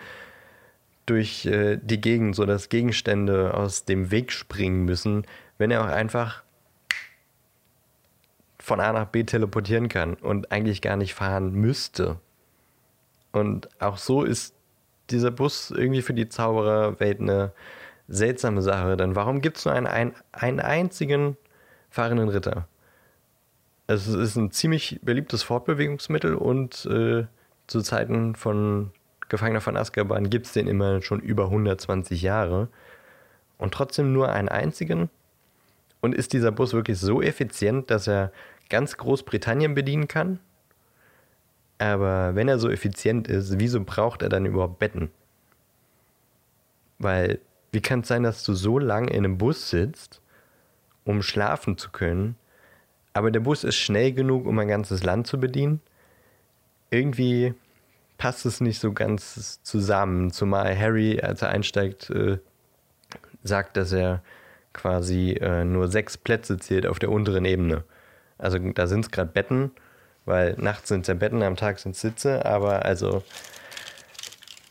durch 1.06 1.46
äh, 1.46 1.78
die 1.82 2.00
Gegend, 2.00 2.36
sodass 2.36 2.68
Gegenstände 2.68 3.54
aus 3.54 3.84
dem 3.84 4.10
Weg 4.10 4.32
springen 4.32 4.84
müssen, 4.84 5.26
wenn 5.58 5.70
er 5.70 5.82
auch 5.82 5.88
einfach 5.88 6.42
von 8.58 8.80
A 8.80 8.92
nach 8.92 9.06
B 9.06 9.24
teleportieren 9.24 9.88
kann 9.88 10.14
und 10.14 10.52
eigentlich 10.52 10.82
gar 10.82 10.96
nicht 10.96 11.14
fahren 11.14 11.52
müsste. 11.52 12.18
Und 13.32 13.68
auch 13.80 13.96
so 13.96 14.22
ist 14.22 14.54
dieser 15.10 15.30
Bus 15.30 15.70
irgendwie 15.70 16.02
für 16.02 16.14
die 16.14 16.28
Zaubererwelt 16.28 17.20
eine 17.20 17.52
seltsame 18.08 18.62
Sache. 18.62 18.96
Denn 18.96 19.16
warum 19.16 19.40
gibt 19.40 19.58
es 19.58 19.64
nur 19.64 19.74
einen, 19.74 19.86
einen, 19.86 20.14
einen 20.32 20.60
einzigen 20.60 21.36
fahrenden 21.90 22.28
Ritter? 22.28 22.68
Es 23.86 24.06
ist 24.06 24.36
ein 24.36 24.50
ziemlich 24.50 25.00
beliebtes 25.02 25.42
Fortbewegungsmittel 25.42 26.34
und 26.34 26.84
äh, 26.86 27.24
zu 27.66 27.80
Zeiten 27.80 28.34
von 28.34 28.90
Gefangener 29.28 29.60
von 29.60 29.76
Azkaban 29.76 30.30
gibt 30.30 30.46
es 30.46 30.52
den 30.52 30.66
immer 30.66 31.02
schon 31.02 31.20
über 31.20 31.44
120 31.44 32.22
Jahre. 32.22 32.68
Und 33.58 33.74
trotzdem 33.74 34.12
nur 34.12 34.30
einen 34.30 34.48
einzigen. 34.48 35.10
Und 36.00 36.14
ist 36.14 36.32
dieser 36.32 36.52
Bus 36.52 36.72
wirklich 36.72 36.98
so 36.98 37.20
effizient, 37.20 37.90
dass 37.90 38.06
er 38.06 38.32
ganz 38.70 38.96
Großbritannien 38.96 39.74
bedienen 39.74 40.08
kann? 40.08 40.38
Aber 41.78 42.34
wenn 42.34 42.48
er 42.48 42.58
so 42.58 42.68
effizient 42.68 43.28
ist, 43.28 43.58
wieso 43.58 43.82
braucht 43.84 44.22
er 44.22 44.28
dann 44.28 44.46
überhaupt 44.46 44.78
Betten? 44.78 45.10
Weil, 46.98 47.38
wie 47.70 47.80
kann 47.80 48.00
es 48.00 48.08
sein, 48.08 48.24
dass 48.24 48.42
du 48.42 48.54
so 48.54 48.78
lange 48.78 49.10
in 49.10 49.24
einem 49.24 49.38
Bus 49.38 49.70
sitzt, 49.70 50.20
um 51.04 51.22
schlafen 51.22 51.78
zu 51.78 51.90
können, 51.90 52.36
aber 53.14 53.30
der 53.30 53.40
Bus 53.40 53.64
ist 53.64 53.76
schnell 53.76 54.12
genug, 54.12 54.46
um 54.46 54.58
ein 54.58 54.68
ganzes 54.68 55.04
Land 55.04 55.26
zu 55.26 55.38
bedienen? 55.38 55.80
Irgendwie 56.90 57.54
passt 58.16 58.44
es 58.46 58.60
nicht 58.60 58.80
so 58.80 58.92
ganz 58.92 59.62
zusammen, 59.62 60.32
zumal 60.32 60.76
Harry, 60.76 61.20
als 61.20 61.42
er 61.42 61.50
einsteigt, 61.50 62.10
äh, 62.10 62.38
sagt, 63.44 63.76
dass 63.76 63.92
er 63.92 64.22
quasi 64.72 65.32
äh, 65.40 65.64
nur 65.64 65.88
sechs 65.88 66.16
Plätze 66.16 66.58
zählt 66.58 66.86
auf 66.86 66.98
der 66.98 67.10
unteren 67.10 67.44
Ebene. 67.44 67.84
Also 68.36 68.58
da 68.58 68.86
sind 68.86 69.04
es 69.04 69.10
gerade 69.10 69.30
Betten, 69.30 69.70
weil 70.28 70.54
nachts 70.58 70.88
sind 70.88 71.02
es 71.02 71.08
ja 71.08 71.14
Betten, 71.14 71.42
am 71.42 71.56
Tag 71.56 71.78
sind 71.78 71.92
es 71.92 72.00
Sitze, 72.00 72.44
aber 72.44 72.84
also 72.84 73.22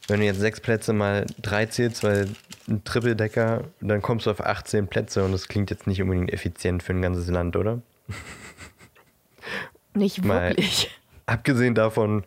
wenn 0.07 0.21
du 0.21 0.25
jetzt 0.25 0.39
sechs 0.39 0.61
Plätze 0.61 0.93
mal 0.93 1.25
drei 1.41 1.65
zählst, 1.65 2.03
weil 2.03 2.29
ein 2.69 2.83
Trippeldecker, 2.83 3.65
dann 3.81 4.01
kommst 4.01 4.25
du 4.25 4.31
auf 4.31 4.39
18 4.39 4.87
Plätze 4.87 5.23
und 5.23 5.31
das 5.31 5.47
klingt 5.47 5.69
jetzt 5.69 5.87
nicht 5.87 6.01
unbedingt 6.01 6.31
effizient 6.31 6.83
für 6.83 6.93
ein 6.93 7.01
ganzes 7.01 7.27
Land, 7.27 7.55
oder? 7.55 7.81
nicht 9.93 10.23
Mal- 10.23 10.49
wirklich. 10.49 10.91
Abgesehen 11.25 11.75
davon, 11.75 12.23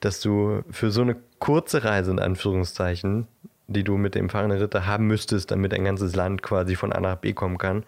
dass 0.00 0.20
du 0.20 0.62
für 0.70 0.90
so 0.90 1.00
eine 1.00 1.16
kurze 1.38 1.82
Reise 1.82 2.10
in 2.10 2.18
Anführungszeichen, 2.18 3.26
die 3.68 3.84
du 3.84 3.96
mit 3.96 4.14
dem 4.14 4.28
fahrenden 4.28 4.58
Ritter 4.58 4.84
haben 4.84 5.06
müsstest, 5.06 5.50
damit 5.50 5.72
ein 5.72 5.84
ganzes 5.84 6.14
Land 6.14 6.42
quasi 6.42 6.76
von 6.76 6.92
A 6.92 7.00
nach 7.00 7.16
B 7.16 7.32
kommen 7.32 7.56
kann, 7.56 7.84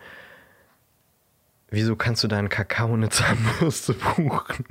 wieso 1.70 1.96
kannst 1.96 2.24
du 2.24 2.28
da 2.28 2.38
einen 2.38 2.48
Kakao 2.48 2.92
eine 2.92 3.08
Zahnbürste 3.08 3.94
buchen? 3.94 4.64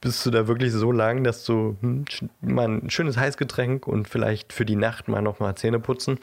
Bist 0.00 0.24
du 0.24 0.30
da 0.30 0.48
wirklich 0.48 0.72
so 0.72 0.92
lang, 0.92 1.24
dass 1.24 1.44
du 1.44 1.76
hm, 1.80 2.04
mal 2.40 2.68
ein 2.68 2.90
schönes 2.90 3.18
Heißgetränk 3.18 3.86
und 3.86 4.08
vielleicht 4.08 4.52
für 4.52 4.64
die 4.64 4.76
Nacht 4.76 5.08
mal 5.08 5.20
nochmal 5.20 5.56
Zähne 5.56 5.78
putzen? 5.78 6.18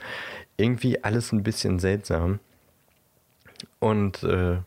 Irgendwie 0.58 1.04
alles 1.04 1.32
ein 1.32 1.44
bisschen 1.44 1.78
seltsam. 1.78 2.40
Und 3.80 4.24
äh, 4.24 4.58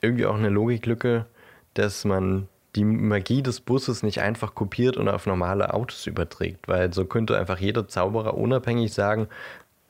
irgendwie 0.00 0.26
auch 0.26 0.34
eine 0.34 0.48
Logiklücke, 0.48 1.26
dass 1.74 2.04
man 2.04 2.48
die 2.74 2.84
Magie 2.84 3.42
des 3.42 3.60
Busses 3.60 4.02
nicht 4.02 4.20
einfach 4.20 4.54
kopiert 4.54 4.96
und 4.96 5.08
auf 5.08 5.26
normale 5.26 5.72
Autos 5.72 6.06
überträgt, 6.06 6.66
weil 6.66 6.92
so 6.92 7.04
könnte 7.04 7.38
einfach 7.38 7.58
jeder 7.58 7.86
Zauberer 7.86 8.36
unabhängig 8.36 8.92
sagen, 8.92 9.28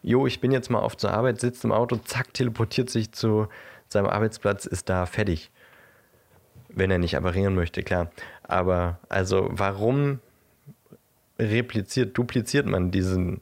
jo, 0.03 0.27
ich 0.27 0.41
bin 0.41 0.53
jetzt 0.53 0.71
mal 0.71 0.81
auf 0.81 0.97
zur 0.97 1.13
Arbeit, 1.13 1.41
sitzt 1.41 1.65
im 1.65 1.73
Auto, 1.73 1.97
zack, 1.97 2.35
teleportiert 2.35 2.91
sich 2.91 3.13
zu 3.13 3.49
seinem 3.95 4.07
Arbeitsplatz, 4.07 4.67
ist 4.67 4.89
da 4.89 5.07
fertig. 5.07 5.51
Wenn 6.69 6.91
er 6.91 6.99
nicht 6.99 7.17
apparieren 7.17 7.55
möchte, 7.55 7.83
klar. 7.83 8.11
Aber 8.43 8.99
also 9.09 9.49
warum 9.51 10.21
repliziert, 11.39 12.17
dupliziert 12.17 12.67
man 12.67 12.91
diesen 12.91 13.41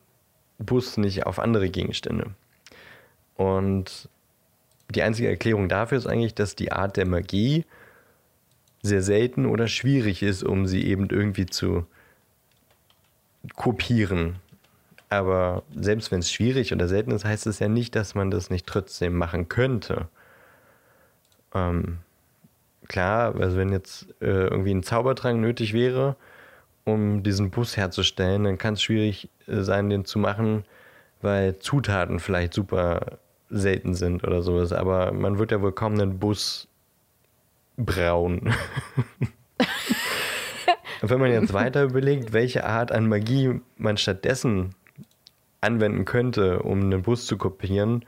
Bus 0.59 0.97
nicht 0.97 1.27
auf 1.27 1.39
andere 1.39 1.69
Gegenstände? 1.71 2.31
Und 3.37 4.09
die 4.91 5.03
einzige 5.03 5.29
Erklärung 5.29 5.69
dafür 5.69 5.99
ist 5.99 6.07
eigentlich, 6.07 6.35
dass 6.35 6.55
die 6.55 6.73
Art 6.73 6.97
der 6.97 7.07
Magie 7.07 7.65
sehr 8.83 9.03
selten 9.03 9.47
oder 9.47 9.69
schwierig 9.69 10.23
ist, 10.23 10.43
um 10.43 10.67
sie 10.67 10.85
eben 10.85 11.09
irgendwie 11.09 11.47
zu 11.47 11.87
kopieren. 13.57 14.37
Aber 15.09 15.63
selbst 15.75 16.11
wenn 16.11 16.21
es 16.21 16.33
schwierig 16.33 16.73
oder 16.73 16.89
selten 16.89 17.11
ist, 17.11 17.25
heißt 17.25 17.47
es 17.47 17.59
ja 17.59 17.69
nicht, 17.69 17.95
dass 17.95 18.15
man 18.15 18.31
das 18.31 18.51
nicht 18.51 18.67
trotzdem 18.67 19.17
machen 19.17 19.49
könnte. 19.49 20.09
Ähm, 21.55 21.99
klar, 22.89 23.35
also 23.35 23.57
wenn 23.57 23.73
jetzt 23.73 24.07
äh, 24.21 24.47
irgendwie 24.47 24.75
ein 24.75 24.83
Zaubertrank 24.83 25.41
nötig 25.41 25.73
wäre, 25.73 26.17
um 26.85 27.23
diesen 27.23 27.51
Bus 27.51 27.77
herzustellen, 27.77 28.45
dann 28.45 28.59
kann 28.59 28.75
es 28.75 28.83
schwierig 28.83 29.29
äh, 29.47 29.61
sein, 29.61 29.91
den 29.91 30.05
zu 30.05 30.19
machen, 30.19 30.65
weil 31.21 31.59
Zutaten 31.59 32.19
vielleicht 32.19 32.55
super 32.55 33.19
selten 33.51 33.95
sind 33.95 34.25
oder 34.25 34.43
sowas. 34.43 34.73
Aber 34.73 35.13
man 35.13 35.39
wird 35.39 35.53
ja 35.53 35.63
wohl 35.63 35.73
kaum 35.73 35.95
einen 35.95 36.19
Bus 36.19 36.69
brauen. 37.77 38.53
Und 41.03 41.11
wenn 41.11 41.21
man 41.21 41.31
jetzt 41.33 41.53
weiter 41.55 41.85
überlegt, 41.85 42.33
welche 42.33 42.65
Art 42.65 42.93
an 42.93 43.09
Magie 43.09 43.61
man 43.77 43.97
stattdessen 43.97 44.75
anwenden 45.61 46.05
könnte, 46.05 46.63
um 46.63 46.81
einen 46.81 47.03
Bus 47.03 47.27
zu 47.27 47.37
kopieren, 47.39 48.05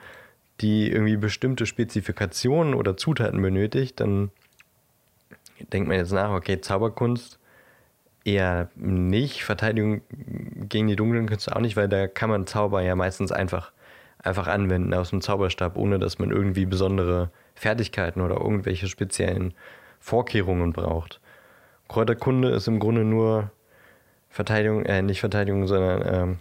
die 0.60 0.90
irgendwie 0.90 1.16
bestimmte 1.16 1.66
Spezifikationen 1.66 2.74
oder 2.74 2.96
Zutaten 2.96 3.40
benötigt, 3.42 4.00
dann 4.00 4.30
denkt 5.72 5.88
man 5.88 5.96
jetzt 5.96 6.12
nach, 6.12 6.30
okay, 6.30 6.60
Zauberkunst 6.60 7.38
eher 8.24 8.70
nicht, 8.74 9.44
Verteidigung 9.44 10.02
gegen 10.68 10.88
die 10.88 10.96
dunklen 10.96 11.26
Künste 11.26 11.54
auch 11.54 11.60
nicht, 11.60 11.76
weil 11.76 11.88
da 11.88 12.06
kann 12.06 12.30
man 12.30 12.46
Zauber 12.46 12.82
ja 12.82 12.96
meistens 12.96 13.32
einfach, 13.32 13.72
einfach 14.18 14.46
anwenden 14.46 14.94
aus 14.94 15.10
dem 15.10 15.20
Zauberstab, 15.20 15.76
ohne 15.76 15.98
dass 15.98 16.18
man 16.18 16.30
irgendwie 16.30 16.66
besondere 16.66 17.30
Fertigkeiten 17.54 18.20
oder 18.20 18.36
irgendwelche 18.36 18.88
speziellen 18.88 19.54
Vorkehrungen 20.00 20.72
braucht. 20.72 21.20
Kräuterkunde 21.88 22.48
ist 22.50 22.66
im 22.66 22.78
Grunde 22.78 23.04
nur 23.04 23.50
Verteidigung, 24.30 24.84
äh, 24.86 25.02
nicht 25.02 25.20
Verteidigung, 25.20 25.66
sondern 25.66 26.02
ähm, 26.06 26.38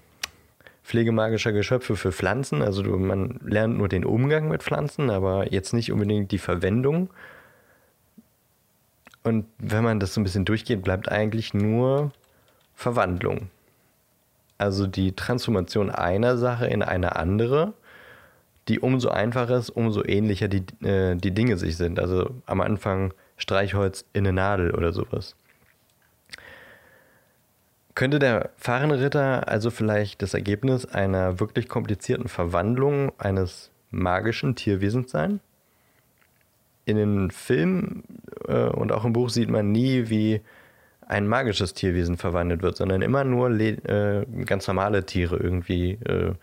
pflegemagischer 0.84 1.52
Geschöpfe 1.52 1.96
für 1.96 2.12
Pflanzen. 2.12 2.62
Also 2.62 2.84
du, 2.84 2.98
man 2.98 3.40
lernt 3.44 3.78
nur 3.78 3.88
den 3.88 4.06
Umgang 4.06 4.50
mit 4.50 4.64
Pflanzen, 4.64 5.10
aber 5.10 5.52
jetzt 5.52 5.74
nicht 5.74 5.92
unbedingt 5.92 6.32
die 6.32 6.38
Verwendung. 6.38 7.10
Und 9.24 9.46
wenn 9.58 9.84
man 9.84 10.00
das 10.00 10.14
so 10.14 10.22
ein 10.22 10.26
bisschen 10.26 10.46
durchgeht, 10.46 10.84
bleibt 10.84 11.10
eigentlich 11.10 11.54
nur 11.54 12.12
Verwandlung. 12.76 13.50
Also 14.58 14.86
die 14.86 15.16
Transformation 15.16 15.90
einer 15.90 16.38
Sache 16.38 16.68
in 16.68 16.84
eine 16.84 17.16
andere, 17.16 17.74
die 18.68 18.80
umso 18.80 19.10
einfacher 19.10 19.58
ist, 19.58 19.70
umso 19.70 20.04
ähnlicher 20.04 20.48
die, 20.48 20.64
äh, 20.86 21.16
die 21.16 21.32
Dinge 21.32 21.58
sich 21.58 21.78
sind. 21.78 22.00
Also 22.00 22.30
am 22.46 22.62
Anfang 22.62 23.14
Streichholz 23.38 24.06
in 24.14 24.28
eine 24.28 24.34
Nadel 24.34 24.72
oder 24.72 24.92
sowas. 24.92 25.36
Könnte 27.96 28.20
der 28.20 28.50
fahrende 28.58 29.00
Ritter 29.00 29.48
also 29.48 29.70
vielleicht 29.70 30.22
das 30.22 30.34
Ergebnis 30.34 30.86
einer 30.86 31.39
wirklich 31.39 31.70
komplizierten 31.70 32.28
Verwandlung 32.28 33.12
eines 33.20 33.72
magischen 33.91 34.56
Tierwesens 34.56 35.12
sein? 35.12 35.39
In 36.86 36.98
den 36.98 37.32
Filmen 37.32 38.04
äh, 38.48 38.66
und 38.70 38.91
auch 38.91 39.06
im 39.06 39.14
Buch 39.14 39.30
sieht 39.30 39.50
man 39.50 39.72
nie, 39.72 40.10
wie 40.10 40.41
ein 41.08 41.28
magisches 41.28 41.74
Tierwesen 41.74 42.18
verwandelt 42.18 42.62
wird, 42.62 42.78
sondern 42.78 43.02
immer 43.02 43.24
nur 43.24 43.50
äh, 43.52 44.26
ganz 44.46 44.68
normale 44.68 45.06
Tiere 45.06 45.38
irgendwie. 45.38 45.94
Äh, 46.06 46.34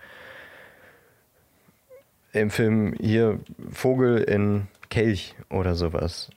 Im 2.32 2.50
Film 2.50 2.94
hier 3.00 3.40
Vogel 3.70 4.18
in 4.18 4.68
Kelch 4.88 5.34
oder 5.48 5.74
sowas. 5.74 6.30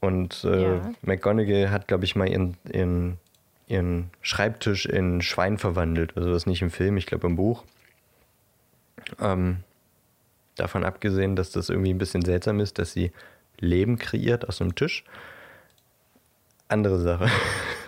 Und 0.00 0.44
äh, 0.44 0.62
ja. 0.62 0.92
McGonagall 1.02 1.70
hat, 1.70 1.88
glaube 1.88 2.04
ich, 2.04 2.16
mal 2.16 2.28
ihren, 2.28 2.56
ihren, 2.72 3.18
ihren 3.66 4.10
Schreibtisch 4.20 4.86
in 4.86 5.22
Schwein 5.22 5.58
verwandelt. 5.58 6.16
Also 6.16 6.30
das 6.30 6.46
nicht 6.46 6.62
im 6.62 6.70
Film, 6.70 6.96
ich 6.96 7.06
glaube 7.06 7.26
im 7.26 7.36
Buch. 7.36 7.64
Ähm, 9.20 9.58
davon 10.56 10.84
abgesehen, 10.84 11.36
dass 11.36 11.50
das 11.50 11.68
irgendwie 11.68 11.92
ein 11.92 11.98
bisschen 11.98 12.24
seltsam 12.24 12.60
ist, 12.60 12.78
dass 12.78 12.92
sie 12.92 13.12
Leben 13.58 13.98
kreiert 13.98 14.48
aus 14.48 14.60
einem 14.60 14.74
Tisch. 14.74 15.04
Andere 16.68 16.98
Sache. 16.98 17.30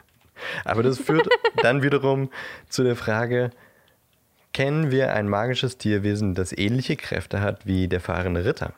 Aber 0.65 0.83
das 0.83 0.99
führt 0.99 1.29
dann 1.63 1.83
wiederum 1.83 2.31
zu 2.69 2.83
der 2.83 2.97
Frage, 2.97 3.51
kennen 4.53 4.91
wir 4.91 5.13
ein 5.13 5.29
magisches 5.29 5.77
Tierwesen, 5.77 6.35
das 6.35 6.53
ähnliche 6.53 6.97
Kräfte 6.97 7.41
hat 7.41 7.67
wie 7.67 7.89
der 7.89 8.01
fahrende 8.01 8.45
Ritter? 8.45 8.73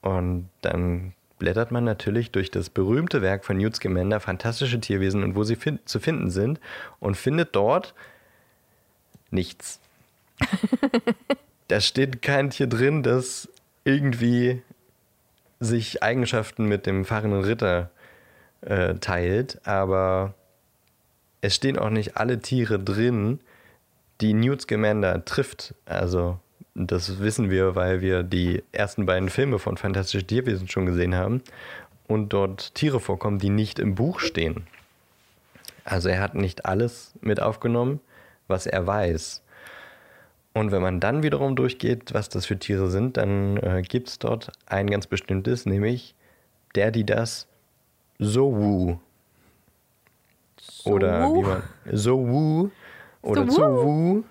Und 0.00 0.48
dann 0.62 1.12
blättert 1.40 1.72
man 1.72 1.82
natürlich 1.82 2.30
durch 2.30 2.52
das 2.52 2.70
berühmte 2.70 3.22
Werk 3.22 3.44
von 3.44 3.56
Newt 3.56 3.74
Scamander, 3.74 4.20
Fantastische 4.20 4.78
Tierwesen 4.78 5.24
und 5.24 5.34
wo 5.34 5.42
sie 5.42 5.56
fin 5.56 5.80
zu 5.84 5.98
finden 5.98 6.30
sind 6.30 6.60
und 7.00 7.16
findet 7.16 7.56
dort 7.56 7.94
nichts. 9.32 9.80
da 11.68 11.80
steht 11.80 12.22
kein 12.22 12.50
Tier 12.50 12.68
drin, 12.68 13.02
das 13.02 13.48
irgendwie 13.84 14.62
sich 15.58 16.02
Eigenschaften 16.02 16.66
mit 16.66 16.86
dem 16.86 17.04
fahrenden 17.04 17.42
Ritter 17.42 17.90
äh, 18.60 18.94
teilt, 18.94 19.66
aber 19.66 20.34
es 21.40 21.54
stehen 21.56 21.78
auch 21.78 21.90
nicht 21.90 22.16
alle 22.16 22.40
Tiere 22.40 22.78
drin, 22.78 23.40
die 24.20 24.34
Newt 24.34 24.62
Scamander 24.62 25.24
trifft. 25.24 25.74
Also 25.86 26.38
das 26.86 27.20
wissen 27.20 27.50
wir, 27.50 27.74
weil 27.74 28.00
wir 28.00 28.22
die 28.22 28.62
ersten 28.72 29.06
beiden 29.06 29.28
Filme 29.28 29.58
von 29.58 29.76
Fantastische 29.76 30.26
Tierwesen 30.26 30.68
schon 30.68 30.86
gesehen 30.86 31.14
haben 31.14 31.42
und 32.06 32.32
dort 32.32 32.74
Tiere 32.74 33.00
vorkommen, 33.00 33.38
die 33.38 33.50
nicht 33.50 33.78
im 33.78 33.94
Buch 33.94 34.20
stehen. 34.20 34.66
Also 35.84 36.08
er 36.08 36.20
hat 36.20 36.34
nicht 36.34 36.66
alles 36.66 37.14
mit 37.20 37.40
aufgenommen, 37.40 38.00
was 38.48 38.66
er 38.66 38.86
weiß. 38.86 39.42
Und 40.52 40.72
wenn 40.72 40.82
man 40.82 41.00
dann 41.00 41.22
wiederum 41.22 41.54
durchgeht, 41.54 42.12
was 42.12 42.28
das 42.28 42.46
für 42.46 42.58
Tiere 42.58 42.90
sind, 42.90 43.16
dann 43.16 43.56
äh, 43.58 43.82
gibt 43.82 44.08
es 44.08 44.18
dort 44.18 44.50
ein 44.66 44.90
ganz 44.90 45.06
bestimmtes, 45.06 45.64
nämlich 45.66 46.14
der, 46.74 46.90
die 46.90 47.04
das 47.04 47.46
Sowu. 48.18 48.98
So 50.60 50.90
oder 50.90 51.32
wie 51.34 51.42
man. 51.42 51.62
Sowu. 51.92 52.70
Oder 53.22 53.50
so 53.50 53.56
Zowu. 53.56 54.24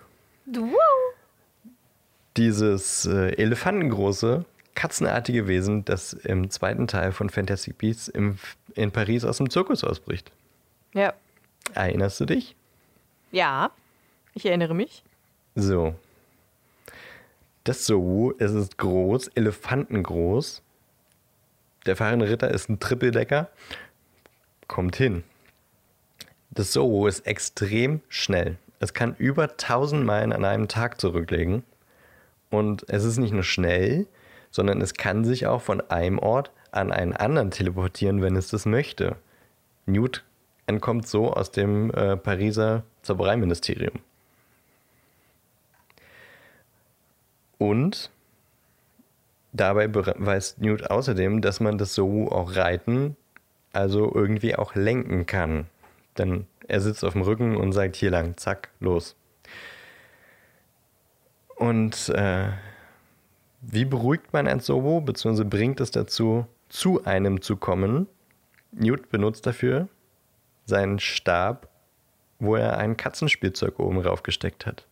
Dieses 2.37 3.05
äh, 3.05 3.31
elefantengroße, 3.35 4.45
katzenartige 4.75 5.47
Wesen, 5.47 5.83
das 5.85 6.13
im 6.13 6.49
zweiten 6.49 6.87
Teil 6.87 7.11
von 7.11 7.29
Fantastic 7.29 7.77
Beasts 7.77 8.07
im, 8.07 8.37
in 8.75 8.91
Paris 8.91 9.25
aus 9.25 9.37
dem 9.37 9.49
Zirkus 9.49 9.83
ausbricht. 9.83 10.31
Ja. 10.93 11.13
Erinnerst 11.73 12.19
du 12.19 12.25
dich? 12.25 12.55
Ja, 13.31 13.71
ich 14.33 14.45
erinnere 14.45 14.73
mich. 14.73 15.03
So. 15.55 15.95
Das 17.63 17.85
Sowu, 17.85 18.33
es 18.39 18.53
ist 18.53 18.77
groß, 18.77 19.27
elefantengroß. 19.29 20.61
Der 21.85 21.95
fahrende 21.95 22.29
Ritter 22.29 22.49
ist 22.49 22.69
ein 22.69 22.79
Trippeldecker. 22.79 23.49
Kommt 24.67 24.95
hin. 24.95 25.23
Das 26.51 26.73
Sowu 26.73 27.07
ist 27.07 27.27
extrem 27.27 28.01
schnell. 28.07 28.57
Es 28.79 28.93
kann 28.93 29.15
über 29.17 29.43
1000 29.43 30.05
Meilen 30.05 30.31
an 30.31 30.45
einem 30.45 30.67
Tag 30.67 30.99
zurücklegen. 31.01 31.63
Und 32.49 32.85
es 32.89 33.03
ist 33.03 33.17
nicht 33.17 33.33
nur 33.33 33.43
schnell, 33.43 34.07
sondern 34.51 34.81
es 34.81 34.95
kann 34.95 35.25
sich 35.25 35.47
auch 35.47 35.61
von 35.61 35.81
einem 35.89 36.19
Ort 36.19 36.51
an 36.71 36.91
einen 36.91 37.13
anderen 37.13 37.51
teleportieren, 37.51 38.21
wenn 38.21 38.35
es 38.35 38.49
das 38.49 38.65
möchte. 38.65 39.15
Newt 39.85 40.23
entkommt 40.67 41.07
so 41.07 41.33
aus 41.33 41.51
dem 41.51 41.91
äh, 41.91 42.17
Pariser 42.17 42.83
Zaubereiministerium. 43.01 43.99
Und 47.57 48.09
dabei 49.51 49.93
weiß 49.93 50.59
Newt 50.59 50.89
außerdem, 50.89 51.41
dass 51.41 51.59
man 51.59 51.77
das 51.77 51.93
so 51.93 52.31
auch 52.31 52.55
reiten, 52.55 53.15
also 53.73 54.11
irgendwie 54.13 54.55
auch 54.55 54.75
lenken 54.75 55.25
kann. 55.25 55.67
Denn 56.17 56.47
er 56.67 56.81
sitzt 56.81 57.03
auf 57.03 57.13
dem 57.13 57.23
Rücken 57.23 57.57
und 57.57 57.73
sagt 57.73 57.95
hier 57.95 58.11
lang, 58.11 58.37
zack, 58.37 58.69
los. 58.79 59.15
Und 61.59 62.07
äh, 62.09 62.47
wie 63.59 63.83
beruhigt 63.83 64.31
man 64.31 64.47
ein 64.47 64.61
Sobo, 64.61 65.01
beziehungsweise 65.01 65.43
bringt 65.43 65.81
es 65.81 65.91
dazu, 65.91 66.47
zu 66.69 67.03
einem 67.03 67.41
zu 67.41 67.57
kommen? 67.57 68.07
Newt 68.71 69.09
benutzt 69.09 69.45
dafür 69.45 69.89
seinen 70.65 70.99
Stab, 70.99 71.67
wo 72.39 72.55
er 72.55 72.77
ein 72.77 72.95
Katzenspielzeug 72.95 73.77
oben 73.77 73.99
raufgesteckt 73.99 74.65
hat. 74.65 74.85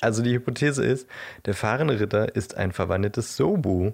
Also 0.00 0.22
die 0.22 0.32
Hypothese 0.32 0.82
ist, 0.82 1.06
der 1.44 1.54
fahrende 1.54 2.00
Ritter 2.00 2.34
ist 2.34 2.56
ein 2.56 2.72
verwandeltes 2.72 3.36
Sobu, 3.36 3.92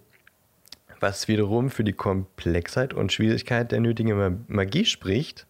was 1.01 1.26
wiederum 1.26 1.70
für 1.70 1.82
die 1.82 1.93
Komplexheit 1.93 2.95
und 2.95 3.12
Schwierigkeit 3.12 3.72
der 3.72 3.80
nötigen 3.80 4.45
Magie 4.47 4.84
spricht. 4.84 5.47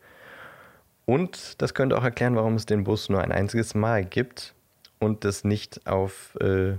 Und 1.07 1.63
das 1.63 1.73
könnte 1.73 1.97
auch 1.97 2.05
erklären, 2.05 2.37
warum 2.37 2.57
es 2.57 2.67
den 2.67 2.85
Bus 2.85 3.09
nur 3.09 3.23
ein 3.23 3.33
einziges 3.33 3.75
Mal 3.75 4.05
gibt 4.05 4.55
und 4.99 5.25
das 5.25 5.45
nicht 5.45 5.87
auf 5.87 6.37
äh, 6.41 6.75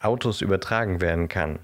Autos 0.00 0.42
übertragen 0.42 1.00
werden 1.00 1.28
kann. 1.28 1.58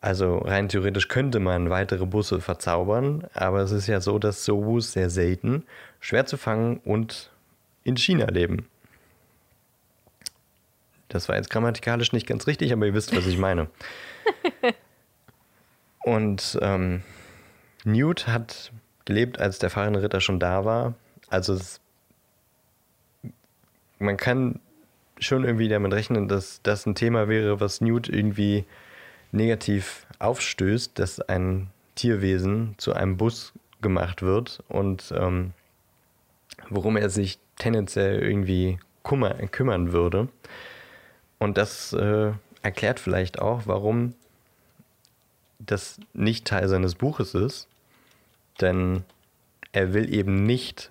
Also 0.00 0.38
rein 0.38 0.68
theoretisch 0.68 1.06
könnte 1.08 1.38
man 1.38 1.70
weitere 1.70 2.06
Busse 2.06 2.40
verzaubern, 2.40 3.24
aber 3.34 3.60
es 3.60 3.70
ist 3.70 3.86
ja 3.86 4.00
so, 4.00 4.18
dass 4.18 4.44
Sobus 4.44 4.92
sehr 4.92 5.10
selten, 5.10 5.64
schwer 6.00 6.26
zu 6.26 6.36
fangen 6.36 6.78
und 6.78 7.30
in 7.84 7.96
China 7.96 8.26
leben. 8.26 8.66
Das 11.08 11.28
war 11.28 11.36
jetzt 11.36 11.50
grammatikalisch 11.50 12.12
nicht 12.12 12.26
ganz 12.26 12.46
richtig, 12.46 12.72
aber 12.72 12.86
ihr 12.86 12.94
wisst, 12.94 13.14
was 13.14 13.26
ich 13.26 13.36
meine. 13.36 13.68
Und 16.04 16.58
ähm, 16.60 17.02
Newt 17.84 18.26
hat 18.26 18.72
gelebt, 19.04 19.38
als 19.38 19.58
der 19.58 19.70
fahrende 19.70 20.02
Ritter 20.02 20.20
schon 20.20 20.40
da 20.40 20.64
war. 20.64 20.94
Also 21.32 21.54
es, 21.54 21.80
man 23.98 24.18
kann 24.18 24.60
schon 25.18 25.44
irgendwie 25.44 25.68
damit 25.68 25.94
rechnen, 25.94 26.28
dass 26.28 26.60
das 26.62 26.84
ein 26.84 26.94
Thema 26.94 27.26
wäre, 27.26 27.58
was 27.58 27.80
Newt 27.80 28.08
irgendwie 28.08 28.66
negativ 29.30 30.06
aufstößt, 30.18 30.98
dass 30.98 31.20
ein 31.20 31.70
Tierwesen 31.94 32.74
zu 32.76 32.92
einem 32.92 33.16
Bus 33.16 33.54
gemacht 33.80 34.20
wird 34.20 34.62
und 34.68 35.10
ähm, 35.16 35.54
worum 36.68 36.98
er 36.98 37.08
sich 37.08 37.38
tendenziell 37.56 38.22
irgendwie 38.22 38.78
kummer, 39.02 39.30
kümmern 39.46 39.92
würde. 39.92 40.28
Und 41.38 41.56
das 41.56 41.94
äh, 41.94 42.32
erklärt 42.60 43.00
vielleicht 43.00 43.40
auch, 43.40 43.62
warum 43.64 44.14
das 45.58 45.98
nicht 46.12 46.46
Teil 46.46 46.68
seines 46.68 46.94
Buches 46.94 47.34
ist. 47.34 47.68
Denn 48.60 49.04
er 49.72 49.94
will 49.94 50.12
eben 50.12 50.44
nicht, 50.44 50.90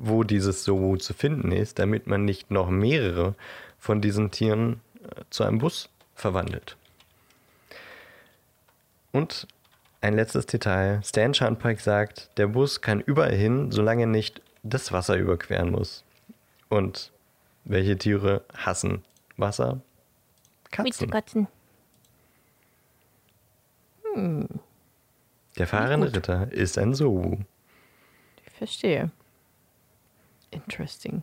wo 0.00 0.24
dieses 0.24 0.64
So 0.64 0.96
zu 0.96 1.12
finden 1.12 1.52
ist, 1.52 1.78
damit 1.78 2.06
man 2.06 2.24
nicht 2.24 2.50
noch 2.50 2.70
mehrere 2.70 3.34
von 3.78 4.00
diesen 4.00 4.30
Tieren 4.30 4.80
äh, 5.02 5.22
zu 5.28 5.44
einem 5.44 5.58
Bus 5.58 5.90
verwandelt. 6.14 6.76
Und 9.12 9.46
ein 10.00 10.14
letztes 10.14 10.46
Detail. 10.46 11.02
Stan 11.04 11.34
Shunpike 11.34 11.82
sagt, 11.82 12.30
der 12.38 12.46
Bus 12.46 12.80
kann 12.80 13.00
überall 13.00 13.34
hin, 13.34 13.70
solange 13.70 14.04
er 14.04 14.06
nicht 14.06 14.40
das 14.62 14.92
Wasser 14.92 15.16
überqueren 15.16 15.70
muss. 15.70 16.04
Und 16.70 17.12
welche 17.64 17.98
Tiere 17.98 18.44
hassen 18.54 19.04
Wasser? 19.36 19.80
Katzen. 20.70 21.10
Katzen. 21.10 21.48
Der 25.58 25.66
fahrende. 25.66 26.14
Ritter 26.14 26.50
ist 26.52 26.78
ein 26.78 26.94
Sowu. 26.94 27.38
Ich 28.46 28.52
verstehe. 28.52 29.10
Interesting. 30.50 31.22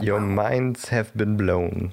Your 0.00 0.20
minds 0.20 0.90
have 0.90 1.10
been 1.14 1.36
blown. 1.36 1.92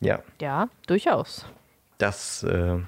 Ja, 0.00 0.22
Ja, 0.40 0.68
durchaus. 0.86 1.44
das 1.98 2.42
äh, 2.42 2.78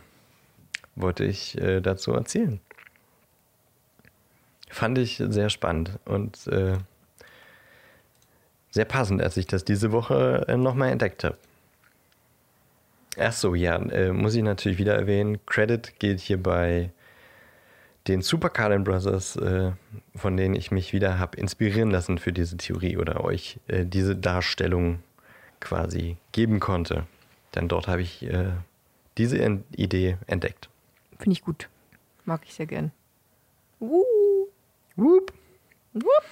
wollte 0.97 1.25
ich 1.25 1.59
äh, 1.59 1.81
dazu 1.81 2.13
erzählen. 2.13 2.61
Fand 4.71 4.97
ich 4.97 5.23
sehr 5.29 5.51
spannend 5.51 5.99
und 6.07 6.47
äh, 6.47 6.79
sehr 8.71 8.87
passend, 8.87 9.21
als 9.21 9.37
ich 9.37 9.47
das 9.47 9.65
diese 9.67 9.93
Woche 9.93 10.47
äh, 10.49 10.57
nochmal 10.57 10.89
entdeckt 10.91 11.25
habe. 11.25 11.37
Ach 13.19 13.33
so, 13.33 13.55
ja, 13.55 13.77
äh, 13.77 14.13
muss 14.13 14.35
ich 14.35 14.43
natürlich 14.43 14.79
wieder 14.79 14.95
erwähnen. 14.95 15.45
Credit 15.47 15.99
geht 15.99 16.21
hier 16.21 16.43
bei 16.43 16.91
den 18.09 18.23
Super 18.23 18.49
Carlin 18.49 18.85
Brothers, 18.85 19.37
äh, 19.37 19.73
von 20.17 20.37
denen 20.37 20.55
ich 20.55 20.71
mich 20.71 20.93
wieder 20.93 21.19
habe 21.19 21.37
inspirieren 21.37 21.91
lassen 21.91 22.19
für 22.19 22.33
diese 22.33 22.57
Theorie 22.57 22.97
oder 22.97 23.23
euch 23.23 23.61
äh, 23.69 23.85
diese 23.85 24.17
Darstellung 24.17 25.01
quasi 25.61 26.17
geben 26.33 26.59
konnte. 26.59 27.07
Denn 27.55 27.69
dort 27.69 27.87
habe 27.87 28.03
ich 28.03 28.23
äh, 28.23 28.53
diese 29.19 29.39
en 29.39 29.65
Idee 29.77 30.17
entdeckt. 30.27 30.69
Finde 31.19 31.33
ich 31.33 31.43
gut. 31.43 31.69
Mag 32.25 32.43
ich 32.45 32.55
sehr 32.55 32.67
gern. 32.67 32.93
Uh, 33.81 34.03
Whoop. 34.97 35.33
whoop. 35.93 36.25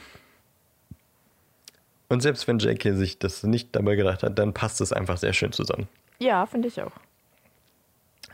Und 2.08 2.22
selbst 2.22 2.48
wenn 2.48 2.58
Jake 2.58 2.96
sich 2.96 3.18
das 3.18 3.42
nicht 3.44 3.74
dabei 3.76 3.94
gedacht 3.94 4.22
hat, 4.22 4.38
dann 4.38 4.52
passt 4.52 4.80
es 4.80 4.92
einfach 4.92 5.16
sehr 5.16 5.32
schön 5.32 5.52
zusammen. 5.52 5.88
Ja, 6.20 6.46
finde 6.46 6.68
ich 6.68 6.80
auch. 6.80 6.92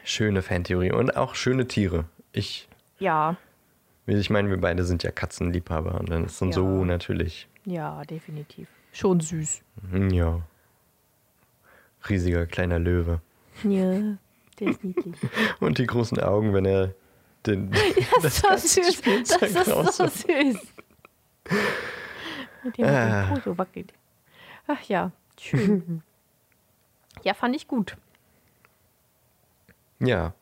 Schöne 0.05 0.43
Fantheorie 0.43 0.93
und 0.93 1.16
auch 1.16 1.34
schöne 1.34 1.66
Tiere. 1.66 2.05
Ich, 2.32 2.68
Ja, 2.99 3.37
ich 4.07 4.30
meine, 4.30 4.51
wir 4.51 4.61
beide 4.61 4.84
sind 4.84 5.03
ja 5.03 5.11
Katzenliebhaber 5.11 5.99
und 5.99 6.11
dann 6.11 6.24
ist 6.26 6.39
so 6.39 6.47
Ja. 6.47 6.53
so 6.53 6.84
natürlich. 6.84 7.49
ja, 7.64 8.03
definitiv. 8.05 8.68
Schon 8.93 9.20
süß. 9.20 9.62
Hm, 9.91 10.11
Ja. 10.11 10.41
Riesiger 12.09 12.47
kleiner 12.47 12.78
Löwe. 12.78 13.20
Ja, 13.64 14.16
definitiv. 14.61 15.16
Und 15.61 15.78
die 15.78 15.87
großen 15.87 16.20
Augen, 16.20 16.55
wenn 16.55 16.64
er 16.64 16.95
den. 17.47 17.70
Das 18.22 18.39
ist 18.64 18.74
so 18.74 18.82
süß. 18.82 19.03
Das 19.28 19.43
ist 19.43 19.64
so 19.66 19.72
raus- 19.72 19.97
süß. 19.97 20.59
Mit 22.64 22.78
dem 22.78 22.84
Ah. 22.84 23.32
ah. 23.32 23.41
so 23.45 23.57
wackelt. 23.59 23.93
Ach 24.68 24.80
ja, 24.82 25.11
schön. 25.41 26.03
Ja, 27.26 27.34
fand 27.34 27.56
ich 27.56 27.66
gut. 27.66 27.96
Ja. 29.98 30.32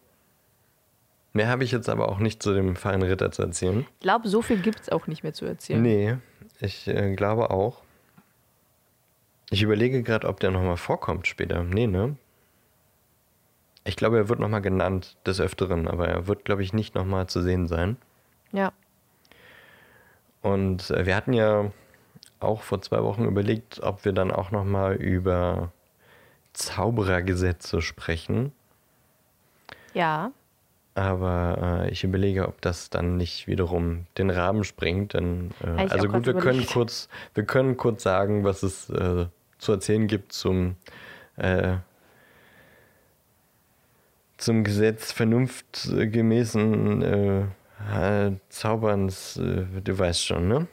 Mehr 1.32 1.48
habe 1.48 1.64
ich 1.64 1.72
jetzt 1.72 1.88
aber 1.88 2.10
auch 2.10 2.18
nicht 2.18 2.42
zu 2.42 2.52
dem 2.52 2.76
fahrenden 2.76 3.08
Ritter 3.08 3.32
zu 3.32 3.42
erzählen. 3.42 3.80
Ich 3.80 4.00
glaube, 4.00 4.28
so 4.28 4.42
viel 4.42 4.60
gibt 4.60 4.80
es 4.80 4.88
auch 4.90 5.06
nicht 5.06 5.22
mehr 5.22 5.32
zu 5.32 5.46
erzählen. 5.46 5.80
Nee, 5.80 6.16
ich 6.60 6.86
äh, 6.86 7.14
glaube 7.14 7.50
auch. 7.50 7.82
Ich 9.50 9.62
überlege 9.62 10.02
gerade, 10.02 10.28
ob 10.28 10.40
der 10.40 10.50
nochmal 10.50 10.76
vorkommt 10.76 11.26
später. 11.26 11.62
Nee, 11.64 11.86
ne? 11.86 12.16
Ich 13.84 13.96
glaube, 13.96 14.18
er 14.18 14.28
wird 14.28 14.38
nochmal 14.40 14.62
genannt 14.62 15.16
des 15.26 15.40
Öfteren, 15.40 15.88
aber 15.88 16.06
er 16.08 16.26
wird, 16.26 16.44
glaube 16.44 16.62
ich, 16.62 16.72
nicht 16.72 16.94
nochmal 16.94 17.26
zu 17.28 17.42
sehen 17.42 17.66
sein. 17.66 17.96
Ja, 18.52 18.72
Und 20.42 20.90
äh, 20.90 21.06
wir 21.06 21.16
hatten 21.16 21.32
ja 21.32 21.70
auch 22.40 22.62
vor 22.62 22.80
zwei 22.82 23.02
Wochen 23.02 23.24
überlegt, 23.24 23.80
ob 23.82 24.04
wir 24.04 24.12
dann 24.12 24.30
auch 24.30 24.50
nochmal 24.50 24.94
über 24.96 25.72
Zauberergesetze 26.54 27.82
sprechen. 27.82 28.52
ja. 29.92 30.32
Aber 30.96 31.82
äh, 31.86 31.90
ich 31.90 32.04
überlege, 32.04 32.46
ob 32.46 32.60
das 32.60 32.88
dann 32.88 33.16
nicht 33.16 33.48
wiederum 33.48 34.06
den 34.16 34.30
Rahmen 34.30 34.62
sprengt. 34.62 35.14
Denn, 35.14 35.50
äh, 35.60 35.88
also 35.88 36.06
gut, 36.06 36.24
wir 36.24 36.34
können 36.34 36.64
kurz, 36.66 37.08
wir 37.34 37.42
können 37.44 37.76
kurz 37.76 38.04
sagen, 38.04 38.44
was 38.44 38.62
es 38.62 38.90
äh, 38.90 39.26
zu 39.58 39.72
erzählen 39.72 40.06
gibt 40.06 40.32
zum, 40.32 40.76
äh, 41.34 41.78
zum 44.36 44.62
Gesetz 44.62 45.10
vernunftgemäßen 45.10 47.02
äh, 47.02 47.40
äh, 47.92 48.32
Zauberns. 48.48 49.34
Du 49.34 49.98
weißt 49.98 50.24
schon, 50.24 50.46
ne? 50.46 50.68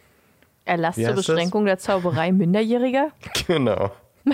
Erlass 0.65 0.97
Wie 0.97 1.01
zur 1.01 1.09
heißt 1.15 1.17
das? 1.17 1.25
Beschränkung 1.25 1.65
der 1.65 1.79
Zauberei 1.79 2.31
Minderjähriger? 2.31 3.09
Genau. 3.47 3.91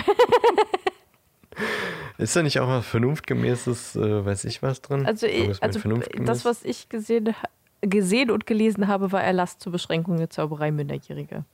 Ist 2.18 2.34
da 2.34 2.42
nicht 2.42 2.58
auch 2.60 2.68
was 2.68 2.86
vernunftgemäßes, 2.86 3.96
äh, 3.96 4.24
weiß 4.24 4.44
ich 4.44 4.62
was 4.62 4.82
drin? 4.82 5.06
Also, 5.06 5.26
ich, 5.26 5.62
also 5.62 5.80
das, 6.18 6.44
was 6.44 6.64
ich 6.64 6.88
gesehen, 6.88 7.34
gesehen 7.80 8.30
und 8.30 8.46
gelesen 8.46 8.88
habe, 8.88 9.12
war 9.12 9.22
Erlass 9.22 9.58
zur 9.58 9.72
Beschränkung 9.72 10.16
der 10.16 10.30
Zauberei 10.30 10.70
Minderjähriger. 10.70 11.44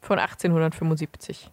Von 0.00 0.18
1875. 0.18 1.50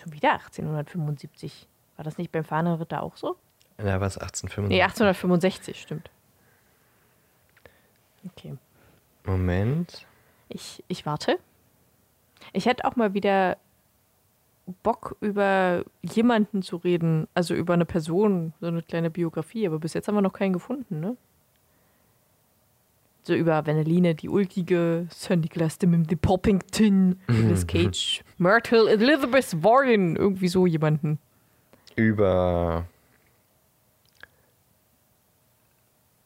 Schon 0.00 0.12
wieder 0.12 0.34
1875. 0.34 1.66
War 1.96 2.04
das 2.04 2.18
nicht 2.18 2.30
beim 2.32 2.44
Fahnenritter 2.44 3.02
auch 3.02 3.16
so? 3.16 3.36
Ja, 3.78 4.00
was 4.00 4.18
1875? 4.18 4.68
Nee, 4.68 4.82
1865, 4.82 5.80
stimmt. 5.80 6.10
Okay. 8.26 8.56
Moment. 9.24 10.06
Ich, 10.48 10.84
ich 10.88 11.06
warte. 11.06 11.38
Ich 12.52 12.66
hätte 12.66 12.84
auch 12.84 12.96
mal 12.96 13.14
wieder 13.14 13.56
Bock, 14.82 15.16
über 15.20 15.84
jemanden 16.02 16.62
zu 16.62 16.76
reden, 16.76 17.28
also 17.34 17.54
über 17.54 17.74
eine 17.74 17.84
Person, 17.84 18.54
so 18.60 18.66
eine 18.66 18.82
kleine 18.82 19.10
Biografie, 19.10 19.66
aber 19.66 19.78
bis 19.78 19.94
jetzt 19.94 20.08
haben 20.08 20.14
wir 20.14 20.22
noch 20.22 20.32
keinen 20.32 20.52
gefunden, 20.52 21.00
ne? 21.00 21.16
So 23.22 23.34
über 23.34 23.66
Vanelline, 23.66 24.14
die 24.14 24.28
Ulkige, 24.28 25.08
de 25.28 25.88
Mim 25.88 26.06
de 26.06 26.16
Poppington, 26.16 27.20
Nicolas 27.26 27.66
Cage, 27.66 28.22
Myrtle, 28.36 28.90
Elizabeth 28.90 29.62
Warren, 29.62 30.16
irgendwie 30.16 30.48
so 30.48 30.66
jemanden. 30.66 31.18
Über 31.96 32.86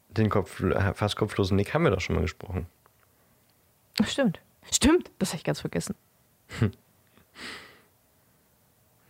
den 0.09 0.29
Kopf, 0.29 0.63
fast 0.95 1.17
kopflosen 1.17 1.57
Nick 1.57 1.73
haben 1.73 1.85
wir 1.85 1.91
doch 1.91 2.01
schon 2.01 2.17
mal 2.17 2.23
gesprochen. 2.23 2.67
Stimmt. 4.05 4.41
Stimmt, 4.71 5.11
das 5.19 5.31
habe 5.31 5.39
ich 5.39 5.45
ganz 5.45 5.61
vergessen. 5.61 5.95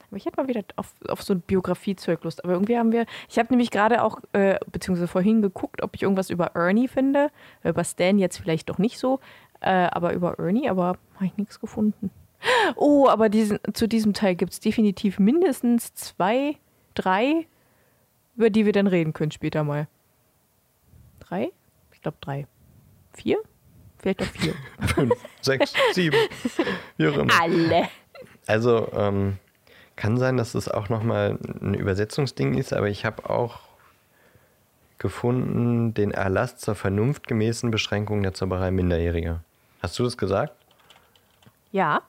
Aber 0.09 0.17
ich 0.17 0.25
hätte 0.25 0.41
mal 0.41 0.49
wieder 0.49 0.63
auf, 0.77 0.95
auf 1.09 1.23
so 1.23 1.35
ein 1.35 1.41
Biografiezeug 1.41 2.25
Lust. 2.25 2.43
Aber 2.43 2.55
irgendwie 2.55 2.79
haben 2.79 2.93
wir. 2.93 3.07
Ich 3.29 3.39
habe 3.39 3.49
nämlich 3.51 3.71
gerade 3.71 4.03
auch, 4.03 4.19
äh, 4.33 4.59
beziehungsweise 4.73 5.09
vorhin 5.09 5.43
geguckt, 5.43 5.83
ob 5.83 5.95
ich 5.95 6.03
irgendwas 6.03 6.31
über 6.31 6.53
Ernie 6.55 6.89
finde. 6.89 7.31
Über 7.63 7.85
Stan 7.85 8.19
jetzt 8.19 8.39
vielleicht 8.39 8.71
doch 8.71 8.79
nicht 8.79 8.99
so. 8.99 9.21
Äh, 9.61 9.89
aber 9.91 10.13
über 10.15 10.39
Ernie, 10.39 10.69
aber 10.69 10.97
habe 11.15 11.27
ich 11.27 11.37
nichts 11.37 11.61
gefunden. 11.61 12.11
Oh, 12.77 13.09
aber 13.09 13.29
diesen, 13.29 13.59
zu 13.73 13.89
diesem 13.89 14.15
Teil 14.15 14.37
gibt 14.37 14.53
es 14.53 14.61
definitiv 14.61 15.19
mindestens 15.19 15.93
zwei, 15.95 16.57
drei, 16.95 17.47
über 18.37 18.51
die 18.51 18.65
wir 18.65 18.73
dann 18.73 18.87
reden 18.87 19.13
können 19.13 19.33
später 19.33 19.65
mal. 19.65 19.89
Drei? 21.19 21.51
Ich 21.93 22.01
glaube 22.01 22.19
drei. 22.21 22.47
Vier? 23.13 23.39
Vielleicht 23.99 24.23
auch 24.23 24.27
vier. 24.27 24.55
Fünf, 24.95 25.15
sechs, 25.41 25.75
sieben, 25.93 26.17
wie 26.97 27.09
auch 27.09 27.19
immer. 27.19 27.33
Alle. 27.41 27.89
Also, 28.47 28.89
ähm, 28.93 29.39
kann 29.99 30.17
sein, 30.17 30.37
dass 30.37 30.55
es 30.55 30.69
auch 30.69 30.89
nochmal 30.89 31.39
ein 31.61 31.75
Übersetzungsding 31.75 32.55
ist, 32.55 32.73
aber 32.73 32.89
ich 32.89 33.05
habe 33.05 33.29
auch 33.29 33.59
gefunden, 34.99 35.93
den 35.93 36.13
Erlass 36.13 36.57
zur 36.57 36.77
vernunftgemäßen 36.77 37.71
Beschränkung 37.71 38.23
der 38.23 38.33
Zauberei 38.33 38.71
Minderjähriger. 38.71 39.43
Hast 39.83 39.99
du 39.99 40.05
das 40.05 40.17
gesagt? 40.17 40.53
Ja. 41.73 42.03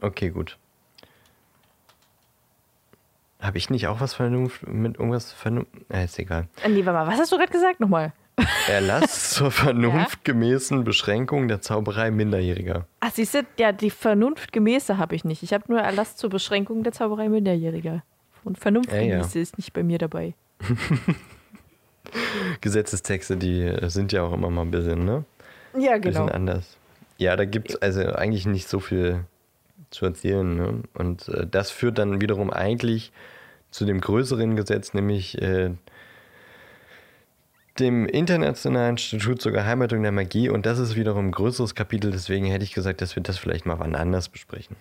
Okay, 0.00 0.30
gut. 0.30 0.56
Habe 3.40 3.58
ich 3.58 3.68
nicht 3.68 3.88
auch 3.88 4.00
was 4.00 4.14
Vernunft 4.14 4.66
mit 4.66 4.96
irgendwas 4.96 5.30
Vernunft? 5.32 5.70
Äh, 5.90 6.06
ist 6.06 6.18
egal. 6.18 6.48
Äh, 6.62 6.70
Nee, 6.70 6.86
warte 6.86 6.98
mal, 6.98 7.06
was 7.06 7.20
hast 7.20 7.30
du 7.30 7.36
gerade 7.36 7.52
gesagt 7.52 7.78
nochmal? 7.78 8.12
Erlass 8.68 9.30
zur 9.30 9.50
vernunftgemäßen 9.50 10.84
Beschränkung 10.84 11.48
der 11.48 11.60
Zauberei 11.60 12.10
Minderjähriger. 12.10 12.86
Ach, 13.00 13.12
siehst 13.12 13.34
du, 13.34 13.46
ja, 13.58 13.72
die 13.72 13.90
vernunftgemäße 13.90 14.98
habe 14.98 15.14
ich 15.14 15.24
nicht. 15.24 15.42
Ich 15.42 15.52
habe 15.52 15.64
nur 15.68 15.80
Erlass 15.80 16.16
zur 16.16 16.30
Beschränkung 16.30 16.82
der 16.82 16.92
Zauberei 16.92 17.28
Minderjähriger. 17.28 18.02
Und 18.42 18.58
vernunftgemäße 18.58 19.38
ist 19.38 19.56
nicht 19.56 19.72
bei 19.72 19.82
mir 19.82 19.98
dabei. 19.98 20.34
Gesetzestexte, 22.60 23.36
die 23.36 23.62
äh, 23.62 23.88
sind 23.88 24.12
ja 24.12 24.22
auch 24.22 24.32
immer 24.32 24.50
mal 24.50 24.62
ein 24.62 24.70
bisschen, 24.70 25.04
ne? 25.04 25.24
Ja, 25.78 25.92
Ein 25.92 26.00
bisschen 26.00 26.26
genau. 26.26 26.34
anders. 26.34 26.76
Ja, 27.18 27.36
da 27.36 27.44
gibt 27.44 27.70
es 27.70 27.82
also 27.82 28.00
eigentlich 28.12 28.46
nicht 28.46 28.68
so 28.68 28.80
viel 28.80 29.24
zu 29.90 30.04
erzählen. 30.04 30.56
Ne? 30.56 30.82
Und 30.94 31.28
äh, 31.28 31.46
das 31.46 31.70
führt 31.70 31.98
dann 31.98 32.20
wiederum 32.20 32.50
eigentlich 32.50 33.12
zu 33.70 33.84
dem 33.84 34.00
größeren 34.00 34.56
Gesetz, 34.56 34.94
nämlich 34.94 35.40
äh, 35.40 35.70
dem 37.78 38.06
Internationalen 38.06 38.92
Institut 38.92 39.42
zur 39.42 39.52
Geheimhaltung 39.52 40.02
der 40.02 40.12
Magie. 40.12 40.48
Und 40.48 40.66
das 40.66 40.78
ist 40.78 40.96
wiederum 40.96 41.28
ein 41.28 41.32
größeres 41.32 41.74
Kapitel, 41.74 42.10
deswegen 42.10 42.46
hätte 42.46 42.64
ich 42.64 42.72
gesagt, 42.72 43.00
dass 43.00 43.16
wir 43.16 43.22
das 43.22 43.38
vielleicht 43.38 43.66
mal 43.66 43.78
wann 43.78 43.94
anders 43.94 44.28
besprechen. 44.28 44.76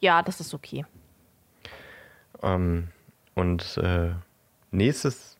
Ja, 0.00 0.22
das 0.22 0.40
ist 0.40 0.54
okay. 0.54 0.84
Ähm, 2.42 2.88
und 3.34 3.78
äh, 3.78 4.10
nächstes 4.70 5.38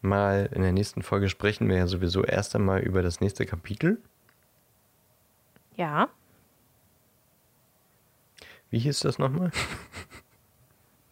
Mal 0.00 0.48
in 0.54 0.62
der 0.62 0.72
nächsten 0.72 1.02
Folge 1.02 1.28
sprechen 1.28 1.68
wir 1.68 1.76
ja 1.76 1.86
sowieso 1.86 2.24
erst 2.24 2.54
einmal 2.54 2.80
über 2.80 3.02
das 3.02 3.20
nächste 3.20 3.46
Kapitel. 3.46 3.98
Ja. 5.76 6.08
Wie 8.70 8.78
hieß 8.78 9.00
das 9.00 9.18
nochmal? 9.18 9.50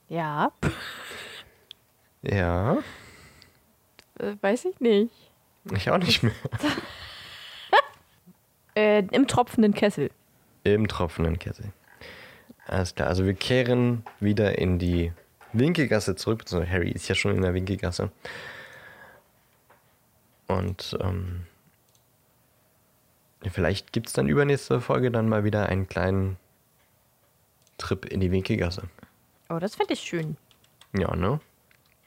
Ja. 0.08 0.52
Ja, 2.22 2.78
weiß 4.18 4.66
ich 4.66 4.80
nicht. 4.80 5.12
ich 5.74 5.90
auch 5.90 5.98
nicht 5.98 6.22
mehr. 6.22 6.32
Äh, 8.76 9.04
Im 9.10 9.26
tropfenden 9.26 9.72
Kessel. 9.72 10.10
Im 10.62 10.86
tropfenden 10.86 11.38
Kessel. 11.38 11.72
Alles 12.66 12.94
klar, 12.94 13.08
also 13.08 13.24
wir 13.24 13.32
kehren 13.32 14.04
wieder 14.20 14.58
in 14.58 14.78
die 14.78 15.12
Winkelgasse 15.54 16.14
zurück, 16.14 16.40
beziehungsweise 16.40 16.70
Harry 16.70 16.90
ist 16.90 17.08
ja 17.08 17.14
schon 17.14 17.34
in 17.34 17.40
der 17.40 17.54
Winkelgasse. 17.54 18.10
Und 20.46 20.96
ähm, 21.00 21.46
vielleicht 23.50 23.92
gibt 23.92 24.08
es 24.08 24.12
dann 24.12 24.28
übernächste 24.28 24.80
Folge 24.80 25.10
dann 25.10 25.28
mal 25.28 25.44
wieder 25.44 25.70
einen 25.70 25.88
kleinen 25.88 26.36
Trip 27.78 28.04
in 28.04 28.20
die 28.20 28.30
Winkelgasse. 28.30 28.82
Oh, 29.48 29.58
das 29.58 29.76
fände 29.76 29.94
ich 29.94 30.00
schön. 30.00 30.36
Ja, 30.92 31.14
ne? 31.16 31.40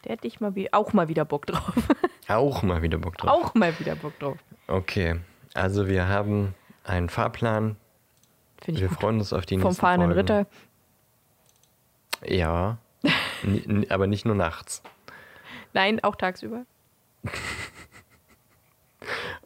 Da 0.04 0.12
hätte 0.12 0.28
ich 0.28 0.40
mal 0.40 0.56
wie, 0.56 0.72
auch 0.74 0.94
mal 0.94 1.08
wieder 1.10 1.26
Bock 1.26 1.46
drauf. 1.46 1.74
Auch 2.28 2.62
mal 2.62 2.84
wieder 2.84 3.00
Bock 3.00 3.18
drauf. 3.18 3.30
auch 3.32 3.56
mal 3.56 3.78
wieder 3.80 3.96
Bock 3.96 4.18
drauf. 4.20 4.38
Okay, 4.68 5.16
also 5.56 5.88
wir 5.88 6.08
haben 6.08 6.54
einen 6.84 7.10
Fahrplan. 7.10 7.76
Finde 8.62 8.78
ich 8.78 8.82
Wir 8.84 8.90
gut. 8.90 9.00
freuen 9.00 9.18
uns 9.18 9.34
auf 9.34 9.48
die 9.48 9.56
Vom 9.56 9.64
nächsten 9.70 9.82
fahrenden 9.82 10.14
Folgen. 10.14 10.20
Ritter. 10.20 10.46
Ja, 12.24 12.78
aber 13.90 14.06
nicht 14.06 14.26
nur 14.26 14.36
nachts. 14.36 14.84
Nein, 15.74 16.04
auch 16.04 16.16
tagsüber. 16.16 16.66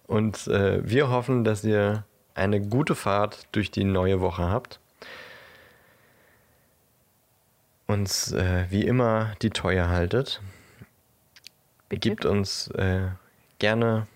Und 0.07 0.47
äh, 0.47 0.81
wir 0.87 1.09
hoffen, 1.09 1.43
dass 1.45 1.63
ihr 1.63 2.05
eine 2.35 2.59
gute 2.61 2.95
Fahrt 2.95 3.47
durch 3.53 3.71
die 3.71 3.83
neue 3.85 4.19
Woche 4.19 4.49
habt. 4.49 4.79
Uns 7.93 8.31
äh, 8.31 8.65
wie 8.71 8.87
immer 8.87 9.35
die 9.43 9.51
Treue 9.51 9.87
haltet. 9.87 10.41
Bitte. 11.89 12.09
Gebt 12.09 12.25
uns 12.25 12.69
äh, 12.69 13.09
gerne 13.59 14.07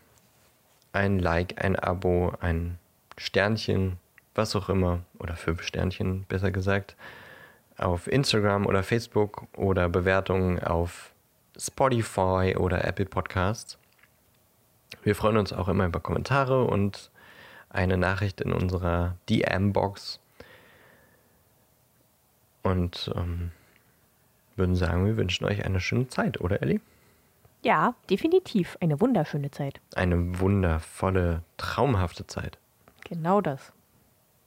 ein 0.93 1.19
Like, 1.19 1.63
ein 1.63 1.75
Abo, 1.75 2.33
ein 2.39 2.79
Sternchen, 3.19 3.97
was 4.33 4.55
auch 4.55 4.69
immer, 4.69 5.01
oder 5.19 5.35
fünf 5.35 5.61
Sternchen, 5.61 6.23
besser 6.23 6.49
gesagt, 6.49 6.95
auf 7.77 8.07
Instagram 8.07 8.65
oder 8.65 8.81
Facebook 8.81 9.45
oder 9.55 9.89
Bewertungen 9.89 10.57
auf 10.63 11.13
Spotify 11.55 12.55
oder 12.57 12.83
Apple 12.83 13.05
Podcasts. 13.05 13.77
Wir 15.03 15.13
freuen 15.13 15.37
uns 15.37 15.53
auch 15.53 15.67
immer 15.67 15.85
über 15.85 15.99
Kommentare 15.99 16.63
und 16.63 17.11
eine 17.69 17.97
Nachricht 17.97 18.41
in 18.41 18.53
unserer 18.53 19.17
DM-Box. 19.29 20.19
Und 22.63 23.11
ähm, 23.15 23.51
würden 24.57 24.75
sagen, 24.75 25.05
wir 25.05 25.17
wünschen 25.17 25.45
euch 25.45 25.65
eine 25.65 25.79
schöne 25.79 26.07
Zeit, 26.07 26.41
oder 26.41 26.61
Ellie? 26.61 26.79
Ja, 27.63 27.95
definitiv. 28.09 28.77
Eine 28.81 29.01
wunderschöne 29.01 29.51
Zeit. 29.51 29.79
Eine 29.95 30.39
wundervolle, 30.39 31.43
traumhafte 31.57 32.27
Zeit. 32.27 32.57
Genau 33.03 33.41
das. 33.41 33.73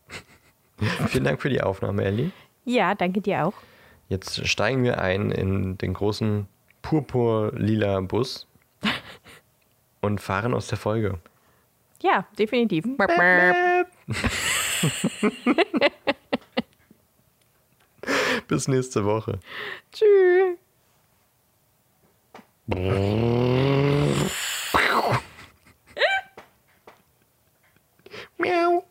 Vielen 1.08 1.24
Dank 1.24 1.42
für 1.42 1.50
die 1.50 1.62
Aufnahme, 1.62 2.04
Ellie. 2.04 2.30
Ja, 2.64 2.94
danke 2.94 3.20
dir 3.20 3.46
auch. 3.46 3.54
Jetzt 4.08 4.46
steigen 4.46 4.82
wir 4.82 5.00
ein 5.00 5.30
in 5.30 5.78
den 5.78 5.94
großen 5.94 6.48
purpur-lila 6.82 8.00
Bus 8.00 8.46
und 10.00 10.20
fahren 10.20 10.54
aus 10.54 10.68
der 10.68 10.78
Folge. 10.78 11.18
Ja, 12.02 12.26
definitiv. 12.38 12.86
Bis 18.48 18.68
nächste 18.68 19.04
Woche. 19.04 19.38
Tschüss. 19.92 20.58
Miau. 28.38 28.84